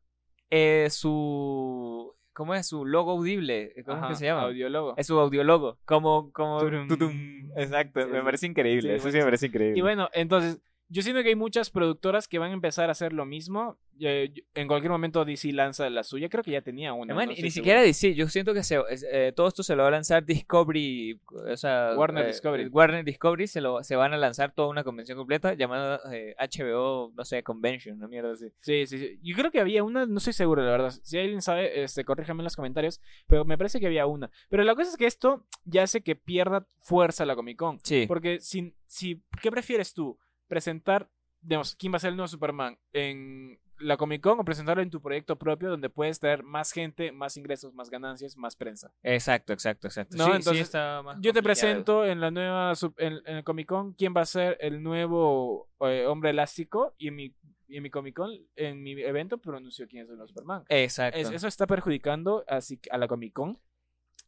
eh, 0.48 0.86
su. 0.92 2.14
¿Cómo 2.36 2.54
es? 2.54 2.66
Su 2.66 2.84
logo 2.84 3.12
audible. 3.12 3.72
¿Cómo 3.86 4.02
es 4.02 4.08
que 4.10 4.14
se 4.16 4.26
llama? 4.26 4.42
Audiólogo. 4.42 4.92
Es 4.98 5.06
su 5.06 5.18
audiologo. 5.18 5.78
Como. 5.86 6.30
como 6.32 6.58
Turum. 6.58 6.86
tutum. 6.86 7.50
Exacto. 7.56 8.02
Sí, 8.02 8.08
me 8.12 8.22
parece 8.22 8.46
increíble. 8.46 8.90
Sí, 8.90 8.96
Eso 8.96 9.10
sí 9.10 9.16
me 9.16 9.24
parece 9.24 9.46
increíble. 9.46 9.78
Y 9.78 9.80
bueno, 9.80 10.10
entonces, 10.12 10.60
yo 10.88 11.02
siento 11.02 11.22
que 11.22 11.30
hay 11.30 11.36
muchas 11.36 11.70
productoras 11.70 12.28
que 12.28 12.38
van 12.38 12.50
a 12.50 12.54
empezar 12.54 12.88
a 12.88 12.92
hacer 12.92 13.12
lo 13.12 13.26
mismo. 13.26 13.78
Eh, 13.98 14.32
en 14.54 14.68
cualquier 14.68 14.90
momento 14.90 15.24
DC 15.24 15.52
lanza 15.52 15.88
la 15.90 16.04
suya. 16.04 16.28
Creo 16.28 16.44
que 16.44 16.50
ya 16.52 16.60
tenía 16.60 16.92
una. 16.92 17.14
Man, 17.14 17.26
no 17.26 17.32
y 17.32 17.36
ni 17.36 17.50
seguro. 17.50 17.50
siquiera 17.50 17.82
DC, 17.82 18.14
yo 18.14 18.28
siento 18.28 18.52
que 18.54 18.62
se, 18.62 18.78
eh, 19.10 19.32
todo 19.34 19.48
esto 19.48 19.62
se 19.62 19.74
lo 19.74 19.82
va 19.82 19.88
a 19.88 19.92
lanzar 19.92 20.24
Discovery, 20.24 21.18
o 21.50 21.56
sea, 21.56 21.94
Warner 21.96 22.24
eh, 22.24 22.28
Discovery. 22.28 22.68
Warner 22.68 23.04
Discovery 23.04 23.46
se, 23.46 23.60
lo, 23.60 23.82
se 23.82 23.96
van 23.96 24.12
a 24.12 24.16
lanzar 24.18 24.52
toda 24.52 24.68
una 24.68 24.84
convención 24.84 25.16
completa 25.16 25.54
llamada 25.54 26.00
eh, 26.12 26.36
HBO, 26.38 27.12
no 27.16 27.24
sé, 27.24 27.42
Convention, 27.42 27.96
una 27.96 28.06
mierda 28.06 28.32
así. 28.32 28.46
Sí, 28.60 28.86
sí, 28.86 28.98
sí. 28.98 29.18
Yo 29.22 29.34
creo 29.34 29.50
que 29.50 29.60
había 29.60 29.82
una, 29.82 30.06
no 30.06 30.18
estoy 30.18 30.34
seguro, 30.34 30.62
la 30.62 30.70
verdad. 30.70 30.94
Si 31.02 31.18
alguien 31.18 31.42
sabe, 31.42 31.82
este, 31.82 32.04
corríjame 32.04 32.42
en 32.42 32.44
los 32.44 32.56
comentarios. 32.56 33.00
Pero 33.26 33.44
me 33.44 33.58
parece 33.58 33.80
que 33.80 33.86
había 33.86 34.06
una. 34.06 34.30
Pero 34.48 34.62
la 34.62 34.74
cosa 34.74 34.90
es 34.90 34.96
que 34.96 35.06
esto 35.06 35.44
ya 35.64 35.82
hace 35.82 36.02
que 36.02 36.16
pierda 36.16 36.66
fuerza 36.80 37.24
la 37.24 37.34
Comic 37.34 37.56
Con. 37.56 37.80
Sí. 37.82 38.04
Porque 38.06 38.40
si, 38.40 38.74
si, 38.86 39.22
¿qué 39.42 39.50
prefieres 39.50 39.94
tú? 39.94 40.18
Presentar, 40.48 41.08
digamos, 41.40 41.74
quién 41.76 41.92
va 41.92 41.96
a 41.96 42.00
ser 42.00 42.10
el 42.10 42.16
nuevo 42.16 42.28
Superman 42.28 42.78
en 42.92 43.58
la 43.78 43.96
Comic 43.98 44.22
Con 44.22 44.40
o 44.40 44.44
presentarlo 44.44 44.82
en 44.82 44.88
tu 44.90 45.02
proyecto 45.02 45.36
propio 45.36 45.68
donde 45.68 45.90
puedes 45.90 46.18
traer 46.18 46.42
más 46.42 46.72
gente, 46.72 47.12
más 47.12 47.36
ingresos, 47.36 47.74
más 47.74 47.90
ganancias, 47.90 48.36
más 48.36 48.56
prensa. 48.56 48.90
Exacto, 49.02 49.52
exacto, 49.52 49.86
exacto. 49.88 50.16
No, 50.16 50.24
Sí, 50.24 50.30
sí 50.30 50.36
entonces, 50.38 50.62
está 50.64 51.02
más 51.02 51.18
Yo 51.20 51.32
te 51.34 51.42
presento 51.42 52.04
en 52.06 52.20
la 52.20 52.30
nueva 52.30 52.72
en, 52.96 53.20
en 53.26 53.36
el 53.36 53.44
Comic 53.44 53.66
Con 53.68 53.92
quién 53.92 54.14
va 54.16 54.22
a 54.22 54.26
ser 54.26 54.56
el 54.60 54.82
nuevo 54.82 55.68
eh, 55.80 56.06
hombre 56.06 56.30
elástico 56.30 56.94
y 56.98 57.08
en 57.08 57.16
mi 57.16 57.34
y 57.68 57.76
en 57.78 57.82
mi 57.82 57.90
Comic 57.90 58.14
Con 58.14 58.30
en 58.54 58.82
mi 58.82 58.92
evento 58.92 59.38
pronunció 59.38 59.86
quién 59.88 60.04
es 60.04 60.08
el 60.08 60.16
nuevo 60.16 60.28
Superman. 60.28 60.64
Exacto. 60.68 61.18
Es- 61.18 61.30
eso 61.30 61.48
está 61.48 61.66
perjudicando 61.66 62.44
así 62.48 62.78
que 62.78 62.88
a 62.90 62.96
la 62.96 63.08
Comic 63.08 63.34
Con 63.34 63.58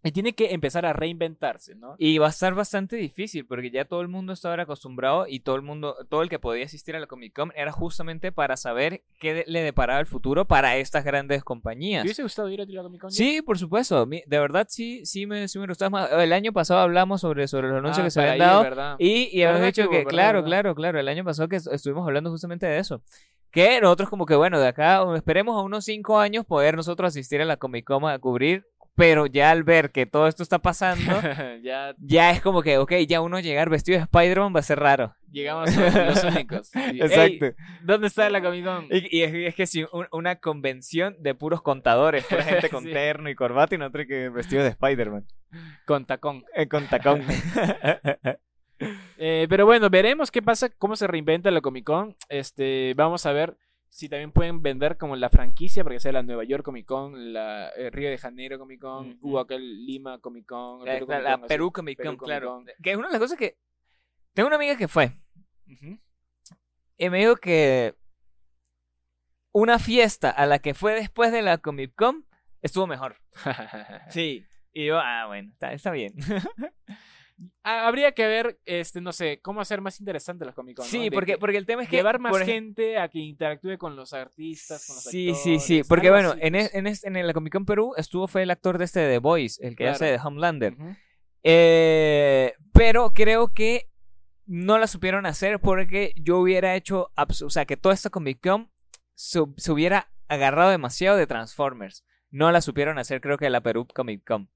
y 0.05 0.13
tiene 0.13 0.33
que 0.33 0.53
empezar 0.55 0.87
a 0.87 0.93
reinventarse, 0.93 1.75
¿no? 1.75 1.97
Y 1.99 2.19
va 2.19 2.27
a 2.27 2.31
estar 2.31 2.55
bastante 2.55 2.95
difícil 2.97 3.45
porque 3.47 3.71
ya 3.71 3.85
todo 3.85 4.01
el 4.01 4.09
mundo 4.09 4.33
está 4.33 4.51
ahora 4.51 4.63
acostumbrado 4.63 5.27
y 5.29 5.41
todo 5.41 5.57
el 5.57 5.63
mundo, 5.63 5.97
todo 6.09 6.23
el 6.23 6.29
que 6.29 6.39
podía 6.39 6.65
asistir 6.65 6.95
a 6.95 7.01
la 7.01 7.07
Comic 7.09 7.35
Con 7.35 7.53
era 7.57 7.73
justamente 7.73 8.31
para 8.31 8.57
saber 8.57 9.03
qué 9.19 9.43
le 9.47 9.61
deparaba 9.63 9.99
el 9.99 10.07
futuro 10.07 10.47
para 10.47 10.77
estas 10.77 11.05
grandes 11.05 11.39
¿Te 11.39 11.45
compañías. 11.45 12.05
hubiese 12.05 12.23
gustado 12.23 12.49
ir 12.49 12.61
a 12.61 12.65
la 12.65 12.83
Comic 12.83 13.01
Con? 13.01 13.11
Sí, 13.11 13.43
por 13.43 13.59
supuesto. 13.59 14.07
De 14.07 14.23
verdad, 14.39 14.67
sí, 14.71 15.05
sí 15.05 15.27
me, 15.27 15.49
sí 15.49 15.59
me 15.59 15.67
gustaba 15.67 15.91
más. 15.91 16.13
El 16.13 16.33
año 16.33 16.53
pasado 16.53 16.81
hablamos 16.81 17.21
sobre, 17.21 17.49
sobre 17.49 17.69
los 17.69 17.79
anuncios 17.79 17.99
Ah, 17.99 18.05
que 18.05 18.11
se 18.13 18.21
habían 18.21 18.39
dado. 18.39 18.63
¿verdad? 18.63 18.97
Y, 19.01 19.25
y 19.37 19.43
habíamos 19.43 19.61
¿Verdad 19.61 19.67
dicho 19.67 19.91
que 19.91 20.05
claro, 20.07 20.45
claro, 20.45 20.75
claro, 20.77 21.01
el 21.01 21.09
año 21.09 21.25
pasado 21.25 21.49
que 21.49 21.57
est- 21.57 21.67
estuvimos 21.73 22.07
hablando 22.07 22.31
justamente 22.31 22.67
de 22.67 22.79
eso. 22.79 23.03
Que 23.51 23.81
nosotros 23.81 24.11
como 24.11 24.27
que, 24.27 24.37
bueno, 24.37 24.61
de 24.61 24.69
acá 24.69 25.03
esperemos 25.17 25.57
a 25.59 25.63
unos 25.63 25.85
cinco 25.87 26.19
años 26.21 26.45
poder 26.45 26.77
nosotros 26.77 27.09
asistir 27.09 27.41
a 27.41 27.45
la 27.47 27.57
Comic 27.57 27.85
Con 27.87 28.05
a 28.05 28.19
cubrir, 28.19 28.67
pero 28.99 29.25
ya 29.27 29.51
al 29.53 29.63
ver 29.63 29.93
que 29.93 30.05
todo 30.05 30.27
esto 30.27 30.43
está 30.43 30.59
pasando, 30.59 31.13
ya 31.63 31.95
ya 31.99 32.31
es 32.33 32.43
como 32.43 32.61
que, 32.63 32.77
ok, 32.79 32.93
ya 33.09 33.21
uno 33.23 33.39
llegar 33.41 33.71
vestido 33.71 33.97
de 33.99 34.03
Spider-Man 34.05 34.53
va 34.55 34.61
a 34.61 34.65
ser 34.65 34.81
raro. 34.81 35.15
llegamos 35.31 35.75
a 35.79 36.05
los 36.07 36.25
únicos. 36.25 36.71
Y, 36.93 37.01
Exacto. 37.01 37.47
"Ey, 37.47 37.53
¿Dónde 37.83 38.09
está 38.09 38.29
la 38.29 38.43
Comic 38.43 38.65
Con? 38.65 38.87
Y, 38.91 39.17
y 39.19 39.23
es, 39.23 39.33
y 39.35 39.45
es 39.47 39.55
que 39.55 39.67
sí, 39.67 39.87
un- 39.93 40.09
una 40.11 40.37
convención 40.41 41.17
de 41.21 41.35
puros 41.35 41.63
contadores, 41.63 42.25
pura 42.25 42.43
gente 42.43 42.69
con 42.71 42.85
Sí. 42.85 42.91
terno 42.93 43.31
y 43.31 43.35
corbata 43.35 43.75
y 43.75 43.79
nosotros 43.79 44.07
que 44.09 44.29
vestido 44.29 44.63
de 44.65 44.71
Spider-Man. 44.71 45.25
Con 45.87 46.05
tacón. 46.05 46.45
Eh, 46.55 46.67
con 46.69 46.87
tacón. 46.89 47.23
Eh, 49.21 49.47
pero 49.49 49.67
bueno, 49.67 49.91
veremos 49.91 50.31
qué 50.31 50.43
pasa, 50.43 50.69
cómo 50.69 50.95
se 50.95 51.07
reinventa 51.07 51.51
la 51.51 51.61
Comic 51.61 51.85
Con. 51.85 52.17
Este, 52.29 52.95
vamos 52.97 53.27
a 53.27 53.33
ver 53.33 53.57
si 53.91 54.09
también 54.09 54.33
pueden 54.33 54.63
vender 54.63 54.97
como 54.99 55.17
la 55.17 55.31
franquicia, 55.31 55.83
porque 55.83 55.99
sea 56.01 56.13
la 56.13 56.23
Nueva 56.23 56.45
York 56.45 56.65
Comic 56.65 56.87
Con, 56.87 57.33
la 57.33 57.71
eh, 57.71 57.91
Río 57.91 58.11
de 58.11 58.19
Janeiro 58.19 58.59
Comic 58.59 58.81
Con, 58.81 59.11
Ujú. 59.11 59.19
hubo 59.23 59.41
aquel 59.41 59.87
Lima 59.87 60.19
Comic 60.21 60.47
Con, 60.47 60.85
la, 60.85 60.95
la- 60.95 60.99
Perú 60.99 61.09
la 61.09 61.17
Comic 61.17 61.39
Con. 61.41 61.49
Perú 61.49 61.73
Comic 61.73 61.97
Perú 61.99 62.09
Con, 62.11 62.17
Comic 62.19 62.29
claro. 62.29 62.49
Con. 62.55 62.67
Que 62.83 62.91
es 62.93 62.97
una 62.97 63.07
de 63.09 63.13
las 63.13 63.21
cosas 63.21 63.39
que... 63.39 63.57
Tengo 64.35 64.47
una 64.47 64.57
amiga 64.57 64.77
que 64.77 64.89
fue 64.89 65.13
Ujú. 65.67 65.99
y 66.99 67.11
me 67.11 67.19
dijo 67.19 67.37
que 67.37 67.95
una 69.53 69.79
fiesta 69.79 70.31
a 70.31 70.47
la 70.47 70.59
que 70.61 70.75
fue 70.75 70.95
después 70.95 71.33
de 71.33 71.43
la 71.43 71.59
Comic 71.59 71.95
Con 71.95 72.27
estuvo 72.63 72.87
mejor. 72.87 73.17
Sí. 74.11 74.45
Y 74.73 74.87
yo, 74.87 74.99
ah, 75.01 75.27
bueno, 75.27 75.51
está, 75.53 75.73
está 75.73 75.91
bien. 75.91 76.13
Habría 77.63 78.13
que 78.13 78.27
ver, 78.27 78.59
este, 78.65 79.01
no 79.01 79.13
sé, 79.13 79.41
cómo 79.43 79.61
hacer 79.61 79.81
más 79.81 80.01
interesante 80.01 80.45
la 80.45 80.53
Comic 80.53 80.77
Con. 80.79 80.87
sí, 80.87 81.09
porque, 81.11 81.33
que- 81.33 81.39
porque 81.39 81.57
el 81.57 81.67
tema 81.67 81.83
es 81.85 81.89
que... 81.89 81.97
llevar 81.97 82.19
más 82.19 82.37
gente 82.43 82.99
a 82.99 83.09
que 83.09 83.21
interactúe 83.21 83.79
con 83.79 83.95
los 83.95 84.13
artistas, 84.13 84.85
con 84.87 84.97
los 84.97 85.05
Sí, 85.05 85.29
actores. 85.31 85.43
sí, 85.43 85.59
sí. 85.61 85.83
Porque 85.89 86.11
bueno, 86.11 86.31
así, 86.31 86.41
en, 86.43 86.53
pues. 86.55 86.65
es- 86.67 86.75
en, 86.75 86.87
es- 86.89 87.05
en 87.05 87.27
la 87.27 87.33
Comic 87.33 87.53
Con 87.53 87.65
Perú 87.65 87.95
estuvo 87.97 88.27
fue 88.27 88.43
el 88.43 88.51
actor 88.51 88.77
de 88.79 88.85
este 88.87 89.01
de 89.01 89.13
The 89.15 89.19
Voice, 89.19 89.65
el 89.65 89.77
que 89.77 89.85
Claro. 89.85 89.93
hace 89.95 90.05
de 90.07 90.19
Homelander. 90.23 90.75
Eh, 91.45 92.55
pero 92.73 93.13
creo 93.15 93.53
que 93.55 93.89
no 94.47 94.79
la 94.79 94.87
supieron 94.87 95.27
hacer 95.27 95.61
porque 95.61 96.13
yo 96.17 96.39
hubiera 96.39 96.75
hecho, 96.75 97.11
o 97.17 97.51
sea, 97.51 97.65
que 97.67 97.77
toda 97.77 97.95
esta 97.95 98.11
Comic 98.11 98.41
Con 98.43 98.71
se, 99.15 99.41
se 99.57 99.73
hubiera 99.73 100.11
agarrado 100.29 100.71
demasiado 100.71 101.17
de 101.17 101.27
Transformers. 101.27 102.05
No 102.31 102.51
la 102.53 102.61
supieron 102.61 102.99
hacer, 102.99 103.21
creo 103.21 103.39
que 103.39 103.49
la 103.51 103.63
Perú 103.63 103.87
Comic 103.95 104.25
Con. 104.27 104.51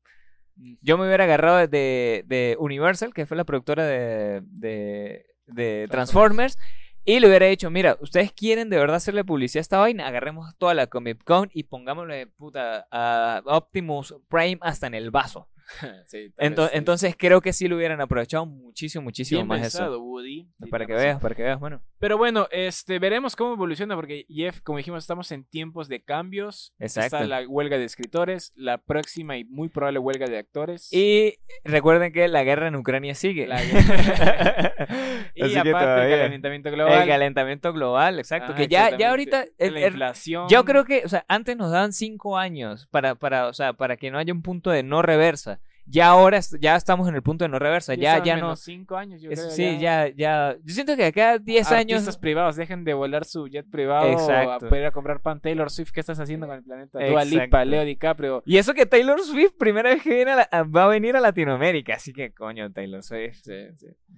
Yo 0.80 0.98
me 0.98 1.06
hubiera 1.06 1.24
agarrado 1.24 1.66
de, 1.66 2.24
de 2.26 2.56
Universal, 2.58 3.12
que 3.14 3.26
fue 3.26 3.36
la 3.36 3.44
productora 3.44 3.86
de, 3.86 4.42
de, 4.44 5.26
de 5.46 5.88
Transformers, 5.90 6.58
y 7.04 7.18
le 7.18 7.26
hubiera 7.26 7.46
dicho, 7.46 7.68
mira, 7.70 7.96
ustedes 8.00 8.32
quieren 8.32 8.70
de 8.70 8.78
verdad 8.78 8.96
hacerle 8.96 9.24
publicidad 9.24 9.60
a 9.60 9.62
esta 9.62 9.78
vaina, 9.78 10.06
agarremos 10.06 10.56
toda 10.56 10.72
la 10.74 10.86
Comic 10.86 11.24
Con 11.24 11.50
y 11.52 11.64
pongámosle 11.64 12.28
puta 12.28 12.86
a 12.92 13.42
Optimus 13.44 14.14
Prime 14.28 14.58
hasta 14.60 14.86
en 14.86 14.94
el 14.94 15.10
vaso. 15.10 15.48
Sí, 16.06 16.32
Ento- 16.38 16.68
entonces 16.72 17.14
creo 17.18 17.40
que 17.40 17.52
sí 17.52 17.68
lo 17.68 17.76
hubieran 17.76 18.00
aprovechado 18.00 18.44
muchísimo, 18.46 19.02
muchísimo 19.04 19.38
Bien 19.38 19.46
más 19.48 19.60
pensado, 19.60 19.94
eso. 19.96 20.02
Woody. 20.02 20.48
Sí, 20.62 20.70
Para 20.70 20.86
que 20.86 20.92
razón. 20.92 21.06
veas, 21.06 21.20
para 21.20 21.34
que 21.34 21.42
veas, 21.42 21.58
bueno. 21.60 21.82
Pero 21.98 22.18
bueno, 22.18 22.48
este, 22.50 22.98
veremos 22.98 23.36
cómo 23.36 23.54
evoluciona 23.54 23.94
porque 23.94 24.26
Jeff, 24.28 24.60
como 24.62 24.78
dijimos, 24.78 25.04
estamos 25.04 25.30
en 25.32 25.44
tiempos 25.44 25.88
de 25.88 26.02
cambios. 26.02 26.74
Exacto. 26.78 27.16
Está 27.16 27.26
la 27.28 27.46
huelga 27.48 27.78
de 27.78 27.84
escritores, 27.84 28.52
la 28.56 28.78
próxima 28.78 29.36
y 29.38 29.44
muy 29.44 29.68
probable 29.68 29.98
huelga 30.00 30.26
de 30.26 30.38
actores. 30.38 30.92
Y 30.92 31.34
recuerden 31.64 32.12
que 32.12 32.26
la 32.28 32.42
guerra 32.44 32.68
en 32.68 32.76
Ucrania 32.76 33.14
sigue. 33.14 33.46
La- 33.46 33.62
y 35.34 35.42
Así 35.42 35.52
que 35.62 35.70
aparte 35.70 36.12
el 36.14 36.20
calentamiento 36.20 36.70
global. 36.70 37.02
El 37.02 37.08
calentamiento 37.08 37.72
global, 37.72 38.18
exacto. 38.18 38.52
Ah, 38.52 38.56
que 38.56 38.68
ya, 38.68 38.96
ya 38.96 39.10
ahorita... 39.10 39.44
el- 39.58 39.74
la 39.74 39.80
el- 39.80 39.86
inflación. 39.88 40.48
Yo 40.48 40.64
creo 40.64 40.84
que, 40.84 41.02
o 41.04 41.08
sea, 41.08 41.24
antes 41.28 41.56
nos 41.56 41.70
daban 41.70 41.92
cinco 41.92 42.36
años 42.38 42.86
para, 42.90 43.14
para, 43.14 43.48
o 43.48 43.52
sea, 43.54 43.72
para 43.72 43.96
que 43.96 44.10
no 44.10 44.18
haya 44.18 44.32
un 44.32 44.42
punto 44.42 44.70
de 44.70 44.82
no 44.82 45.02
reversa. 45.02 45.60
Ya 45.84 46.06
ahora 46.08 46.38
ya 46.60 46.76
estamos 46.76 47.08
en 47.08 47.14
el 47.16 47.22
punto 47.22 47.44
de 47.44 47.48
no 47.48 47.58
reversa. 47.58 47.94
Ya, 47.94 48.22
ya 48.22 48.36
no. 48.36 48.54
cinco 48.56 48.96
años, 48.96 49.20
yo 49.20 49.30
creo, 49.30 49.50
sí, 49.50 49.78
ya, 49.78 50.08
ya. 50.08 50.56
Yo 50.62 50.74
siento 50.74 50.96
que 50.96 51.04
acá 51.06 51.38
10 51.38 51.66
Artistas 51.72 51.72
años. 52.06 52.18
privados 52.18 52.56
dejen 52.56 52.84
de 52.84 52.94
volar 52.94 53.24
su 53.24 53.48
jet 53.48 53.68
privado 53.68 54.10
Exacto. 54.10 54.52
a 54.52 54.58
poder 54.68 54.82
ir 54.82 54.86
a 54.86 54.90
comprar 54.92 55.20
pan 55.20 55.40
Taylor 55.40 55.70
Swift. 55.70 55.90
¿Qué 55.92 56.00
estás 56.00 56.18
haciendo 56.20 56.46
con 56.46 56.56
el 56.56 56.62
planeta? 56.62 56.98
Dua 57.04 57.24
Lipa. 57.24 57.64
Leo 57.64 57.84
DiCaprio. 57.84 58.42
Y 58.46 58.58
eso 58.58 58.74
que 58.74 58.86
Taylor 58.86 59.20
Swift, 59.20 59.52
primera 59.58 59.90
vez 59.90 60.02
que 60.02 60.14
viene 60.14 60.30
a 60.30 60.36
la- 60.50 60.62
va 60.64 60.84
a 60.84 60.88
venir 60.88 61.16
a 61.16 61.20
Latinoamérica. 61.20 61.94
Así 61.94 62.12
que, 62.12 62.32
coño, 62.32 62.70
Taylor 62.72 63.02
Swift. 63.02 63.42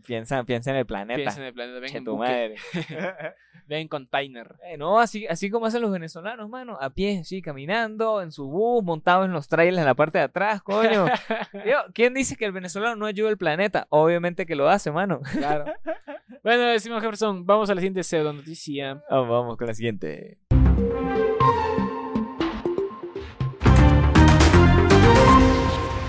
Piensa, 0.06 0.44
piensa 0.44 0.70
en 0.70 0.76
el 0.76 0.86
planeta. 0.86 1.16
Piensa 1.16 1.40
en 1.40 1.46
el 1.46 1.54
planeta. 1.54 1.80
Ven 1.80 1.90
Che 1.90 1.98
en 1.98 2.04
tu 2.04 2.12
buque, 2.12 2.28
madre. 2.28 2.54
ven 3.66 3.78
en 3.80 3.88
container. 3.88 4.56
Eh, 4.64 4.76
no, 4.76 5.00
así, 5.00 5.26
así 5.26 5.48
como 5.48 5.64
hacen 5.66 5.80
los 5.80 5.90
venezolanos, 5.90 6.48
mano. 6.50 6.76
A 6.80 6.90
pie, 6.90 7.24
sí, 7.24 7.40
caminando, 7.40 8.20
en 8.20 8.30
su 8.30 8.46
bus, 8.48 8.84
montado 8.84 9.24
en 9.24 9.32
los 9.32 9.48
trailers 9.48 9.78
en 9.78 9.86
la 9.86 9.94
parte 9.94 10.18
de 10.18 10.24
atrás, 10.24 10.62
coño. 10.62 11.06
Yo, 11.54 11.76
¿Quién 11.94 12.14
dice 12.14 12.36
que 12.36 12.44
el 12.46 12.52
venezolano 12.52 12.96
no 12.96 13.06
ayuda 13.06 13.28
al 13.28 13.36
planeta? 13.38 13.86
Obviamente 13.90 14.44
que 14.46 14.56
lo 14.56 14.68
hace, 14.68 14.90
mano. 14.90 15.20
Claro. 15.32 15.64
bueno, 16.42 16.78
Simon 16.80 17.00
Jefferson, 17.00 17.46
vamos 17.46 17.70
a 17.70 17.74
la 17.74 17.80
siguiente 17.80 18.02
pseudo 18.02 18.32
noticia. 18.32 19.02
Ah, 19.08 19.20
vamos 19.20 19.56
con 19.56 19.66
la 19.68 19.74
siguiente. 19.74 20.38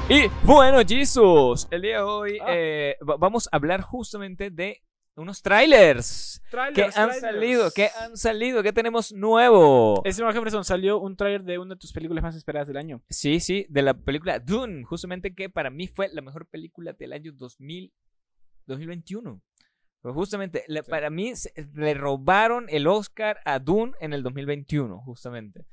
Y 0.08 0.27
bueno, 0.43 0.79
Jesus, 0.88 1.67
el 1.71 1.81
día 1.81 1.97
de 1.97 2.01
hoy 2.03 2.38
Ah. 2.41 2.45
eh, 2.49 2.95
va- 3.08 3.17
vamos 3.17 3.49
a 3.51 3.55
hablar 3.55 3.81
justamente 3.81 4.51
de 4.51 4.84
unos 5.15 5.41
trailers 5.41 6.41
que 6.43 6.49
Trailers, 6.51 6.97
han 6.97 7.10
trailers. 7.10 7.21
salido, 7.21 7.71
que 7.71 7.89
han 8.01 8.17
salido, 8.17 8.63
que 8.63 8.73
tenemos 8.73 9.13
nuevo. 9.13 10.01
Eh, 10.06 10.12
Simon 10.13 10.34
Jefferson 10.34 10.63
salió 10.65 10.99
un 10.99 11.15
trailer 11.15 11.43
de 11.43 11.58
una 11.58 11.75
de 11.75 11.80
tus 11.80 11.93
películas 11.93 12.23
más 12.23 12.36
esperadas 12.36 12.67
del 12.67 12.78
año. 12.78 13.01
Sí, 13.10 13.39
sí, 13.39 13.65
de 13.69 13.82
la 13.82 13.93
película 13.93 14.39
Dune, 14.39 14.84
justamente 14.84 15.34
que 15.34 15.49
para 15.49 15.69
mí 15.69 15.88
fue 15.88 16.10
la 16.13 16.21
mejor 16.21 16.45
película 16.47 16.93
del 16.93 17.13
año 17.13 17.32
2000, 17.34 17.93
2021. 18.67 19.41
Pues 20.01 20.13
justamente, 20.13 20.63
la- 20.67 20.84
para 20.84 21.10
mí 21.10 21.36
se- 21.36 21.51
le 21.73 21.93
robaron 21.95 22.67
el 22.69 22.86
Oscar 22.88 23.39
a 23.45 23.60
Dune 23.60 23.93
en 23.99 24.13
el 24.13 24.21
2021, 24.21 24.99
justamente. 25.01 25.65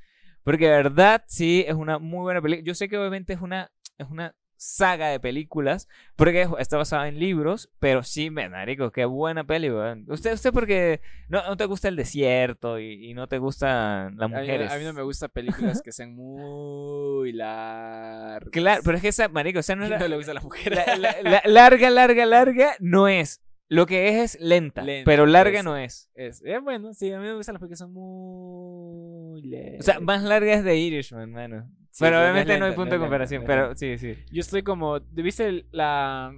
Porque 0.43 0.65
de 0.67 0.77
verdad, 0.77 1.23
sí, 1.29 1.65
es 1.67 1.75
una 1.75 1.99
muy 1.99 2.23
buena 2.23 2.41
película. 2.41 2.65
Yo 2.67 2.75
sé 2.75 2.89
que 2.89 2.97
obviamente 2.99 3.33
es 3.35 3.41
una, 3.41 3.71
es 3.99 4.09
una 4.09 4.35
saga 4.65 5.09
de 5.09 5.19
películas, 5.19 5.89
porque 6.15 6.47
está 6.59 6.77
basada 6.77 7.09
en 7.09 7.19
libros, 7.19 7.69
pero 7.81 8.03
sí, 8.05 8.31
marico, 8.31 8.93
qué 8.93 9.05
buena 9.05 9.45
peli, 9.45 9.71
weón. 9.71 10.05
Usted, 10.09 10.33
usted 10.35 10.53
porque 10.53 11.01
no, 11.29 11.43
no 11.45 11.57
te 11.57 11.65
gusta 11.65 11.89
el 11.89 11.97
desierto 11.97 12.79
y, 12.79 13.11
y 13.11 13.15
no 13.15 13.27
te 13.27 13.39
gustan 13.39 14.17
las 14.17 14.27
A 14.27 14.29
mí, 14.29 14.35
mujeres. 14.41 14.71
a 14.71 14.79
mí 14.79 14.85
no 14.85 14.93
me 14.93 15.03
gustan 15.03 15.31
películas 15.31 15.83
que 15.83 15.91
sean 15.91 16.15
muy 16.15 17.33
largas. 17.33 18.51
Claro, 18.53 18.83
pero 18.85 18.97
es 18.97 19.03
que 19.03 19.09
esa, 19.09 19.29
marico, 19.29 19.59
esa 19.59 19.75
no 19.75 19.83
¿A 19.85 19.87
era... 19.89 19.97
quién 19.99 20.11
no 20.11 20.11
le 20.11 20.17
gustan 20.17 20.35
las 20.37 20.45
mujeres? 20.45 20.79
la- 20.87 20.97
la- 20.97 21.17
la- 21.23 21.43
larga, 21.45 21.91
larga, 21.91 22.25
larga 22.27 22.75
no 22.81 23.09
es. 23.09 23.41
Lo 23.69 23.87
que 23.87 24.09
es 24.23 24.35
es 24.37 24.41
lenta, 24.43 24.83
Lenta, 24.83 25.05
pero 25.07 25.25
larga 25.25 25.61
eso. 25.61 25.69
no 25.71 25.77
es. 25.79 26.11
Es, 26.15 26.43
eh, 26.45 26.59
bueno, 26.59 26.93
sí, 26.93 27.11
a 27.11 27.19
mí 27.19 27.25
me 27.27 27.35
gustan 27.35 27.55
las 27.55 27.61
películas 27.61 27.79
que 27.81 27.85
son 27.85 27.93
muy 27.95 29.43
lentas. 29.43 29.81
O 29.81 29.83
sea, 29.93 30.01
más 30.01 30.23
larga 30.23 30.53
es 30.53 30.63
de 30.63 30.77
Irishman, 30.77 31.31
mano. 31.33 31.71
Sí, 31.93 32.05
pero 32.05 32.23
obviamente 32.23 32.59
no 32.59 32.65
hay 32.65 32.73
punto 32.73 32.85
de 32.87 32.91
lenta, 32.93 33.05
comparación, 33.05 33.45
pero 33.47 33.77
sí, 33.77 33.99
sí. 33.99 34.17
Yo 34.31 34.41
estoy 34.41 34.63
como. 34.63 34.99
¿Viste 35.11 35.47
el, 35.47 35.67
la, 35.73 36.33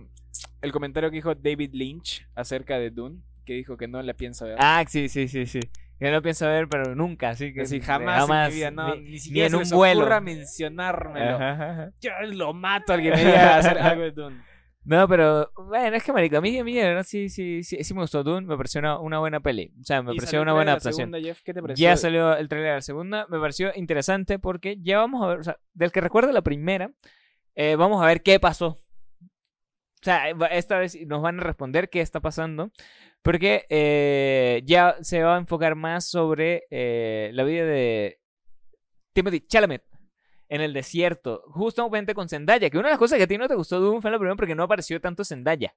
el 0.61 0.73
comentario 0.73 1.11
que 1.11 1.15
dijo 1.17 1.33
David 1.37 1.71
Lynch 1.73 2.27
acerca 2.35 2.77
de 2.77 2.91
Dune? 2.91 3.21
Que 3.45 3.53
dijo 3.55 3.77
que 3.77 3.87
no 3.87 4.03
la 4.03 4.15
piensa 4.15 4.47
ver. 4.47 4.57
Ah, 4.59 4.85
sí, 4.89 5.09
sí, 5.09 5.29
sí, 5.29 5.47
sí. 5.47 5.61
Que 6.01 6.11
no 6.11 6.21
pienso 6.23 6.47
ver, 6.49 6.69
pero 6.69 6.97
nunca, 6.97 7.31
así 7.31 7.55
que 7.55 7.61
Así, 7.63 7.81
jamás, 7.81 8.29
en 8.29 8.49
mi 8.49 8.55
vida, 8.57 8.71
no, 8.73 8.97
ni, 8.97 9.11
ni, 9.11 9.19
siquiera 9.21 9.47
en 9.47 9.51
se 9.53 9.57
un 9.57 9.63
les 9.63 9.73
vuelo. 9.73 10.01
ocurra 10.01 10.21
mencionármelo. 10.21 11.37
Ajá, 11.37 11.71
ajá. 11.71 11.91
Yo 12.01 12.11
lo 12.33 12.53
mato 12.53 12.93
al 12.93 13.01
que 13.03 13.11
me 13.13 13.17
diga 13.19 13.57
hacer 13.59 13.79
algo 13.79 14.03
de 14.03 14.11
Dune. 14.11 14.37
No, 14.87 15.09
pero 15.09 15.51
bueno, 15.57 15.97
es 15.97 16.03
que 16.05 16.13
marico, 16.13 16.37
a 16.37 16.41
mí, 16.43 16.59
a 16.59 16.65
mí 16.65 16.75
verdad 16.75 17.05
sí, 17.07 17.29
sí, 17.31 17.63
sí, 17.63 17.83
sí 17.83 17.95
me 17.95 18.03
gustó 18.03 18.23
Dune, 18.23 18.47
me 18.47 18.57
pareció 18.57 18.81
una, 18.81 18.99
una 18.99 19.19
buena 19.19 19.41
peli. 19.41 19.73
O 19.81 19.85
sea, 19.85 20.03
me 20.03 20.15
pareció 20.15 20.43
una 20.43 20.53
buena 20.53 20.73
adaptación. 20.73 21.11
segunda, 21.11 21.21
Jeff, 21.27 21.41
¿qué 21.43 21.55
te 21.55 21.63
pareció? 21.63 21.83
Ya 21.83 21.97
salió 21.97 22.37
el 22.37 22.49
trailer 22.49 22.71
de 22.71 22.75
la 22.77 22.83
segunda, 22.83 23.27
me 23.31 23.39
pareció 23.41 23.73
interesante 23.77 24.39
porque 24.39 24.77
ya 24.83 24.99
vamos 24.99 25.23
a 25.25 25.29
ver, 25.29 25.39
o 25.39 25.43
sea, 25.43 25.59
del 25.73 25.91
que 25.91 26.01
recuerdo 26.03 26.33
la 26.33 26.43
primera, 26.43 26.91
eh, 27.55 27.77
vamos 27.77 28.03
a 28.03 28.07
ver 28.07 28.23
qué 28.23 28.39
pasó. 28.39 28.77
O 29.27 30.05
sea, 30.05 30.35
va- 30.35 30.49
esta 30.49 30.79
vez 30.79 30.99
nos 31.07 31.23
van 31.23 31.41
a 31.41 31.43
responder 31.45 31.89
qué 31.89 32.03
está 32.03 32.21
pasando, 32.21 32.71
porque 33.23 33.65
eh, 33.71 34.61
ya 34.67 34.97
se 35.01 35.23
va 35.23 35.37
a 35.37 35.39
enfocar 35.39 35.77
más 35.77 36.07
sobre 36.11 36.65
eh, 36.71 37.31
la 37.33 37.45
vida 37.45 37.65
de 37.65 38.21
Timothy 39.15 39.41
Chalamet 39.47 39.83
en 40.49 40.61
el 40.61 40.73
desierto, 40.73 41.43
justamente 41.49 42.15
con 42.15 42.29
Zendaya, 42.29 42.71
que 42.71 42.79
una 42.79 42.89
de 42.89 42.93
las 42.93 42.99
cosas 42.99 43.17
que 43.19 43.25
a 43.25 43.27
ti 43.27 43.39
no 43.39 43.49
te 43.49 43.55
gustó 43.55 43.81
de 43.81 43.87
Doom 43.87 44.03
fue 44.03 44.11
la 44.11 44.19
primera 44.19 44.37
porque 44.37 44.55
no 44.55 44.63
apareció 44.65 45.01
tanto 45.01 45.25
Zendaya. 45.25 45.75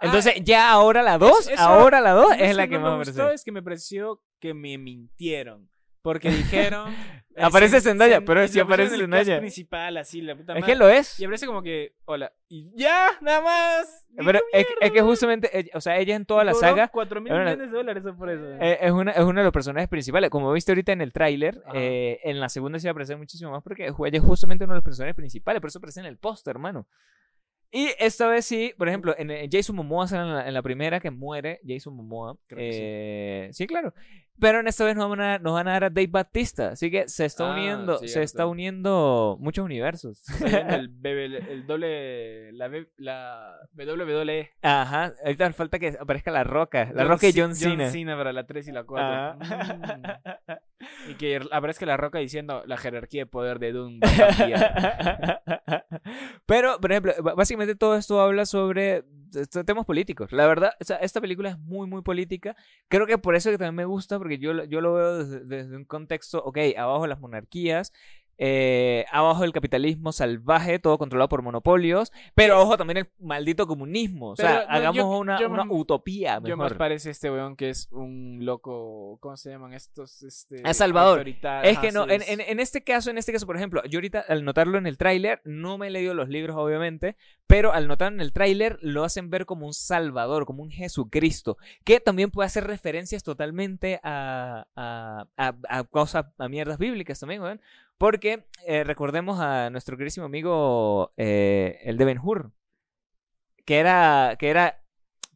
Entonces, 0.00 0.34
ya 0.44 0.70
ahora 0.70 1.02
la 1.02 1.16
2, 1.16 1.48
eso- 1.48 1.62
ahora 1.62 2.00
la 2.02 2.10
2 2.12 2.28
No 2.28 2.34
es 2.44 2.54
la 2.56 2.64
que 2.64 2.70
que 2.70 2.76
no 2.76 2.82
más 2.82 2.92
me 2.92 3.04
gustó, 3.04 3.30
es 3.30 3.42
que 3.44 3.52
me 3.52 3.62
pareció 3.62 4.20
que 4.40 4.52
me 4.52 4.76
mintieron. 4.76 5.70
Porque 6.06 6.30
dijeron. 6.30 6.94
eh, 7.34 7.42
Aparece 7.42 7.78
Zen- 7.78 7.82
Zendaya, 7.90 8.18
Zen- 8.18 8.24
pero 8.24 8.42
pusieron 8.42 8.68
aparece 8.72 8.96
Zendaya. 8.96 9.38
principal, 9.40 9.96
así, 9.96 10.22
la 10.22 10.36
puta 10.36 10.52
Es 10.52 10.60
madre. 10.60 10.72
que 10.72 10.78
lo 10.78 10.88
es. 10.88 11.18
Y 11.18 11.24
aparece 11.24 11.46
como 11.46 11.62
que, 11.62 11.94
hola. 12.04 12.32
Y 12.48 12.70
ya, 12.76 13.08
nada 13.20 13.40
más. 13.40 14.06
Pero 14.16 14.38
es, 14.52 14.66
es 14.80 14.92
que 14.92 15.02
justamente, 15.02 15.68
o 15.74 15.80
sea, 15.80 15.98
ella 15.98 16.14
en 16.14 16.24
toda 16.24 16.44
la 16.44 16.54
saga 16.54 16.86
4 16.88 17.20
mil 17.20 17.32
millones 17.32 17.58
de 17.58 17.66
dólares 17.76 18.04
por 18.16 18.30
eso. 18.30 18.44
eh, 18.60 18.78
es, 18.80 18.92
una, 18.92 19.10
es 19.10 19.18
uno 19.24 19.40
de 19.40 19.44
los 19.44 19.52
personajes 19.52 19.88
principales. 19.88 20.30
Como 20.30 20.52
viste 20.52 20.70
ahorita 20.70 20.92
en 20.92 21.00
el 21.00 21.12
tráiler, 21.12 21.60
eh, 21.74 22.20
en 22.22 22.38
la 22.38 22.48
segunda 22.48 22.78
se 22.78 22.86
va 22.86 22.90
a 22.90 22.92
aparecer 22.92 23.16
muchísimo 23.16 23.50
más 23.50 23.64
porque 23.64 23.86
ella 23.86 24.18
es 24.18 24.22
justamente 24.22 24.62
uno 24.62 24.74
de 24.74 24.78
los 24.78 24.84
personajes 24.84 25.16
principales. 25.16 25.60
Por 25.60 25.68
eso 25.68 25.78
aparece 25.80 25.98
en 25.98 26.06
el 26.06 26.18
póster, 26.18 26.52
hermano. 26.52 26.86
Y 27.72 27.88
esta 27.98 28.28
vez 28.28 28.44
sí, 28.44 28.72
por 28.78 28.88
ejemplo, 28.88 29.14
en, 29.18 29.30
en 29.30 29.50
Jason 29.50 29.76
Momoa 29.76 30.06
en 30.10 30.34
la, 30.34 30.48
en 30.48 30.54
la 30.54 30.62
primera 30.62 31.00
que 31.00 31.10
muere 31.10 31.60
Jason 31.66 31.94
Momoa. 31.94 32.36
Creo 32.46 32.58
que 32.58 32.72
sí. 32.72 32.78
Eh, 32.82 33.48
sí. 33.52 33.66
claro. 33.66 33.92
Pero 34.38 34.60
en 34.60 34.68
esta 34.68 34.84
vez 34.84 34.96
nos 34.96 35.08
van, 35.08 35.20
a, 35.22 35.38
nos 35.38 35.54
van 35.54 35.66
a 35.66 35.72
dar 35.72 35.84
a 35.84 35.90
Dave 35.90 36.08
Batista. 36.08 36.68
Así 36.72 36.90
que 36.90 37.08
se 37.08 37.24
está 37.24 37.48
Ah, 37.48 37.52
uniendo, 37.54 37.96
se 37.98 38.08
cierto. 38.08 38.24
está 38.24 38.46
uniendo 38.46 39.38
muchos 39.40 39.64
universos. 39.64 40.22
El, 40.42 40.88
BBL 40.90 41.36
el 41.50 41.66
doble. 41.66 42.52
La, 42.52 42.68
la 42.98 43.56
WWE. 43.74 44.50
Ajá, 44.60 45.14
ahorita 45.24 45.52
falta 45.54 45.78
que 45.78 45.96
aparezca 45.98 46.30
la 46.30 46.44
roca. 46.44 46.90
La 46.94 47.04
roca 47.04 47.26
y 47.28 47.32
John 47.34 47.54
Cena. 47.56 47.84
John 47.84 47.92
Cena 47.92 48.16
para 48.16 48.32
la 48.34 48.46
3 48.46 48.68
y 48.68 48.72
la 48.72 48.84
4. 48.84 49.06
Ajá. 49.40 50.20
Y 51.10 51.14
que 51.14 51.40
aparezca 51.52 51.86
la 51.86 51.96
roca 51.96 52.18
diciendo 52.18 52.62
la 52.66 52.76
jerarquía 52.76 53.22
de 53.22 53.26
poder 53.26 53.58
de 53.58 53.72
Doom. 53.72 54.00
va 54.00 54.28
a 54.28 54.36
cambiar". 54.36 55.86
Pero, 56.46 56.80
por 56.80 56.92
ejemplo, 56.92 57.12
básicamente 57.36 57.74
todo 57.74 57.96
esto 57.96 58.20
habla 58.20 58.46
sobre 58.46 59.04
est- 59.34 59.64
temas 59.66 59.84
políticos. 59.84 60.32
La 60.32 60.46
verdad, 60.46 60.72
esta 61.00 61.20
película 61.20 61.50
es 61.50 61.58
muy, 61.58 61.86
muy 61.88 62.02
política. 62.02 62.56
Creo 62.88 63.06
que 63.06 63.18
por 63.18 63.34
eso 63.34 63.50
que 63.50 63.58
también 63.58 63.74
me 63.74 63.84
gusta, 63.84 64.18
porque 64.18 64.38
yo, 64.38 64.64
yo 64.64 64.80
lo 64.80 64.94
veo 64.94 65.18
desde, 65.18 65.44
desde 65.44 65.76
un 65.76 65.84
contexto, 65.84 66.42
ok, 66.44 66.58
abajo 66.76 67.06
las 67.06 67.20
monarquías, 67.20 67.92
eh, 68.38 69.04
abajo 69.10 69.44
el 69.44 69.52
capitalismo 69.52 70.12
salvaje, 70.12 70.78
todo 70.78 70.98
controlado 70.98 71.28
por 71.28 71.42
monopolios, 71.42 72.12
pero 72.34 72.60
ojo 72.60 72.76
también 72.76 72.98
el 72.98 73.08
maldito 73.18 73.66
comunismo. 73.66 74.30
O 74.30 74.36
sea, 74.36 74.60
Pero, 74.60 74.66
no, 74.70 74.74
hagamos 74.76 74.96
yo- 74.96 75.08
una, 75.18 75.40
yo 75.40 75.48
una 75.48 75.64
me- 75.64 75.74
utopía 75.74 76.34
Yo 76.44 76.56
más 76.56 76.64
mejor. 76.66 76.76
parece 76.78 77.10
este 77.10 77.30
weón 77.30 77.56
que 77.56 77.70
es 77.70 77.88
un 77.92 78.38
loco. 78.42 79.18
¿Cómo 79.20 79.36
se 79.36 79.50
llaman 79.50 79.72
estos? 79.72 80.22
Este, 80.22 80.68
Es 80.68 80.76
Salvador. 80.76 81.26
Es 81.62 81.78
que 81.78 81.92
no, 81.92 82.08
en, 82.08 82.22
en, 82.26 82.40
en 82.40 82.60
este 82.60 82.82
caso, 82.84 83.10
en 83.10 83.18
este 83.18 83.32
caso, 83.32 83.46
por 83.46 83.56
ejemplo, 83.56 83.82
yo 83.88 83.98
ahorita 83.98 84.24
al 84.28 84.44
notarlo 84.44 84.78
en 84.78 84.86
el 84.86 84.98
tráiler, 84.98 85.40
no 85.44 85.78
me 85.78 85.86
he 85.86 85.90
leído 85.90 86.14
los 86.14 86.28
libros, 86.28 86.56
obviamente, 86.56 87.16
pero 87.46 87.72
al 87.72 87.88
notar 87.88 88.12
en 88.12 88.20
el 88.20 88.32
tráiler 88.32 88.78
lo 88.82 89.04
hacen 89.04 89.30
ver 89.30 89.46
como 89.46 89.66
un 89.66 89.72
salvador, 89.74 90.44
como 90.46 90.62
un 90.62 90.70
Jesucristo, 90.70 91.56
que 91.84 92.00
también 92.00 92.30
puede 92.30 92.46
hacer 92.46 92.66
referencias 92.66 93.22
totalmente 93.22 94.00
a, 94.02 94.66
a, 94.76 95.26
a, 95.36 95.54
a 95.68 95.84
cosas, 95.84 96.26
a 96.38 96.48
mierdas 96.48 96.78
bíblicas 96.78 97.18
también, 97.20 97.42
weón. 97.42 97.60
Porque 97.98 98.44
eh, 98.66 98.84
recordemos 98.84 99.40
a 99.40 99.70
nuestro 99.70 99.96
querísimo 99.96 100.26
amigo, 100.26 101.12
eh, 101.16 101.78
el 101.84 101.96
de 101.96 102.04
Ben 102.04 102.18
Hur, 102.22 102.52
que 103.64 103.78
era, 103.78 104.36
que 104.38 104.48
era 104.50 104.82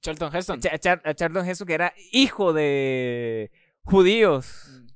Charlton 0.01 0.35
Heston. 0.35 0.61
Char- 0.61 1.15
Charlton 1.15 1.49
Heston, 1.49 1.67
que 1.67 1.75
era 1.75 1.95
hijo 2.13 2.53
de 2.53 3.51
judíos 3.85 4.67
Mm. 4.69 4.87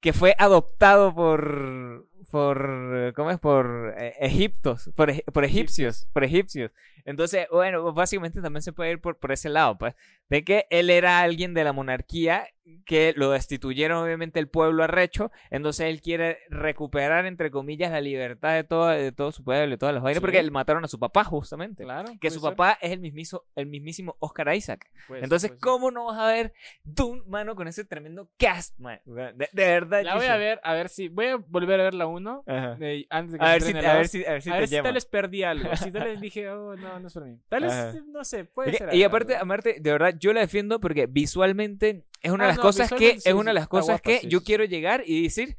que 0.00 0.12
fue 0.12 0.34
adoptado 0.38 1.14
por 1.14 2.06
por 2.30 3.12
cómo 3.14 3.30
es 3.30 3.38
por 3.38 3.94
eh, 3.98 4.14
egiptos 4.20 4.90
por, 4.94 5.12
por 5.32 5.44
egipcios 5.44 6.06
por 6.12 6.24
egipcios 6.24 6.70
entonces 7.04 7.46
bueno 7.50 7.92
básicamente 7.92 8.40
también 8.42 8.62
se 8.62 8.72
puede 8.72 8.92
ir 8.92 9.00
por, 9.00 9.16
por 9.18 9.32
ese 9.32 9.48
lado 9.48 9.78
pues 9.78 9.94
de 10.28 10.44
que 10.44 10.66
él 10.70 10.90
era 10.90 11.20
alguien 11.20 11.54
de 11.54 11.64
la 11.64 11.72
monarquía 11.72 12.46
que 12.84 13.14
lo 13.16 13.30
destituyeron 13.30 14.02
obviamente 14.04 14.38
el 14.38 14.48
pueblo 14.48 14.84
arrecho 14.84 15.30
entonces 15.50 15.86
él 15.86 16.02
quiere 16.02 16.38
recuperar 16.50 17.24
entre 17.24 17.50
comillas 17.50 17.90
la 17.90 18.02
libertad 18.02 18.54
de 18.54 18.64
todo 18.64 18.88
de 18.88 19.10
todo 19.10 19.32
su 19.32 19.42
pueblo 19.42 19.74
y 19.74 19.78
todas 19.78 19.94
las 19.94 20.02
vainas 20.02 20.18
Sí. 20.18 20.20
porque 20.20 20.42
le 20.42 20.50
mataron 20.50 20.84
a 20.84 20.88
su 20.88 20.98
papá 20.98 21.24
justamente 21.24 21.84
Claro. 21.84 22.12
que 22.20 22.30
su 22.30 22.40
ser, 22.40 22.50
papá 22.50 22.78
es 22.82 22.92
el 22.92 23.00
mismísimo 23.00 23.42
el 23.56 23.66
mismísimo 23.66 24.16
Oscar 24.18 24.54
Isaac 24.54 24.90
puede 25.06 25.22
entonces, 25.24 25.50
ser. 25.50 25.58
¿cómo 25.60 25.90
no 25.90 26.04
vas 26.06 26.18
a 26.18 26.26
ver 26.26 26.52
Dune, 26.84 27.22
mano, 27.26 27.54
con 27.54 27.68
ese 27.68 27.84
tremendo 27.86 28.30
cast, 28.38 28.78
man? 28.78 29.00
De, 29.06 29.32
de 29.52 29.64
verdad. 29.64 30.02
La 30.02 30.16
voy 30.16 30.26
a 30.26 30.36
ver, 30.36 30.60
a 30.62 30.74
ver 30.74 30.88
si. 30.88 31.08
Voy 31.08 31.26
a 31.26 31.36
volver 31.36 31.80
a 31.80 31.84
ver 31.84 31.94
la 31.94 32.06
1. 32.06 32.17
Ajá. 32.46 32.72
antes 33.10 33.32
de 33.32 33.38
que 33.38 33.44
A 33.44 33.52
ver, 33.52 33.62
si, 33.62 33.72
a 33.76 33.94
ver 33.94 34.08
si, 34.08 34.24
a 34.24 34.32
ver 34.32 34.42
si 34.42 34.50
a 34.50 34.52
te 34.54 34.58
ver 34.60 34.68
si 34.68 34.82
tal 34.82 34.94
vez 34.94 35.06
perdí 35.06 35.42
algo. 35.42 35.74
Si 35.76 35.90
tal 35.90 36.04
vez 36.04 36.20
dije, 36.20 36.48
oh, 36.50 36.76
no, 36.76 37.00
no 37.00 37.06
es 37.08 37.14
para 37.14 37.26
mí. 37.26 37.38
Tal 37.48 37.62
vez, 37.62 38.04
no 38.06 38.24
sé, 38.24 38.44
puede 38.44 38.72
ser. 38.72 38.94
Y 38.94 39.02
aparte, 39.02 39.36
aparte, 39.36 39.76
de 39.80 39.92
verdad, 39.92 40.14
yo 40.18 40.32
la 40.32 40.40
defiendo 40.40 40.80
porque 40.80 41.06
visualmente 41.06 42.04
es 42.22 42.32
una 42.32 42.44
Ah, 42.44 42.46
de 42.46 42.50
las 42.52 42.56
no, 42.56 42.62
cosas 42.62 42.90
que 42.92 43.20
sí, 43.20 43.28
es 43.28 43.34
una 43.34 43.50
de 43.50 43.54
las 43.54 43.68
cosas 43.68 44.00
guapa, 44.00 44.02
que 44.02 44.18
sí, 44.20 44.28
yo 44.28 44.40
sí, 44.40 44.44
quiero 44.44 44.64
llegar 44.64 45.02
y 45.06 45.22
decir, 45.22 45.56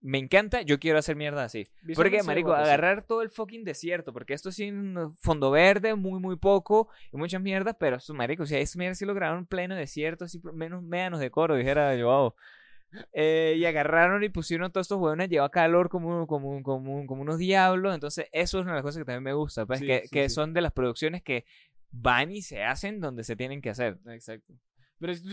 me 0.00 0.18
encanta, 0.18 0.62
yo 0.62 0.78
quiero 0.78 0.98
hacer 0.98 1.16
mierda 1.16 1.42
así. 1.44 1.66
Porque, 1.94 2.22
marico, 2.22 2.48
guapa, 2.48 2.62
agarrar 2.64 3.02
todo 3.02 3.22
el 3.22 3.30
fucking 3.30 3.64
desierto, 3.64 4.12
porque 4.12 4.34
esto 4.34 4.50
es 4.50 4.60
en 4.60 5.12
fondo 5.16 5.50
verde, 5.50 5.94
muy, 5.94 6.20
muy 6.20 6.36
poco, 6.36 6.88
y 7.12 7.16
muchas 7.16 7.42
mierdas, 7.42 7.76
pero 7.78 7.98
marico, 8.14 8.44
o 8.44 8.46
sea, 8.46 8.60
esa 8.60 8.78
mierda 8.78 8.94
sí 8.94 9.04
lo 9.04 9.14
grabaron 9.14 9.40
en 9.40 9.46
pleno 9.46 9.74
desierto, 9.74 10.26
así, 10.26 10.40
menos 10.52 10.82
menos 10.82 11.18
de 11.18 11.30
coro, 11.30 11.56
dijera 11.56 11.96
yo. 11.96 12.36
Eh, 13.12 13.54
y 13.58 13.64
agarraron 13.64 14.22
y 14.24 14.28
pusieron 14.28 14.70
todos 14.72 14.84
estos 14.86 14.98
huevones, 14.98 15.28
lleva 15.28 15.48
calor 15.50 15.88
como, 15.88 16.26
como, 16.26 16.62
como, 16.62 17.06
como 17.06 17.22
unos 17.22 17.38
diablos, 17.38 17.94
entonces 17.94 18.26
eso 18.32 18.58
es 18.58 18.62
una 18.62 18.72
de 18.72 18.76
las 18.76 18.82
cosas 18.82 18.98
que 19.00 19.04
también 19.04 19.22
me 19.24 19.32
gusta, 19.32 19.66
pues, 19.66 19.80
Sí, 19.80 19.86
que, 19.86 20.02
sí, 20.04 20.10
que 20.10 20.28
sí. 20.28 20.34
son 20.34 20.52
de 20.54 20.60
las 20.60 20.72
producciones 20.72 21.22
que 21.22 21.44
van 21.90 22.30
y 22.32 22.42
se 22.42 22.62
hacen 22.64 23.00
donde 23.00 23.24
se 23.24 23.36
tienen 23.36 23.60
que 23.62 23.70
hacer. 23.70 23.98
Exacto. 24.08 24.54
Pero 24.98 25.12
tú 25.14 25.28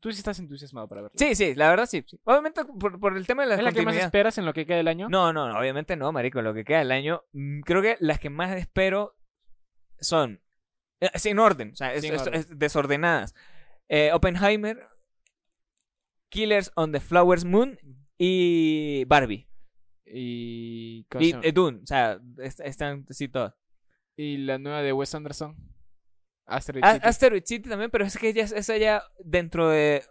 tú 0.00 0.12
sí 0.12 0.18
estás 0.18 0.38
entusiasmado 0.38 0.86
para 0.88 1.00
verla. 1.02 1.14
Sí, 1.18 1.34
sí, 1.34 1.54
la 1.54 1.70
verdad 1.70 1.86
sí. 1.86 2.04
sí. 2.06 2.20
Obviamente 2.24 2.62
por, 2.66 3.00
por 3.00 3.16
el 3.16 3.26
tema 3.26 3.44
de 3.44 3.48
la 3.48 3.54
¿Es 3.54 3.62
la 3.62 3.72
que 3.72 3.82
más 3.82 3.96
esperas 3.96 4.36
en 4.36 4.44
lo 4.44 4.52
que 4.52 4.66
queda 4.66 4.76
del 4.76 4.88
año? 4.88 5.08
No, 5.08 5.32
no, 5.32 5.48
no, 5.50 5.58
obviamente 5.58 5.96
no, 5.96 6.12
marico. 6.12 6.42
Lo 6.42 6.52
que 6.52 6.64
queda 6.64 6.80
del 6.80 6.92
año, 6.92 7.22
mm, 7.32 7.60
creo 7.60 7.80
que 7.80 7.96
las 8.00 8.20
que 8.20 8.28
más 8.28 8.54
espero 8.56 9.16
son 10.00 10.42
eh, 11.00 11.08
sin 11.14 11.38
orden, 11.38 11.70
o 11.72 11.76
sea, 11.76 11.94
es- 11.94 12.04
es- 12.04 12.20
orden. 12.20 12.34
es 12.34 12.58
desordenadas. 12.58 13.34
Eh, 13.88 14.10
Oppenheimer, 14.12 14.86
Killers 16.30 16.70
on 16.76 16.92
the 16.92 17.00
Flowers 17.00 17.44
Moon 17.44 17.78
y 18.18 19.04
Barbie. 19.06 19.48
Y. 20.06 21.04
¿cómo 21.10 21.24
se 21.24 21.30
Y 21.30 21.34
eh, 21.42 21.52
Dune, 21.52 21.80
o 21.82 21.86
sea, 21.86 22.20
est- 22.38 22.60
están 22.60 23.04
así 23.08 23.28
todas. 23.28 23.54
Y 24.16 24.38
la 24.38 24.58
nueva 24.58 24.82
de 24.82 24.92
Wes 24.92 25.14
Anderson. 25.14 25.56
Asteroid 26.46 26.84
A- 26.84 26.94
City. 26.94 27.06
Asteroid 27.06 27.42
City 27.44 27.68
también, 27.68 27.90
pero 27.90 28.04
es 28.04 28.16
que 28.16 28.32
ya, 28.32 28.44
esa 28.44 28.76
ya 28.76 29.02
dentro 29.24 29.68
de 29.68 30.04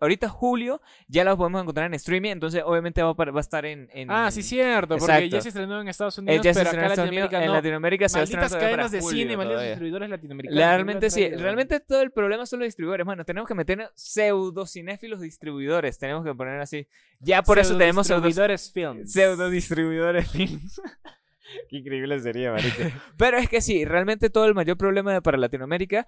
ahorita 0.00 0.28
julio 0.28 0.80
ya 1.08 1.24
la 1.24 1.36
podemos 1.36 1.62
encontrar 1.62 1.86
en 1.86 1.94
streaming, 1.94 2.30
entonces 2.30 2.62
obviamente 2.64 3.02
va, 3.02 3.12
va 3.12 3.24
a 3.36 3.40
estar 3.40 3.64
en, 3.64 3.88
en- 3.92 4.10
Ah, 4.10 4.30
sí, 4.30 4.42
cierto, 4.42 4.96
porque 4.98 5.12
Exacto. 5.12 5.36
ya 5.36 5.40
se 5.40 5.48
estrenó 5.48 5.80
en 5.80 5.88
Estados 5.88 6.18
Eh, 6.18 6.20
Unidos, 6.20 6.44
ya 6.44 6.52
pero 6.52 6.68
acá 6.70 6.78
en 6.78 6.82
en 6.84 6.88
Latinoamérica 6.90 7.40
en 7.40 7.46
no. 7.46 7.52
Latinoamérica 7.54 8.08
se 8.08 8.16
va 8.18 8.20
a 8.20 8.24
estrenar 8.24 8.50
cadenas 8.50 8.90
de 8.90 9.00
julio 9.00 9.18
cine, 9.22 9.36
malditos 9.36 9.62
distribuidores 9.62 10.10
latinoamericanos. 10.10 10.58
Realmente 10.64 11.10
sí, 11.10 11.28
realmente 11.30 11.80
todo 11.80 12.02
el 12.02 12.10
problema 12.10 12.46
son 12.46 12.60
los 12.60 12.66
distribuidores, 12.66 13.06
mano. 13.06 13.24
Tenemos 13.24 13.48
que 13.48 13.54
meter 13.54 13.90
pseudo 13.94 14.66
cinéfilos 14.66 15.20
distribuidores, 15.20 15.98
tenemos 15.98 16.24
que 16.24 16.34
poner 16.34 16.60
así. 16.60 16.86
Ya 17.20 17.42
por 17.42 17.58
eso 17.58 17.76
tenemos 17.78 18.06
pseudo, 18.06 18.20
distribuidores 18.22 18.72
films. 18.72 19.12
pseudo 19.12 19.50
distribuidores 19.50 20.30
films. 20.30 20.80
Qué 21.70 21.76
increíble 21.78 22.18
sería, 22.20 22.50
marico. 22.52 22.82
Pero 23.16 23.38
es 23.38 23.48
que 23.48 23.60
sí, 23.60 23.84
realmente 23.84 24.30
todo 24.30 24.46
el 24.46 24.54
mayor 24.54 24.76
problema 24.76 25.20
para 25.20 25.38
Latinoamérica 25.38 26.06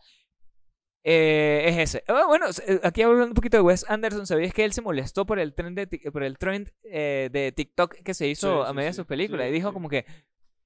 eh, 1.05 1.65
es 1.69 1.79
ese. 1.79 2.05
Ah, 2.09 2.25
bueno, 2.27 2.47
eh, 2.67 2.81
aquí 2.83 3.03
hablando 3.03 3.27
un 3.29 3.35
poquito 3.35 3.57
de 3.57 3.63
Wes 3.63 3.85
Anderson, 3.89 4.27
¿sabías 4.27 4.53
que 4.53 4.65
él 4.65 4.73
se 4.73 4.83
molestó 4.83 5.25
por 5.27 5.39
el 5.39 5.55
trend 5.55 5.79
de, 5.79 6.11
por 6.11 6.23
el 6.23 6.37
trend 6.39 6.71
eh, 6.85 7.31
de 7.33 7.53
TikTok 7.53 7.95
que 8.03 8.15
se 8.15 8.29
hizo 8.29 8.63
Sí, 8.63 8.67
a 8.67 8.69
sí, 8.71 8.75
medida 8.75 8.89
de 8.89 8.93
sí, 8.93 8.97
sus 8.97 9.07
películas? 9.07 9.47
sí, 9.47 9.51
y 9.51 9.53
dijo 9.53 9.69
sí. 9.69 9.73
como 9.75 9.89
que, 9.89 10.05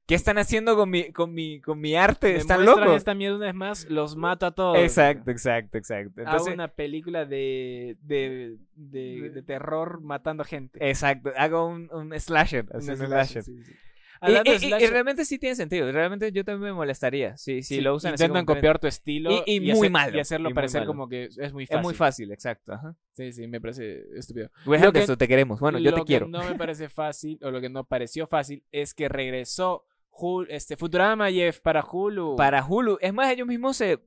¿qué 0.07 0.14
están 0.16 0.39
haciendo 0.39 0.74
con 0.76 0.91
mi, 0.91 1.12
con 1.12 1.33
mi, 1.33 1.61
con 1.61 1.80
mi 1.80 1.95
arte? 1.95 2.33
Me 2.33 2.39
¿Están 2.39 2.64
locos? 2.64 2.97
esta 2.97 3.14
mierda 3.14 3.37
una 3.37 3.47
vez 3.47 3.55
más, 3.55 3.85
los 3.89 4.16
mato 4.16 4.47
a 4.47 4.51
todos. 4.53 4.78
Exacto, 4.78 5.30
exacto, 5.30 5.78
exacto. 5.78 6.22
Hago 6.26 6.47
una 6.47 6.68
película 6.68 7.24
de, 7.24 7.97
de, 8.03 8.57
de, 8.74 9.30
de 9.30 9.43
terror 9.43 10.01
matando 10.01 10.45
gente. 10.45 10.78
exacto, 10.89 11.30
hago 11.37 11.66
un, 11.66 11.89
un 11.93 12.18
slasher. 12.18 12.66
así, 12.74 12.91
un 12.91 12.97
slasher, 12.97 13.43
slasher. 13.45 13.45
Hablando 14.22 14.50
y, 14.50 14.52
de 14.54 14.58
y- 14.60 14.64
y 14.64 14.68
slasher, 14.68 14.90
realmente 14.90 15.24
sí 15.24 15.38
tiene 15.38 15.56
sentido. 15.56 15.90
Realmente 15.92 16.30
yo 16.32 16.44
también 16.44 16.70
me 16.70 16.72
molestaría 16.72 17.36
si, 17.36 17.62
si 17.62 17.76
sí, 17.76 17.80
lo 17.80 17.94
usan 17.94 18.12
intentan 18.12 18.46
que- 18.46 18.54
copiar 18.54 18.78
tu 18.78 18.86
estilo 18.86 19.42
Y- 19.46 19.60
muy 19.60 19.70
hacer- 19.72 19.90
malo, 19.90 20.16
y 20.16 20.20
hacerlo 20.20 20.50
parecer 20.54 20.86
como 20.86 21.08
que 21.08 21.24
es 21.24 21.52
muy 21.52 21.66
fácil. 21.66 21.78
Es 21.78 21.82
muy 21.84 21.94
fácil, 21.94 22.32
exacto. 22.32 22.72
Ajá. 22.72 22.94
Sí, 23.12 23.32
sí, 23.32 23.46
me 23.46 23.60
parece 23.60 24.04
estúpido. 24.16 24.50
Lo 24.64 24.72
Anderson, 24.74 25.16
te 25.18 25.28
queremos. 25.28 25.60
Bueno, 25.60 25.78
yo 25.78 25.90
lo 25.90 25.96
te 25.98 26.02
que 26.02 26.06
quiero. 26.06 26.28
no 26.28 26.42
me 26.44 26.54
parece 26.58 26.88
fácil, 26.88 27.38
o 27.42 27.50
lo 27.50 27.60
que 27.60 27.68
no 27.68 27.84
pareció 27.84 28.26
fácil, 28.26 28.64
es 28.72 28.94
que 28.94 29.08
regresó 29.08 29.84
este, 30.48 30.76
Futurama 30.76 31.30
Jeff 31.30 31.60
para 31.60 31.82
Hulu. 31.84 32.36
Para 32.36 32.64
Hulu. 32.64 32.98
Es 33.00 33.12
más, 33.14 33.30
ellos 33.32 33.46
mismos 33.46 33.76
se, 33.78 33.98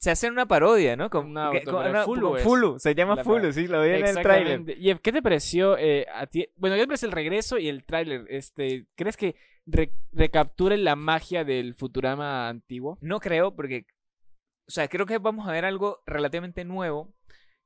se 0.00 0.10
hacen 0.10 0.32
una 0.32 0.46
parodia, 0.46 0.96
¿no? 0.96 1.10
Con, 1.10 1.26
Una 1.26 1.50
que- 1.52 1.62
con- 1.62 1.86
una- 1.86 2.06
Hulu 2.06 2.28
con 2.30 2.38
es 2.40 2.46
Hulu. 2.46 2.78
Se 2.78 2.94
llama 2.94 3.16
parodia. 3.16 3.52
sí, 3.52 3.66
lo 3.68 3.82
vi 3.82 3.90
en 3.90 4.06
el 4.06 4.22
tráiler. 4.22 4.76
Jeff, 4.78 4.98
¿qué 5.02 5.12
te 5.12 5.22
pareció 5.22 5.76
eh, 5.76 6.06
a 6.14 6.26
ti? 6.26 6.48
Bueno, 6.56 6.76
¿qué 6.76 6.82
te 6.82 6.86
parece 6.86 7.06
el 7.06 7.12
regreso 7.12 7.58
y 7.58 7.68
el 7.68 7.84
tráiler? 7.84 8.24
Este, 8.30 8.86
¿Crees 8.96 9.16
que 9.18 9.36
re- 9.66 9.92
recapture 10.12 10.78
la 10.78 10.96
magia 10.96 11.44
del 11.44 11.74
Futurama 11.74 12.48
antiguo? 12.48 12.96
No 13.02 13.20
creo, 13.20 13.54
porque. 13.54 13.84
O 14.66 14.72
sea, 14.72 14.88
creo 14.88 15.04
que 15.04 15.18
vamos 15.18 15.46
a 15.48 15.52
ver 15.52 15.64
algo 15.64 16.00
relativamente 16.06 16.64
nuevo. 16.64 17.12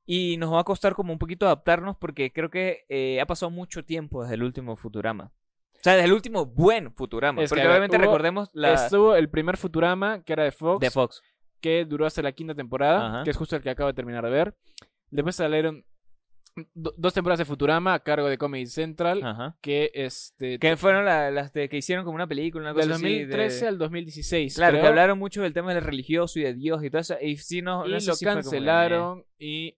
Y 0.07 0.37
nos 0.39 0.53
va 0.53 0.61
a 0.61 0.65
costar 0.65 0.95
como 0.95 1.13
un 1.13 1.19
poquito 1.19 1.47
adaptarnos, 1.47 1.97
porque 1.97 2.33
creo 2.33 2.51
que 2.51 2.85
eh, 2.89 3.21
ha 3.21 3.27
pasado 3.27 3.51
mucho 3.51 3.85
tiempo 3.85 4.23
desde 4.23 4.35
el 4.35 4.43
último 4.43 4.77
Futurama. 4.77 5.33
O 5.75 5.79
sea, 5.85 5.95
desde 5.95 6.07
el 6.07 6.13
último 6.13 6.47
buen 6.47 6.93
Futurama. 6.95 7.43
Es 7.43 7.49
porque 7.51 7.67
obviamente 7.67 7.97
hubo- 7.97 8.03
recordemos 8.07 8.51
la 8.55 8.73
Estuvo 8.75 9.15
el 9.15 9.31
primer 9.31 9.57
Futurama, 9.57 10.23
que 10.25 10.33
era 10.35 10.45
de 10.45 10.51
Fox, 10.53 10.81
de 10.81 10.91
Fox. 10.91 11.23
Que 11.65 11.87
duró 11.87 12.05
hasta 12.05 12.21
la 12.21 12.33
quinta 12.33 12.55
temporada, 12.55 13.07
Ajá. 13.09 13.25
que 13.25 13.31
es 13.31 13.37
justo 13.39 13.57
el 13.57 13.63
que 13.63 13.71
acabo 13.71 13.89
de 13.89 13.95
terminar 13.95 14.23
de 14.23 14.31
ver. 14.31 14.55
Después 15.11 15.35
salieron 15.37 15.83
do- 16.75 16.93
dos 16.99 17.15
temporadas 17.15 17.39
de 17.39 17.47
Futurama 17.47 17.95
a 17.95 18.01
cargo 18.01 18.29
de 18.29 18.37
Comedy 18.37 18.67
Central, 18.67 19.23
Ajá. 19.25 19.57
que 19.63 19.91
este 19.95 20.59
Que 20.59 20.77
fueron 20.77 21.07
la- 21.07 21.31
las 21.31 21.55
de- 21.55 21.71
que 21.71 21.79
hicieron 21.79 22.05
como 22.05 22.17
una 22.17 22.27
película, 22.27 22.65
una 22.71 22.75
del 22.75 22.83
cosa 22.91 22.97
así 22.97 23.05
de- 23.05 23.21
2013 23.27 23.67
al 23.67 23.79
2016. 23.79 24.57
Claro, 24.57 24.79
que 24.79 24.87
hablaron 24.87 25.19
mucho 25.19 25.41
del 25.41 25.55
tema 25.55 25.73
del 25.73 25.83
religioso 25.83 26.39
y 26.39 26.43
de 26.43 26.53
Dios 26.53 26.85
y 26.85 26.91
todo 26.91 27.01
eso. 27.01 27.17
Y 27.21 27.37
sí, 27.39 27.63
no, 27.63 27.87
y 27.89 27.93
no 27.93 28.01
sé 28.01 28.09
lo 28.09 28.15
si 28.15 28.25
como 28.27 28.35
cancelaron 28.37 29.25
y 29.39 29.75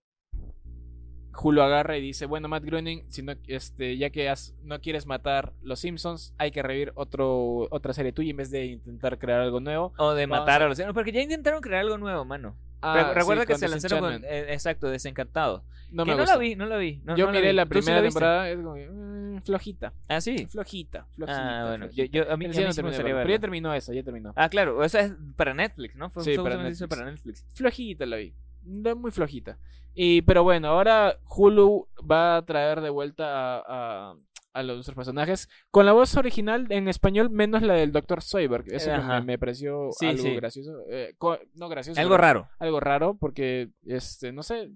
Hulu 1.41 1.61
agarra 1.61 1.97
y 1.97 2.01
dice, 2.01 2.25
bueno, 2.25 2.47
Matt 2.47 2.63
Groening, 2.63 3.03
si 3.09 3.21
no, 3.21 3.33
este, 3.47 3.97
ya 3.97 4.09
que 4.09 4.29
has- 4.29 4.55
no 4.63 4.79
quieres 4.81 5.05
matar 5.05 5.53
los 5.61 5.79
Simpsons, 5.79 6.33
hay 6.37 6.51
que 6.51 6.63
revivir 6.63 6.91
otro, 6.95 7.67
otra 7.71 7.93
serie 7.93 8.11
tuya 8.11 8.31
en 8.31 8.37
vez 8.37 8.49
de 8.51 8.65
intentar 8.65 9.17
crear 9.19 9.41
algo 9.41 9.59
nuevo. 9.59 9.93
O 9.97 10.13
de 10.13 10.25
Vamos 10.25 10.39
matar 10.45 10.61
a- 10.61 10.65
a 10.65 10.69
los... 10.69 10.79
No, 10.79 10.93
porque 10.93 11.11
ya 11.11 11.21
intentaron 11.21 11.61
crear 11.61 11.81
algo 11.81 11.97
nuevo, 11.97 12.25
mano. 12.25 12.55
Ah, 12.81 13.07
Re- 13.09 13.13
Recuerda 13.19 13.41
sí, 13.43 13.47
que 13.47 13.57
se 13.57 13.67
lanzaron 13.67 13.99
con... 13.99 14.23
Eh, 14.25 14.53
exacto, 14.53 14.87
Desencantado. 14.89 15.63
No 15.89 16.03
que 16.03 16.11
me 16.11 16.17
no 16.17 16.25
la 16.25 16.37
vi, 16.37 16.55
no 16.55 16.65
la 16.65 16.77
vi. 16.77 17.01
no- 17.05 17.15
Yo 17.15 17.27
no 17.27 17.31
miré 17.31 17.53
la 17.53 17.65
¿Tú 17.65 17.75
sí 17.75 17.79
primera 17.81 18.01
temporada, 18.01 18.49
es 18.49 18.57
como, 18.57 18.75
mm, 18.75 19.41
flojita, 19.41 19.93
Ah, 20.09 20.19
sí. 20.21 20.45
flojita, 20.47 21.07
flojita. 21.15 21.61
Ah, 21.63 21.69
bueno. 21.69 21.85
Yo, 21.85 21.93
flojita. 21.93 22.17
yo, 22.17 22.23
a 22.31 22.37
mí, 22.37 22.45
a 22.45 22.49
mí 22.49 22.55
no 22.63 22.73
terminé. 22.73 22.97
Pero 22.97 23.29
ya 23.29 23.39
terminó 23.39 23.73
eso, 23.73 23.93
ya 23.93 24.03
terminó. 24.03 24.33
Ah, 24.35 24.49
claro. 24.49 24.83
Eso 24.83 24.99
es 24.99 25.13
para 25.35 25.53
Netflix, 25.53 25.95
¿no? 25.95 26.09
Fue 26.09 26.23
Sí, 26.23 26.35
para 26.37 26.57
Netflix. 26.57 26.87
para 26.89 27.05
Netflix. 27.09 27.45
flojita 27.53 28.05
la 28.05 28.17
vi. 28.17 28.33
Muy 28.63 29.11
flojita. 29.11 29.57
Y, 29.99 30.21
pero 30.21 30.43
bueno, 30.43 30.67
ahora 30.67 31.17
Hulu 31.25 31.87
va 32.09 32.37
a 32.37 32.45
traer 32.45 32.81
de 32.81 32.89
vuelta 32.91 33.57
a, 33.57 33.63
a, 34.11 34.15
a 34.53 34.63
los 34.63 34.89
personajes 34.91 35.49
con 35.71 35.87
la 35.87 35.93
voz 35.93 36.15
original 36.17 36.67
en 36.69 36.87
español, 36.87 37.31
menos 37.31 37.63
la 37.63 37.73
del 37.73 37.91
Dr. 37.91 38.21
Soyberg. 38.21 38.65
Eso 38.71 38.91
me, 38.95 39.21
me 39.21 39.39
pareció 39.39 39.89
Sí, 39.97 40.05
algo 40.05 40.21
sí. 40.21 40.35
gracioso. 40.35 40.71
Eh, 40.91 41.15
no 41.55 41.67
gracioso. 41.67 41.99
Algo 41.99 42.15
raro. 42.15 42.47
Algo 42.59 42.79
raro, 42.79 43.17
porque, 43.19 43.69
este, 43.87 44.31
no 44.31 44.43
sé, 44.43 44.69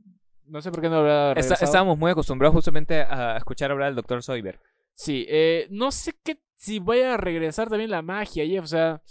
no 0.47 0.59
sé 0.61 0.71
por 0.71 0.81
qué 0.81 0.89
no 0.89 0.97
habrá 0.97 1.33
Está- 1.33 1.53
estábamos 1.63 1.99
muy 1.99 2.09
acostumbrados 2.09 2.55
justamente 2.55 3.01
a 3.01 3.37
escuchar 3.37 3.69
hablar 3.69 3.89
del 3.93 3.97
Dr. 4.03 4.23
Soyber. 4.23 4.59
Sí, 4.93 5.25
eh, 5.29 5.67
no 5.69 5.91
sé 5.91 6.13
qué, 6.23 6.39
si 6.55 6.79
vaya 6.79 7.13
a 7.13 7.17
regresar 7.17 7.69
también 7.69 7.91
la 7.91 8.01
magia, 8.01 8.43
Jeff, 8.45 8.63
o 8.63 8.67
sea... 8.67 9.01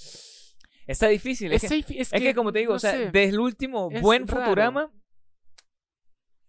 Está 0.87 1.07
difícil. 1.07 1.53
Es, 1.53 1.63
Es, 1.63 1.71
que, 2.11 2.29
es 2.31 2.35
como 2.35 2.53
te 2.53 2.59
digo, 2.59 2.73
no 2.73 2.77
o 2.77 2.81
sea, 2.81 2.91
sé. 2.91 2.99
desde 3.13 3.29
el 3.29 3.39
último 3.39 3.89
buen 4.03 4.27
raro. 4.27 4.43
Futurama, 4.45 4.91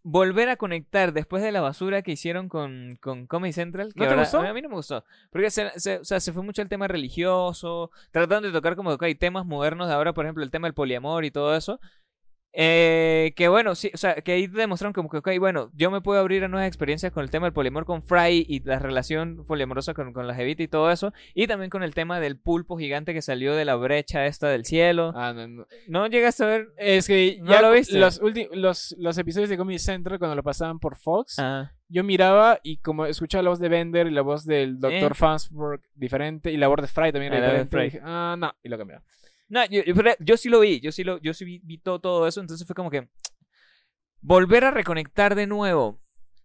volver 0.04 0.49
a 0.49 0.56
conectar 0.58 1.14
después 1.14 1.43
de 1.43 1.52
la 1.52 1.62
basura 1.62 2.02
que 2.02 2.12
hicieron 2.12 2.49
con, 2.49 2.97
con 3.02 3.28
Comedy 3.28 3.54
Central. 3.54 3.93
Que 3.93 3.99
¿No 4.02 4.06
te 4.06 4.10
ahora- 4.12 4.22
gustó? 4.24 4.39
A 4.41 4.54
mí 4.54 4.62
no 4.62 4.70
me 4.70 4.76
gustó. 4.76 5.04
Porque 5.30 5.49
se, 5.52 5.70
se- 5.80 5.99
o 5.99 6.04
sea, 6.04 6.20
se 6.20 6.34
fue 6.34 6.43
mucho 6.43 6.62
el 6.62 6.70
tema 6.70 6.88
religioso, 6.88 7.91
tratando 8.12 8.47
de 8.47 8.54
tocar 8.54 8.76
como 8.76 8.91
ok, 8.91 9.04
temas 9.20 9.45
modernos 9.45 9.88
de 9.88 9.93
ahora, 9.93 10.14
por 10.14 10.26
ejemplo, 10.26 10.43
el 10.43 10.52
tema 10.52 10.68
del 10.68 10.74
poliamor 10.74 11.24
y 11.26 11.32
todo 11.32 11.56
eso. 11.56 11.80
Eh, 12.54 13.32
que 13.38 13.47
bueno, 13.47 13.76
sí, 13.76 13.91
o 13.93 13.97
sea, 13.97 14.16
que 14.16 14.34
ahí 14.34 14.47
demostraron 14.47 14.91
como 14.93 15.10
que, 15.10 15.18
ok, 15.18 15.30
bueno, 15.39 15.72
yo 15.74 15.89
me 15.89 16.02
puedo 16.02 16.20
abrir 16.20 16.43
a 16.43 16.49
nuevas 16.49 16.68
experiencias 16.68 17.12
con 17.14 17.24
el 17.24 17.30
tema 17.30 17.45
del 17.45 17.54
poliamor 17.54 17.86
con 17.86 18.04
Fry 18.04 18.45
y 18.47 18.62
la 18.64 18.78
relación 18.78 19.45
poliamorosa 19.45 19.93
con, 19.93 20.12
con 20.12 20.28
la 20.28 20.36
Jevita 20.36 20.62
y 20.64 20.68
todo 20.68 20.91
eso, 20.91 21.14
y 21.34 21.47
también 21.47 21.70
con 21.70 21.82
el 21.82 21.93
tema 21.95 22.20
del 22.20 22.38
pulpo 22.38 22.78
gigante 22.78 23.14
que 23.14 23.22
salió 23.22 23.56
de 23.56 23.64
la 23.64 23.76
brecha 23.76 24.26
esta 24.26 24.49
del 24.49 24.66
cielo. 24.66 25.14
Ah, 25.16 25.32
no, 25.34 25.47
no. 25.47 25.66
¿No 25.88 26.08
llegaste 26.08 26.43
a 26.43 26.47
ver? 26.47 26.68
Es 26.78 27.08
que 27.08 27.38
¿No 27.41 27.52
ya 27.52 27.62
lo 27.62 27.70
cu- 27.70 27.74
viste? 27.76 27.97
Los, 27.97 28.20
los, 28.52 28.95
los 28.99 29.18
episodios 29.18 29.49
de 29.49 29.58
Comedy 29.58 29.80
Central, 29.80 30.20
cuando 30.20 30.36
lo 30.36 30.43
pasaban 30.43 30.80
por 30.80 30.97
Fox, 30.97 31.38
Ah, 31.39 31.72
yo 31.88 32.04
miraba 32.04 32.60
y 32.64 32.78
como 32.78 33.06
escuchaba 33.06 33.43
la 33.43 33.49
voz 33.49 33.60
de 33.60 33.70
Bender 33.70 34.08
y 34.08 34.12
la 34.12 34.22
voz 34.22 34.45
del 34.45 34.80
Dr. 34.80 35.12
Eh. 35.12 35.16
Farnsworth 35.16 35.84
diferente 35.95 36.52
y 36.52 36.58
la 36.58 36.68
voz 36.68 36.82
de 36.82 36.88
Fry 36.88 37.12
también 37.12 37.34
Ah, 37.34 37.38
era 37.38 37.47
de 37.47 37.52
diferente, 37.64 37.78
Fry. 37.78 37.86
dije, 37.86 38.02
ah, 38.04 38.36
no, 38.38 38.54
y 38.64 38.70
lo 38.70 38.78
cambié. 38.78 38.97
No, 39.52 39.66
yo, 39.66 39.84
yo- 39.84 39.93
pero 39.93 40.12
yo 40.20 40.38
sí 40.38 40.49
lo 40.49 40.62
vi, 40.62 40.80
yo 40.80 40.91
sí 40.91 41.04
lo, 41.04 41.20
yo 41.22 41.34
sí 41.34 41.43
vi, 41.45 41.60
vi 41.64 41.78
todo, 41.78 41.99
todo 41.99 42.26
eso, 42.28 42.39
entonces 42.41 42.66
fue 42.66 42.74
como 42.76 42.89
que 42.89 43.08
volver 44.22 44.64
a 44.66 44.72
reconectar 44.72 45.36
de 45.36 45.47
nuevo 45.47 45.99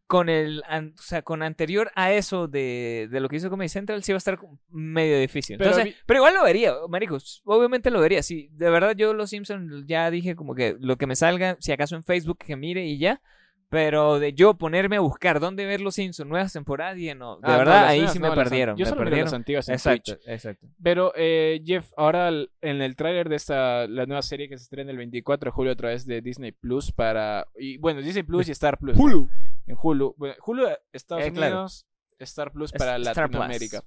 con 0.06 0.28
el, 0.28 0.62
an- 0.68 0.94
o 0.98 1.02
sea, 1.02 1.22
con 1.22 1.42
anterior 1.42 1.90
a 1.96 2.12
eso 2.12 2.46
de, 2.46 3.08
de 3.10 3.20
lo 3.20 3.28
que 3.28 3.36
hizo 3.36 3.50
Comedy 3.50 3.68
Central 3.68 4.02
sí 4.04 4.12
va 4.12 4.16
a 4.16 4.18
estar 4.18 4.38
medio 4.70 5.18
difícil. 5.18 5.58
Pero 5.58 5.70
Entonces, 5.70 5.94
vi- 5.94 6.00
pero, 6.06 6.18
igual 6.18 6.34
lo 6.34 6.44
vería, 6.44 6.74
maricos, 6.88 7.42
obviamente 7.44 7.90
lo 7.90 8.00
vería. 8.00 8.22
Sí, 8.22 8.48
de 8.52 8.70
verdad 8.70 8.94
yo 8.96 9.14
los 9.14 9.30
Simpsons 9.30 9.84
ya 9.86 10.10
dije 10.10 10.36
como 10.36 10.54
que 10.54 10.76
lo 10.78 10.96
que 10.96 11.06
me 11.06 11.16
salga, 11.16 11.56
si 11.60 11.72
acaso 11.72 11.96
en 11.96 12.04
Facebook 12.04 12.38
que 12.38 12.56
mire 12.56 12.86
y 12.86 12.98
ya. 12.98 13.20
Pero 13.68 14.20
de 14.20 14.32
yo 14.32 14.54
ponerme 14.54 14.94
a 14.96 15.00
buscar 15.00 15.40
dónde 15.40 15.66
ver 15.66 15.80
los 15.80 15.96
Simpsons 15.96 16.28
nuevas 16.28 16.52
temporadas, 16.52 16.96
y 16.98 17.12
no, 17.14 17.38
de 17.40 17.42
Ah, 17.52 17.56
verdad 17.58 17.86
ahí 17.88 17.98
nuevas 17.98 18.12
sí 18.12 18.18
no, 18.20 18.28
me 18.30 18.34
perdieron. 18.36 18.76
Yo 18.76 18.84
me 18.84 18.88
solo 18.90 19.00
perdieron. 19.00 19.24
las 19.24 19.32
antiguas 19.34 19.68
en 19.68 19.74
Exacto, 19.74 20.14
Twitch. 20.14 20.28
exacto. 20.28 20.66
Pero, 20.82 21.12
eh, 21.16 21.60
Jeff, 21.64 21.90
ahora 21.96 22.28
en 22.28 22.80
el 22.80 22.94
tráiler 22.94 23.28
de 23.28 23.34
esta, 23.36 23.88
la 23.88 24.06
nueva 24.06 24.22
serie 24.22 24.48
que 24.48 24.56
se 24.56 24.62
estrena 24.62 24.92
el 24.92 24.96
24 24.98 25.50
de 25.50 25.52
julio 25.52 25.72
a 25.72 25.76
través 25.76 26.06
de 26.06 26.20
Disney 26.20 26.52
Plus 26.52 26.92
para... 26.92 27.48
Y, 27.58 27.76
bueno, 27.78 28.00
Disney 28.02 28.22
Plus 28.22 28.48
y 28.48 28.52
Star 28.52 28.78
Plus. 28.78 28.96
¿no? 28.96 29.28
En 29.66 29.76
Hulu. 29.82 30.14
Bueno, 30.16 30.34
Hulu, 30.46 30.68
Estados 30.92 31.24
Eh, 31.24 31.32
claro. 31.32 31.54
Unidos, 31.56 31.86
Star 32.20 32.52
Plus 32.52 32.70
para 32.70 32.96
Star 32.98 33.14
Plus. 33.14 33.40
Latinoamérica. 33.40 33.82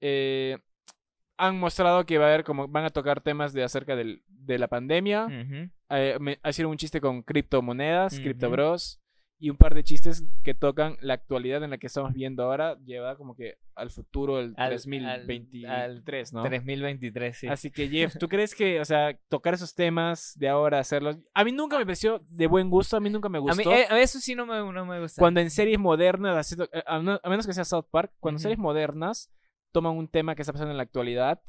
Eh, 0.00 0.58
han 1.36 1.58
mostrado 1.58 2.04
que 2.04 2.18
va 2.18 2.26
a 2.26 2.28
haber 2.28 2.44
como 2.44 2.68
van 2.68 2.84
a 2.84 2.90
tocar 2.90 3.20
temas 3.20 3.52
de 3.52 3.62
acerca 3.64 3.94
del- 3.96 4.22
de 4.28 4.58
la 4.58 4.68
pandemia. 4.68 5.26
Eh, 5.90 6.16
me- 6.20 6.38
hicieron 6.48 6.72
un 6.72 6.76
chiste 6.78 7.00
con 7.00 7.22
criptomonedas. 7.22 8.18
Crypto 8.18 8.50
Bros. 8.50 9.00
Y 9.38 9.50
un 9.50 9.56
par 9.56 9.74
de 9.74 9.82
chistes 9.84 10.24
que 10.42 10.54
tocan 10.54 10.96
la 11.00 11.14
actualidad 11.14 11.62
en 11.64 11.70
la 11.70 11.78
que 11.78 11.88
estamos 11.88 12.12
viendo 12.14 12.44
ahora, 12.44 12.78
lleva 12.84 13.16
como 13.16 13.34
que 13.36 13.56
al 13.74 13.90
futuro, 13.90 14.38
el 14.40 14.54
Al- 14.56 14.68
3023, 14.70 16.32
¿no? 16.32 16.42
3023, 16.42 17.36
sí. 17.36 17.46
Así 17.48 17.70
que 17.70 17.88
Jeff, 17.88 18.16
¿tú 18.18 18.28
crees 18.28 18.54
que, 18.54 18.80
o 18.80 18.84
sea, 18.84 19.18
tocar 19.28 19.54
esos 19.54 19.74
temas 19.74 20.32
de 20.36 20.48
ahora, 20.48 20.78
hacerlos? 20.78 21.18
A 21.34 21.44
mí 21.44 21.52
nunca 21.52 21.76
me 21.78 21.84
pareció 21.84 22.20
de 22.28 22.46
buen 22.46 22.70
gusto, 22.70 22.96
a 22.96 23.00
mí 23.00 23.10
nunca 23.10 23.28
me 23.28 23.38
A 23.38 23.40
mí 23.40 23.46
gustó. 23.64 23.72
eh, 23.72 23.86
eso 24.02 24.20
sí 24.20 24.34
no 24.34 24.46
me, 24.46 24.54
no 24.72 24.86
me 24.86 25.00
gusta. 25.00 25.20
Cuando 25.20 25.40
en 25.40 25.50
series 25.50 25.78
modernas, 25.78 26.52
eh, 26.52 26.82
a 26.86 26.98
no- 27.00 27.20
a 27.22 27.28
menos 27.28 27.46
que 27.46 27.52
sea 27.52 27.64
South 27.64 27.86
Park, 27.90 28.12
cuando 28.20 28.36
en 28.38 28.42
series 28.42 28.58
modernas 28.58 29.30
toman 29.72 29.96
un 29.96 30.08
tema 30.08 30.34
que 30.36 30.42
está 30.42 30.52
pasando 30.52 30.70
en 30.70 30.76
la 30.76 30.84
actualidad, 30.84 31.40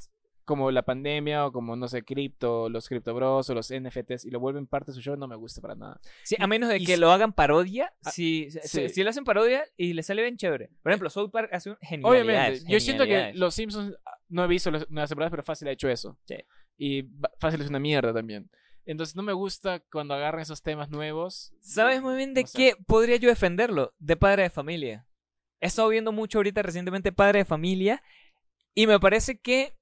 como 0.45 0.71
la 0.71 0.83
pandemia 0.83 1.45
o 1.47 1.51
como, 1.51 1.75
no 1.75 1.87
sé, 1.87 2.03
cripto, 2.03 2.69
los 2.69 2.87
Crypto 2.87 3.13
Bros 3.13 3.49
o 3.49 3.53
los 3.53 3.71
NFTs, 3.71 4.25
y 4.25 4.29
lo 4.29 4.39
vuelven 4.39 4.67
parte 4.67 4.91
de 4.91 4.95
su 4.95 5.01
show, 5.01 5.15
no 5.17 5.27
me 5.27 5.35
gusta 5.35 5.59
para 5.61 5.75
nada. 5.75 5.99
Sí, 6.23 6.35
a 6.39 6.47
menos 6.47 6.69
de 6.69 6.77
y 6.77 6.85
que 6.85 6.93
si- 6.95 6.99
lo 7.01 7.11
hagan 7.11 7.33
parodia, 7.33 7.93
Ah, 8.03 8.11
si, 8.11 8.49
sí. 8.63 8.89
si 8.89 9.03
lo 9.03 9.09
hacen 9.09 9.23
parodia 9.25 9.65
y 9.75 9.93
le 9.93 10.03
sale 10.03 10.21
bien 10.21 10.37
chévere. 10.37 10.69
Por 10.83 10.91
ejemplo, 10.91 11.09
South 11.09 11.31
Park 11.31 11.49
hace 11.51 11.71
un 11.71 11.77
genialidades. 11.81 12.61
Obviamente, 12.61 12.71
yo 12.71 12.79
siento 12.79 13.05
que 13.05 13.33
los 13.33 13.53
Simpsons, 13.55 13.95
ah, 14.05 14.17
no 14.29 14.43
he 14.43 14.47
visto 14.47 14.71
las 14.71 14.89
nuevas 14.89 15.09
temporadas, 15.09 15.31
pero 15.31 15.43
fácil 15.43 15.67
ha 15.67 15.71
hecho 15.71 15.89
eso. 15.89 16.17
Sí. 16.25 16.35
Y 16.77 17.03
fácil 17.39 17.61
es 17.61 17.69
una 17.69 17.79
mierda 17.79 18.13
también. 18.13 18.49
Entonces 18.87 19.15
no 19.15 19.23
me 19.23 19.33
gusta 19.33 19.79
cuando 19.91 20.13
agarran 20.13 20.41
esos 20.41 20.61
temas 20.61 20.89
nuevos. 20.91 21.53
¿Sabes 21.59 22.03
muy 22.03 22.15
bien 22.17 22.35
de 22.35 22.43
qué 22.43 22.75
podría 22.85 23.15
yo 23.15 23.29
defenderlo? 23.29 23.93
De 23.97 24.15
padre 24.15 24.43
de 24.43 24.49
familia. 24.51 25.07
He 25.59 25.65
estado 25.67 25.89
viendo 25.89 26.11
mucho 26.11 26.37
ahorita 26.37 26.61
recientemente 26.61 27.11
padre 27.11 27.39
de 27.39 27.45
familia 27.45 28.03
y 28.75 28.85
me 28.85 28.99
parece 28.99 29.39
que 29.39 29.73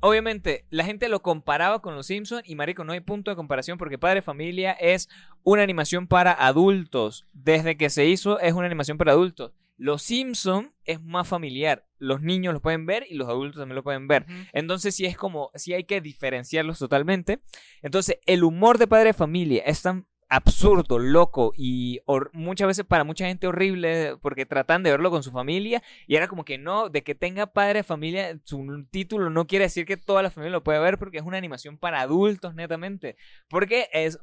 obviamente 0.00 0.64
la 0.70 0.84
gente 0.84 1.08
lo 1.08 1.22
comparaba 1.22 1.80
con 1.82 1.94
los 1.94 2.06
Simpsons 2.06 2.42
y 2.46 2.54
marico 2.54 2.84
no 2.84 2.92
hay 2.92 3.00
punto 3.00 3.30
de 3.30 3.36
comparación 3.36 3.78
porque 3.78 3.98
padre 3.98 4.22
familia 4.22 4.72
es 4.72 5.08
una 5.42 5.62
animación 5.62 6.06
para 6.06 6.32
adultos. 6.32 7.26
Desde 7.32 7.76
que 7.76 7.90
se 7.90 8.06
hizo 8.06 8.38
es 8.40 8.52
una 8.52 8.66
animación 8.66 8.98
para 8.98 9.12
adultos. 9.12 9.52
Los 9.78 10.02
Simpsons 10.02 10.70
es 10.84 11.02
más 11.02 11.28
familiar. 11.28 11.86
Los 11.98 12.22
niños 12.22 12.54
lo 12.54 12.60
pueden 12.60 12.86
ver 12.86 13.06
y 13.08 13.14
los 13.14 13.28
adultos 13.28 13.60
también 13.60 13.76
lo 13.76 13.82
pueden 13.82 14.08
ver. 14.08 14.26
Entonces 14.52 14.94
sí 14.94 15.04
es 15.04 15.16
como, 15.16 15.50
sí 15.54 15.74
hay 15.74 15.84
que 15.84 16.00
diferenciarlos 16.00 16.78
totalmente. 16.78 17.40
Entonces 17.82 18.18
el 18.26 18.44
humor 18.44 18.78
de 18.78 18.86
padre 18.86 19.12
familia 19.12 19.62
es 19.66 19.82
tan 19.82 20.06
absurdo, 20.28 20.98
loco 20.98 21.52
y 21.56 22.00
muchas 22.32 22.66
veces 22.66 22.84
para 22.84 23.04
mucha 23.04 23.26
gente 23.26 23.46
horrible 23.46 24.16
porque 24.20 24.44
tratan 24.46 24.82
de 24.82 24.90
verlo 24.90 25.10
con 25.10 25.22
su 25.22 25.30
familia 25.30 25.82
y 26.06 26.16
era 26.16 26.26
como 26.28 26.44
que 26.44 26.58
no, 26.58 26.88
de 26.88 27.02
que 27.02 27.14
tenga 27.14 27.46
padre 27.46 27.80
de 27.80 27.84
familia, 27.84 28.38
su 28.44 28.86
título 28.90 29.30
no 29.30 29.46
quiere 29.46 29.66
decir 29.66 29.86
que 29.86 29.96
toda 29.96 30.22
la 30.22 30.30
familia 30.30 30.52
lo 30.52 30.64
pueda 30.64 30.80
ver 30.80 30.98
porque 30.98 31.18
es 31.18 31.24
una 31.24 31.38
animación 31.38 31.78
para 31.78 32.00
adultos 32.00 32.54
netamente, 32.54 33.16
porque 33.48 33.88
es 33.92 34.18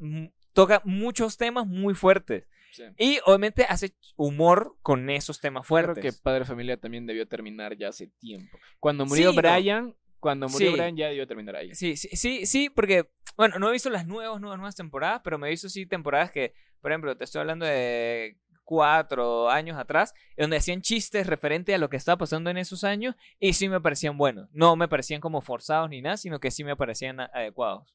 toca 0.53 0.81
muchos 0.83 1.37
temas 1.37 1.65
muy 1.67 1.93
fuertes 1.93 2.45
Sí. 2.73 2.83
y 2.97 3.19
obviamente 3.27 3.65
hace 3.69 3.93
humor 4.15 4.75
con 4.81 5.07
esos 5.11 5.39
temas 5.39 5.61
Creo 5.61 5.67
fuertes. 5.67 6.03
que 6.15 6.21
Padre 6.23 6.43
Familia 6.43 6.75
también 6.75 7.05
debió 7.05 7.27
terminar 7.27 7.77
ya 7.77 7.89
hace 7.89 8.07
tiempo. 8.19 8.57
Cuando 8.79 9.05
murió 9.05 9.29
Sí, 9.29 9.35
no. 9.35 9.95
Cuando 10.23 10.47
murió 10.47 10.69
Sí. 10.69 10.73
Brian 10.73 10.95
ya 10.95 11.07
debió 11.09 11.27
terminar 11.27 11.57
ahí. 11.57 11.75
Sí, 11.75 11.97
sí, 11.97 12.07
sí, 12.13 12.45
sí, 12.45 12.69
porque, 12.69 13.09
bueno, 13.35 13.59
no 13.59 13.67
he 13.67 13.73
visto 13.73 13.89
las 13.89 14.07
nuevas, 14.07 14.39
nuevas, 14.39 14.57
nuevas 14.57 14.75
temporadas, 14.75 15.19
pero 15.21 15.37
me 15.37 15.47
he 15.47 15.49
visto 15.49 15.67
sí 15.67 15.85
temporadas 15.85 16.31
que, 16.31 16.53
por 16.79 16.91
ejemplo, 16.91 17.17
te 17.17 17.25
estoy 17.25 17.41
hablando 17.41 17.65
de 17.65 18.37
cuatro 18.63 19.49
años 19.49 19.77
atrás, 19.77 20.13
donde 20.37 20.55
hacían 20.55 20.81
chistes 20.81 21.27
referente 21.27 21.75
a 21.75 21.77
lo 21.77 21.89
que 21.89 21.97
estaba 21.97 22.17
pasando 22.17 22.49
en 22.49 22.57
esos 22.57 22.85
años 22.85 23.15
y 23.37 23.51
sí 23.51 23.67
me 23.67 23.81
parecían 23.81 24.17
buenos. 24.17 24.47
No 24.53 24.77
me 24.77 24.87
parecían 24.87 25.19
como 25.19 25.41
forzados 25.41 25.89
ni 25.89 26.01
nada, 26.01 26.15
sino 26.15 26.39
que 26.39 26.51
sí 26.51 26.63
me 26.63 26.77
parecían 26.77 27.19
adecuados. 27.19 27.93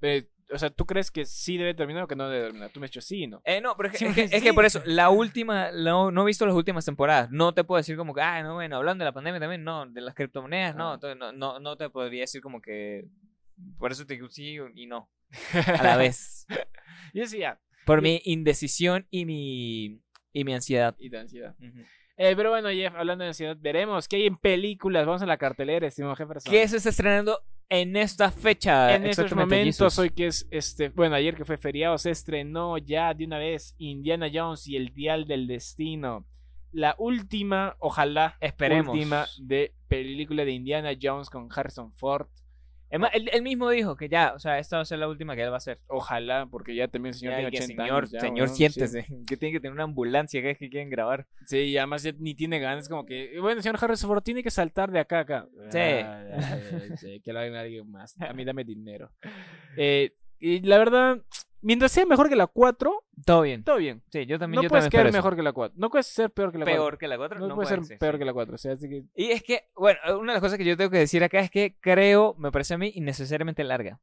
Pero, 0.00 0.26
o 0.52 0.58
sea, 0.58 0.70
¿tú 0.70 0.84
crees 0.86 1.10
que 1.10 1.24
sí 1.24 1.56
debe 1.56 1.74
terminar 1.74 2.02
o 2.04 2.06
que 2.08 2.16
no 2.16 2.28
debe 2.28 2.46
terminar? 2.46 2.70
Tú 2.70 2.80
me 2.80 2.86
has 2.86 2.90
dicho 2.90 3.00
sí, 3.00 3.26
¿no? 3.26 3.40
Eh, 3.44 3.60
no, 3.60 3.76
pero 3.76 3.88
es 3.88 3.92
que, 3.92 3.98
Sí, 3.98 4.04
es 4.06 4.14
que, 4.14 4.28
sí. 4.28 4.36
es 4.36 4.42
que 4.42 4.52
por 4.54 4.64
eso, 4.64 4.82
la 4.84 5.10
última, 5.10 5.70
no, 5.72 6.10
no 6.10 6.22
he 6.22 6.26
visto 6.26 6.44
las 6.46 6.54
últimas 6.54 6.84
temporadas. 6.84 7.30
No 7.30 7.52
te 7.54 7.64
puedo 7.64 7.78
decir 7.78 7.96
como 7.96 8.14
que, 8.14 8.20
ah, 8.20 8.42
no, 8.42 8.54
bueno, 8.54 8.76
hablando 8.76 9.02
de 9.04 9.08
la 9.10 9.12
pandemia 9.14 9.40
también, 9.40 9.62
no, 9.64 9.86
de 9.86 10.00
las 10.00 10.14
criptomonedas, 10.14 10.74
no, 10.76 10.90
Ah. 10.90 10.94
entonces 10.94 11.18
no, 11.18 11.32
no, 11.32 11.60
no 11.60 11.76
te 11.76 11.88
podría 11.90 12.22
decir 12.22 12.40
como 12.40 12.60
que, 12.60 13.04
por 13.78 13.92
eso 13.92 14.06
te 14.06 14.14
digo 14.14 14.28
sí 14.28 14.56
y 14.74 14.86
no, 14.86 15.08
a 15.78 15.82
la 15.82 15.96
vez. 15.96 16.46
Yo 17.14 17.26
sí, 17.26 17.38
ya. 17.38 17.60
Por 17.86 17.98
Y- 18.00 18.02
mi 18.02 18.22
indecisión 18.24 19.06
y 19.10 19.24
mi, 19.26 20.00
y 20.32 20.44
mi 20.44 20.54
ansiedad. 20.54 20.94
Y 20.98 21.08
de 21.08 21.18
ansiedad. 21.18 21.54
Eh, 22.16 22.34
pero 22.36 22.50
bueno, 22.50 22.68
Jeff, 22.70 22.94
hablando 22.94 23.24
de 23.24 23.28
ansiedad, 23.28 23.56
veremos 23.58 24.06
qué 24.06 24.16
hay 24.16 24.26
en 24.26 24.36
películas. 24.36 25.06
Vamos 25.06 25.22
a 25.22 25.26
la 25.26 25.38
cartelera, 25.38 25.86
estimado 25.86 26.14
Jefferson. 26.16 26.52
¿Qué 26.52 26.68
se 26.68 26.76
está 26.76 26.90
estrenando 26.90 27.40
en 27.70 27.96
esta 27.96 28.30
fecha? 28.30 28.94
en 28.94 29.06
estos 29.06 29.34
momentos, 29.34 29.94
Jesus? 29.94 29.98
hoy 29.98 30.10
que 30.10 30.26
es 30.26 30.46
este, 30.50 30.90
bueno, 30.90 31.14
ayer 31.14 31.34
que 31.34 31.44
fue 31.44 31.56
feriado, 31.56 31.96
se 31.96 32.10
estrenó 32.10 32.76
ya 32.76 33.14
de 33.14 33.24
una 33.24 33.38
vez 33.38 33.74
Indiana 33.78 34.28
Jones 34.32 34.66
y 34.66 34.76
el 34.76 34.92
Dial 34.92 35.26
del 35.26 35.46
Destino. 35.46 36.26
La 36.72 36.94
última, 36.98 37.76
ojalá, 37.78 38.36
Esperemos. 38.40 38.94
última 38.94 39.26
de 39.38 39.72
película 39.88 40.44
de 40.44 40.52
Indiana 40.52 40.90
Jones 41.00 41.30
con 41.30 41.48
Harrison 41.50 41.92
Ford. 41.94 42.28
Es 42.90 42.98
más, 42.98 43.10
él, 43.14 43.30
él 43.32 43.42
mismo 43.42 43.70
dijo 43.70 43.96
que 43.96 44.08
ya, 44.08 44.32
o 44.34 44.38
sea, 44.40 44.58
esta 44.58 44.76
va 44.76 44.82
a 44.82 44.84
ser 44.84 44.98
la 44.98 45.08
última 45.08 45.36
que 45.36 45.42
él 45.42 45.48
va 45.50 45.54
a 45.54 45.58
hacer. 45.58 45.78
Ojalá, 45.86 46.46
porque 46.50 46.74
ya 46.74 46.88
también 46.88 47.14
el 47.14 47.18
señor 47.18 47.32
Ya, 47.34 47.38
tiene 47.38 47.48
y 47.48 47.52
que 47.52 47.64
80 47.64 47.82
señor, 47.84 47.98
años. 47.98 48.10
ya, 48.10 48.20
señor, 48.20 48.46
weón, 48.46 48.56
siéntese. 48.56 49.02
Sí. 49.04 49.14
Que 49.28 49.36
tiene 49.36 49.52
que 49.52 49.60
tener 49.60 49.72
una 49.72 49.84
ambulancia 49.84 50.40
cada 50.40 50.48
vez 50.50 50.58
que 50.58 50.68
quieren 50.68 50.90
grabar. 50.90 51.26
Sí, 51.46 51.58
y 51.58 51.78
además 51.78 52.02
ya 52.02 52.12
ni 52.18 52.34
tiene 52.34 52.58
ganas, 52.58 52.88
como 52.88 53.06
que, 53.06 53.38
bueno, 53.40 53.62
señor 53.62 53.78
Harrison 53.80 54.08
Ford 54.08 54.22
tiene 54.22 54.42
que 54.42 54.50
saltar 54.50 54.90
de 54.90 54.98
acá 54.98 55.18
a 55.18 55.20
acá. 55.20 55.46
Sí. 55.70 55.78
Ah, 55.78 56.24
ya, 56.88 56.96
sí, 56.96 57.20
que 57.20 57.32
lo 57.32 57.38
haga 57.38 57.60
alguien 57.60 57.88
más. 57.90 58.20
A 58.20 58.32
mí 58.32 58.44
dame 58.44 58.64
dinero. 58.64 59.12
Eh, 59.76 60.12
y 60.38 60.60
la 60.60 60.78
verdad, 60.78 61.18
mientras 61.62 61.92
sea 61.92 62.06
mejor 62.06 62.28
que 62.28 62.36
la 62.36 62.46
4, 62.46 63.04
Todo 63.24 63.42
bien. 63.42 63.62
todo 63.64 63.76
bien. 63.76 64.02
Sí, 64.10 64.26
yo 64.26 64.38
también. 64.38 64.56
No 64.58 64.62
yo 64.62 64.68
puedes 64.68 64.84
también 64.84 64.90
quedar 64.90 65.06
espero 65.06 65.08
eso. 65.08 65.18
mejor 65.18 65.36
que 65.36 65.42
la 65.42 65.52
4. 65.52 65.74
No 65.78 65.90
puedes 65.90 66.06
ser 66.06 66.30
peor 66.30 66.52
que 66.52 66.58
la 66.58 66.64
4. 66.64 66.74
Peor 66.82 66.98
que 66.98 67.08
la 67.08 67.16
4. 67.16 67.38
No, 67.40 67.48
No, 67.48 67.54
puede 67.54 67.68
puede 67.68 67.84
ser 67.86 67.98
peor 67.98 68.14
sí. 68.14 68.18
que 68.18 68.24
la 68.24 68.32
4. 68.32 68.54
O 68.54 68.58
sea, 68.58 68.72
así 68.72 68.88
que... 68.88 69.04
Y 69.14 69.30
es 69.30 69.42
que, 69.42 69.68
bueno, 69.76 69.98
una 70.18 70.32
de 70.32 70.36
las 70.36 70.40
cosas 70.42 70.58
que 70.58 70.64
yo 70.64 70.76
tengo 70.76 70.90
que 70.90 70.98
decir 70.98 71.22
acá 71.24 71.40
es 71.40 71.50
que 71.50 71.76
creo, 71.80 72.34
me 72.38 72.50
parece 72.52 72.74
a 72.74 72.78
mí, 72.78 72.92
innecesariamente 72.94 73.62
larga. 73.64 74.00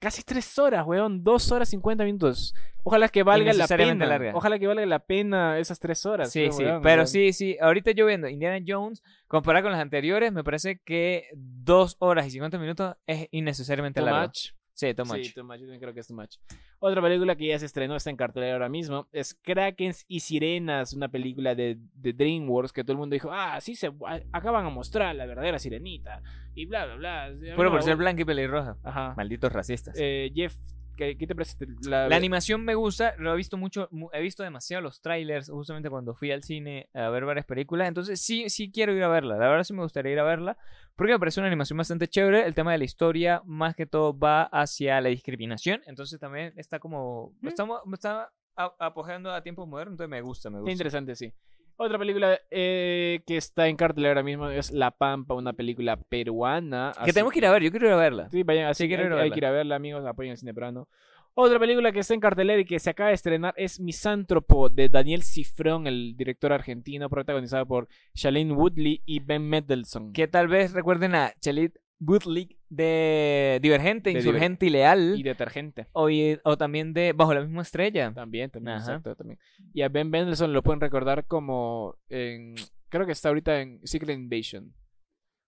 Casi 0.00 0.22
3 0.22 0.58
horas, 0.58 0.84
weón. 0.86 1.24
2 1.24 1.52
horas 1.52 1.68
50 1.70 2.04
minutos. 2.04 2.54
Ojalá 2.82 3.08
que 3.08 3.22
valga 3.22 3.54
la 3.54 3.66
pena. 3.66 4.04
larga. 4.04 4.32
Ojalá 4.34 4.58
que 4.58 4.66
valga 4.66 4.84
la 4.84 4.98
pena 4.98 5.58
esas 5.58 5.78
3 5.80 6.04
horas. 6.04 6.30
Sí, 6.30 6.40
weón, 6.42 6.52
sí, 6.52 6.62
weón, 6.64 6.82
pero 6.82 6.96
weón. 6.96 7.06
sí, 7.06 7.32
sí. 7.32 7.56
Ahorita 7.58 7.92
yo 7.92 8.04
viendo 8.04 8.28
Indiana 8.28 8.62
Jones, 8.66 9.02
comparado 9.28 9.62
con 9.64 9.72
las 9.72 9.80
anteriores, 9.80 10.30
me 10.32 10.44
parece 10.44 10.78
que 10.84 11.28
2 11.34 11.96
horas 12.00 12.26
y 12.26 12.30
50 12.32 12.58
minutos 12.58 12.96
es 13.06 13.28
innecesariamente 13.30 14.00
Too 14.00 14.06
largo. 14.06 14.26
much. 14.26 14.50
Sí, 14.74 14.92
too 14.92 15.04
much. 15.04 15.22
Sí, 15.22 15.32
too 15.34 15.44
much. 15.44 15.54
Yo 15.58 15.62
también 15.66 15.80
creo 15.80 15.94
que 15.94 16.00
es 16.00 16.06
too 16.08 16.14
much. 16.16 16.36
Otra 16.80 17.00
película 17.00 17.36
que 17.36 17.46
ya 17.46 17.58
se 17.58 17.66
estrenó, 17.66 17.94
está 17.96 18.10
en 18.10 18.16
cartelera 18.16 18.54
ahora 18.54 18.68
mismo, 18.68 19.06
es 19.12 19.32
Krakens 19.34 20.04
y 20.08 20.20
Sirenas, 20.20 20.92
una 20.94 21.08
película 21.08 21.54
de, 21.54 21.78
de 21.94 22.12
DreamWorks 22.12 22.72
que 22.72 22.82
todo 22.82 22.92
el 22.92 22.98
mundo 22.98 23.14
dijo, 23.14 23.30
ah, 23.32 23.60
sí, 23.60 23.76
se, 23.76 23.86
a- 23.86 24.20
acá 24.32 24.50
van 24.50 24.66
a 24.66 24.70
mostrar 24.70 25.14
la 25.14 25.26
verdadera 25.26 25.58
sirenita. 25.58 26.22
Y 26.56 26.66
bla, 26.66 26.84
bla, 26.86 26.96
bla. 26.96 27.30
No 27.30 27.56
por 27.56 27.82
ser 27.82 27.96
blanca 27.96 28.22
y 28.22 28.24
pelirroja. 28.24 28.76
Ajá. 28.82 29.14
Malditos 29.16 29.52
racistas. 29.52 29.94
Eh, 29.98 30.30
Jeff, 30.34 30.56
¿qué, 30.96 31.16
qué 31.16 31.26
te 31.26 31.34
parece? 31.34 31.56
La, 31.82 32.08
La 32.08 32.16
animación 32.16 32.64
me 32.64 32.74
gusta, 32.74 33.14
lo 33.18 33.32
he 33.32 33.36
visto 33.36 33.56
mucho, 33.56 33.88
mu- 33.90 34.08
he 34.12 34.20
visto 34.20 34.42
demasiado 34.42 34.82
los 34.82 35.00
trailers 35.00 35.50
justamente 35.50 35.90
cuando 35.90 36.14
fui 36.14 36.30
al 36.32 36.42
cine 36.42 36.88
a 36.94 37.08
ver 37.10 37.24
varias 37.24 37.46
películas, 37.46 37.88
entonces 37.88 38.20
sí, 38.20 38.48
sí 38.50 38.70
quiero 38.70 38.92
ir 38.94 39.02
a 39.02 39.08
verla, 39.08 39.36
la 39.36 39.48
verdad 39.48 39.64
sí 39.64 39.72
me 39.72 39.82
gustaría 39.82 40.12
ir 40.12 40.18
a 40.18 40.24
verla, 40.24 40.56
porque 40.96 41.12
me 41.12 41.18
parece 41.18 41.40
una 41.40 41.48
animación 41.48 41.76
bastante 41.76 42.08
chévere, 42.08 42.46
el 42.46 42.54
tema 42.54 42.72
de 42.72 42.78
la 42.78 42.84
historia 42.84 43.42
más 43.44 43.74
que 43.74 43.86
todo 43.86 44.16
va 44.18 44.44
hacia 44.44 45.00
la 45.00 45.08
discriminación, 45.08 45.82
entonces 45.86 46.18
también 46.20 46.52
está 46.56 46.78
como, 46.78 47.32
Mm. 47.40 47.48
estamos, 47.48 47.80
está 47.92 48.30
a- 48.56 48.74
apoyando 48.78 49.32
a 49.32 49.42
tiempos 49.42 49.66
modernos, 49.66 49.94
entonces 49.94 50.10
me 50.10 50.20
gusta, 50.20 50.50
me 50.50 50.56
Qué 50.56 50.60
gusta. 50.62 50.72
interesante, 50.72 51.16
sí. 51.16 51.32
Otra 51.76 51.98
película 51.98 52.38
eh, 52.50 53.20
que 53.26 53.36
está 53.36 53.68
en 53.68 53.76
cartelera 53.76 54.10
ahora 54.12 54.22
mismo 54.22 54.48
es 54.48 54.70
La 54.70 54.92
Pampa, 54.92 55.34
una 55.34 55.52
película 55.52 55.96
peruana. 55.96 56.92
Que 57.04 57.12
tenemos 57.12 57.32
que 57.32 57.40
ir 57.40 57.46
a 57.46 57.52
ver, 57.52 57.62
yo 57.62 57.70
quiero 57.70 57.86
ir 57.86 57.92
a 57.92 57.96
verla. 57.96 58.28
Sí, 58.30 58.42
vayan, 58.42 58.66
así 58.66 58.86
Sí, 58.86 58.94
hay, 58.94 59.12
hay 59.12 59.30
que 59.30 59.38
ir 59.38 59.46
a 59.46 59.50
verla, 59.50 59.76
amigos, 59.76 60.06
apoyen 60.06 60.32
el 60.32 60.38
cine 60.38 60.54
peruano. 60.54 60.88
Otra 61.36 61.58
película 61.58 61.90
que 61.90 61.98
está 61.98 62.14
en 62.14 62.20
cartelera 62.20 62.60
y 62.60 62.64
que 62.64 62.78
se 62.78 62.90
acaba 62.90 63.08
de 63.08 63.16
estrenar 63.16 63.54
es 63.56 63.80
Misántropo, 63.80 64.68
de 64.68 64.88
Daniel 64.88 65.24
Cifrón, 65.24 65.88
el 65.88 66.16
director 66.16 66.52
argentino, 66.52 67.10
protagonizado 67.10 67.66
por 67.66 67.88
Shailene 68.14 68.52
Woodley 68.52 69.02
y 69.04 69.18
Ben 69.18 69.42
Mendelsohn. 69.42 70.12
Que 70.12 70.28
tal 70.28 70.46
vez 70.46 70.72
recuerden 70.74 71.16
a 71.16 71.32
Chelit 71.40 71.74
Woodley 72.00 72.58
de 72.68 73.58
Divergente, 73.62 74.10
De 74.10 74.18
Insurgente 74.18 74.66
y 74.66 74.70
Leal, 74.70 75.14
Y 75.18 75.22
Detergente. 75.22 75.86
o, 75.92 76.10
y- 76.10 76.38
o 76.44 76.56
también 76.58 76.92
de 76.92 77.12
Bajo 77.12 77.32
la 77.34 77.40
misma 77.40 77.62
estrella. 77.62 78.12
También, 78.12 78.50
también, 78.50 78.76
Ajá. 78.76 78.92
exacto, 78.92 79.14
también. 79.16 79.38
Y 79.72 79.82
a 79.82 79.88
Ben 79.88 80.10
Mendelsohn 80.10 80.52
lo 80.52 80.62
pueden 80.62 80.80
recordar 80.80 81.26
como 81.26 81.96
en... 82.08 82.54
Creo 82.88 83.06
que 83.06 83.12
está 83.12 83.28
ahorita 83.28 83.60
en 83.60 83.80
Secret 83.86 84.16
Invasion. 84.18 84.72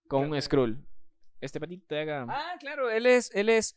Con 0.09 0.30
un 0.30 0.40
Skrull. 0.40 0.84
Este 1.40 1.61
patito 1.61 1.94
de 1.94 2.03
acá. 2.03 2.26
Ah, 2.28 2.55
claro, 2.59 2.88
él 2.90 3.07
es, 3.07 3.30
él 3.34 3.49
es 3.49 3.76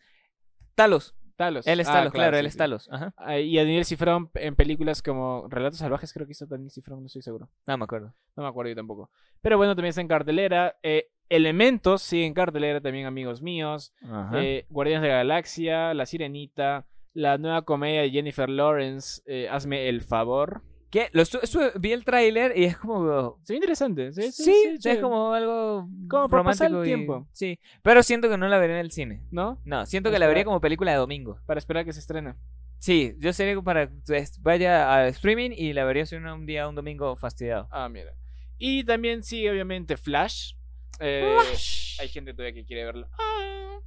Talos. 0.76 1.16
Talos. 1.36 1.66
Él 1.68 1.80
es 1.80 1.88
Ah, 1.88 1.94
Talos, 1.94 2.14
claro, 2.14 2.36
sí, 2.36 2.40
él 2.40 2.46
es 2.46 2.54
sí. 2.54 2.58
Talos. 2.58 2.90
Ajá. 2.92 3.14
Ah, 3.18 3.40
Y 3.40 3.58
a 3.58 3.62
Daniel 3.64 3.86
Cifrón 3.86 4.30
en 4.36 4.56
películas 4.56 5.02
como 5.02 5.48
Relatos 5.50 5.80
Salvajes, 5.80 6.14
creo 6.14 6.26
que 6.26 6.32
hizo 6.34 6.46
Daniel 6.46 6.70
Cifrón, 6.72 7.02
no 7.02 7.08
estoy 7.08 7.22
seguro. 7.22 7.50
No 7.68 7.78
me 7.78 7.84
acuerdo. 7.84 8.14
No 8.36 8.44
me 8.44 8.50
acuerdo 8.50 8.70
yo 8.70 8.76
tampoco. 8.76 9.10
Pero 9.42 9.58
bueno, 9.58 9.76
también 9.76 9.90
está 9.90 10.02
en 10.02 10.08
cartelera. 10.08 10.78
Eh, 10.84 11.08
Elementos 11.30 12.02
sigue 12.02 12.26
en 12.26 12.34
cartelera 12.34 12.82
también, 12.82 13.06
amigos 13.06 13.42
míos. 13.42 13.94
Eh, 14.34 14.66
Guardianes 14.70 15.04
de 15.04 15.10
la 15.10 15.16
Galaxia, 15.18 15.94
La 15.94 16.06
Sirenita, 16.06 16.86
la 17.14 17.38
nueva 17.38 17.62
comedia 17.64 18.02
de 18.02 18.10
Jennifer 18.12 18.50
Lawrence, 18.50 19.22
eh, 19.26 19.48
Hazme 19.50 19.88
el 19.90 20.02
favor. 20.02 20.64
¿Qué? 20.90 21.10
Lo 21.12 21.22
estu- 21.22 21.40
estuve- 21.44 21.72
vi 21.80 21.92
el 21.92 22.04
tráiler 22.04 22.58
y 22.58 22.64
es 22.64 22.76
como... 22.78 23.38
Se 23.44 23.54
ve 23.54 23.58
interesante. 23.58 24.12
Sí, 24.12 24.32
Sí, 24.32 24.44
sí, 24.44 24.78
sí, 24.80 24.90
es 24.90 24.98
como 24.98 25.34
algo 25.34 25.88
Como 26.10 26.28
para 26.30 26.44
pasar 26.44 26.66
el 26.68 26.74
romántico 26.74 26.84
y- 26.84 26.88
tiempo. 26.98 27.28
Sí, 27.32 27.60
pero 27.84 28.02
siento 28.02 28.28
que 28.28 28.38
no 28.40 28.48
la 28.48 28.58
veré 28.58 28.74
en 28.74 28.80
el 28.80 28.92
cine. 28.92 29.22
¿No? 29.30 29.62
No, 29.66 29.86
siento 29.86 30.10
que 30.10 30.18
la 30.18 30.26
vería 30.26 30.46
como 30.46 30.60
película 30.62 30.92
de 30.92 30.98
domingo. 30.98 31.38
Para 31.46 31.60
esperar 31.60 31.86
que 31.86 31.94
se 31.94 32.00
estrene. 32.00 32.34
Sí, 32.80 33.14
yo 33.20 33.34
sería 33.34 33.62
para 33.62 33.92
pues, 34.08 34.42
vaya 34.42 34.92
a 34.96 35.08
streaming 35.10 35.52
y 35.56 35.74
la 35.74 35.84
vería 35.84 36.06
un, 36.14 36.26
un 36.26 36.46
día, 36.48 36.68
un 36.68 36.74
domingo 36.74 37.16
fastidiado. 37.18 37.68
Ah, 37.70 37.88
mira. 37.88 38.14
Y 38.58 38.84
también 38.84 39.22
sigue, 39.22 39.52
obviamente, 39.52 39.96
Flash. 39.96 40.54
Eh, 41.00 41.38
Hay 42.00 42.08
gente 42.10 42.34
todavía 42.34 42.54
que 42.54 42.66
quiere 42.66 42.86
verlo. 42.86 43.08
Ah. 43.20 43.80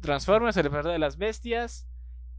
Transformers, 0.00 0.56
el 0.56 0.62
despertar 0.64 0.92
de 0.92 0.98
las 0.98 1.16
bestias. 1.18 1.86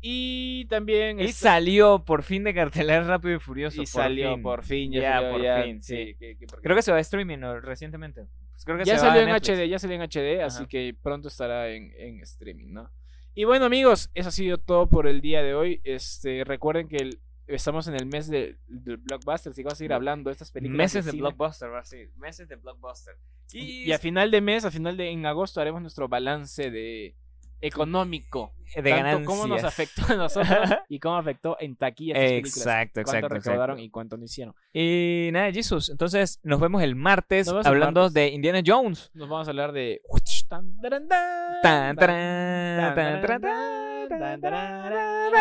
Y 0.03 0.65
también. 0.65 1.19
Y 1.19 1.31
salió 1.31 2.03
por 2.03 2.23
fin 2.23 2.43
de 2.43 2.53
cartelera 2.55 3.03
Rápido 3.03 3.35
y 3.35 3.39
Furioso. 3.39 3.81
y 3.81 3.85
salió 3.85 4.33
fin. 4.33 4.41
por 4.41 4.63
fin. 4.63 4.91
Ya, 4.91 5.01
Ya, 5.01 5.11
salió, 5.13 5.31
por 5.31 5.41
ya, 5.43 5.63
fin, 5.63 5.83
sí. 5.83 6.15
que- 6.17 6.37
que- 6.37 6.47
porque- 6.47 6.63
Creo 6.63 6.75
que 6.75 6.81
se 6.81 6.91
va 6.91 6.97
a 6.97 7.01
streaming 7.01 7.37
¿no? 7.37 7.59
recientemente. 7.59 8.25
Pues 8.51 8.65
creo 8.65 8.77
que 8.79 8.85
ya 8.85 8.95
se 8.95 8.99
salió 9.05 9.21
en 9.21 9.27
Netflix. 9.29 9.49
HD, 9.59 9.67
ya 9.69 9.79
salió 9.79 9.95
en 9.95 10.01
HD, 10.01 10.41
así 10.43 10.65
que 10.65 10.95
pronto 11.01 11.27
estará 11.27 11.69
en, 11.69 11.93
en 11.97 12.19
streaming, 12.21 12.73
¿no? 12.73 12.91
Y 13.35 13.43
bueno, 13.43 13.65
amigos, 13.65 14.09
eso 14.13 14.29
ha 14.29 14.31
sido 14.31 14.57
todo 14.57 14.89
por 14.89 15.07
el 15.07 15.21
día 15.21 15.41
de 15.43 15.53
hoy. 15.53 15.81
Este, 15.83 16.43
recuerden 16.43 16.87
que 16.87 16.97
el- 16.97 17.19
estamos 17.47 17.87
en 17.87 17.95
el 17.95 18.05
mes 18.05 18.27
de, 18.27 18.57
del 18.67 18.97
blockbuster, 18.97 19.53
vamos 19.55 19.73
a 19.73 19.75
seguir 19.75 19.93
hablando 19.93 20.29
de 20.29 20.33
estas 20.33 20.51
películas. 20.51 20.77
Meses 20.77 21.05
de 21.05 21.11
cine. 21.11 21.21
blockbuster, 21.21 21.71
va 21.71 21.79
a 21.79 21.85
ser, 21.85 22.09
Meses 22.17 22.47
de 22.47 22.55
blockbuster. 22.55 23.15
Y, 23.51 23.83
y 23.83 23.91
a 23.91 23.99
final 23.99 24.31
de 24.31 24.41
mes, 24.41 24.65
a 24.65 24.71
final 24.71 24.97
de 24.97 25.09
en 25.09 25.25
agosto 25.25 25.59
haremos 25.61 25.81
nuestro 25.81 26.07
balance 26.07 26.71
de 26.71 27.15
económico. 27.61 28.53
de 28.75 28.81
tanto 28.81 28.89
ganancias. 28.89 29.27
cómo 29.27 29.47
nos 29.47 29.63
afectó 29.63 30.01
a 30.07 30.15
nosotros 30.15 30.69
y 30.89 30.99
cómo 30.99 31.17
afectó 31.17 31.57
en 31.59 31.75
taquilla 31.75 32.13
estas 32.13 32.29
películas. 32.29 32.57
Exacto, 32.57 33.01
Cuánto 33.03 33.11
exacto, 33.11 33.35
recaudaron 33.35 33.77
exacto. 33.77 33.85
y 33.85 33.89
cuánto 33.89 34.17
no 34.17 34.25
hicieron. 34.25 34.55
Y 34.73 35.29
nada, 35.31 35.51
Jesus. 35.51 35.89
Entonces 35.89 36.39
nos 36.43 36.59
vemos 36.59 36.81
el 36.81 36.95
martes 36.95 37.47
el 37.47 37.55
hablando 37.65 38.01
martes. 38.01 38.13
de 38.13 38.27
Indiana 38.29 38.61
Jones. 38.65 39.11
Nos 39.13 39.29
vamos 39.29 39.47
a 39.47 39.51
hablar 39.51 39.71
de 39.71 40.01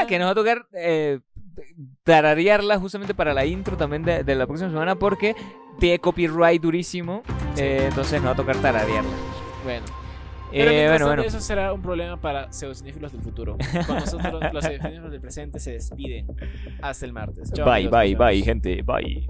que 0.06 0.18
nos 0.18 0.26
va 0.26 0.30
a 0.30 0.34
tocar 0.34 0.66
eh, 0.72 1.20
tararearla 2.04 2.78
justamente 2.78 3.14
para 3.14 3.34
la 3.34 3.44
intro 3.46 3.76
también 3.76 4.02
de, 4.02 4.24
de 4.24 4.34
la 4.34 4.46
próxima 4.46 4.70
semana 4.70 4.94
porque 4.96 5.34
tiene 5.78 5.98
copyright 5.98 6.60
durísimo. 6.62 7.22
eh, 7.56 7.86
entonces 7.88 8.20
no 8.20 8.26
va 8.26 8.32
a 8.32 8.36
tocar 8.36 8.56
tararearla. 8.56 9.10
Bueno. 9.64 9.84
Eh, 10.52 10.64
Pero 10.66 10.88
bueno, 10.90 11.06
bueno. 11.06 11.22
eso 11.22 11.40
será 11.40 11.72
un 11.72 11.80
problema 11.80 12.16
para 12.20 12.52
pseudocinéfilos 12.52 13.12
del 13.12 13.22
futuro. 13.22 13.56
Con 13.86 13.94
nosotros, 13.96 14.42
los 14.52 14.64
pseudocinéfilos 14.64 15.10
del 15.12 15.20
presente 15.20 15.60
se 15.60 15.72
despiden. 15.72 16.26
Hasta 16.82 17.06
el 17.06 17.12
martes. 17.12 17.52
Bye, 17.52 17.62
amigos, 17.86 17.90
bye, 17.92 18.14
bye, 18.16 18.42
gente. 18.42 18.82
Bye. 18.82 19.26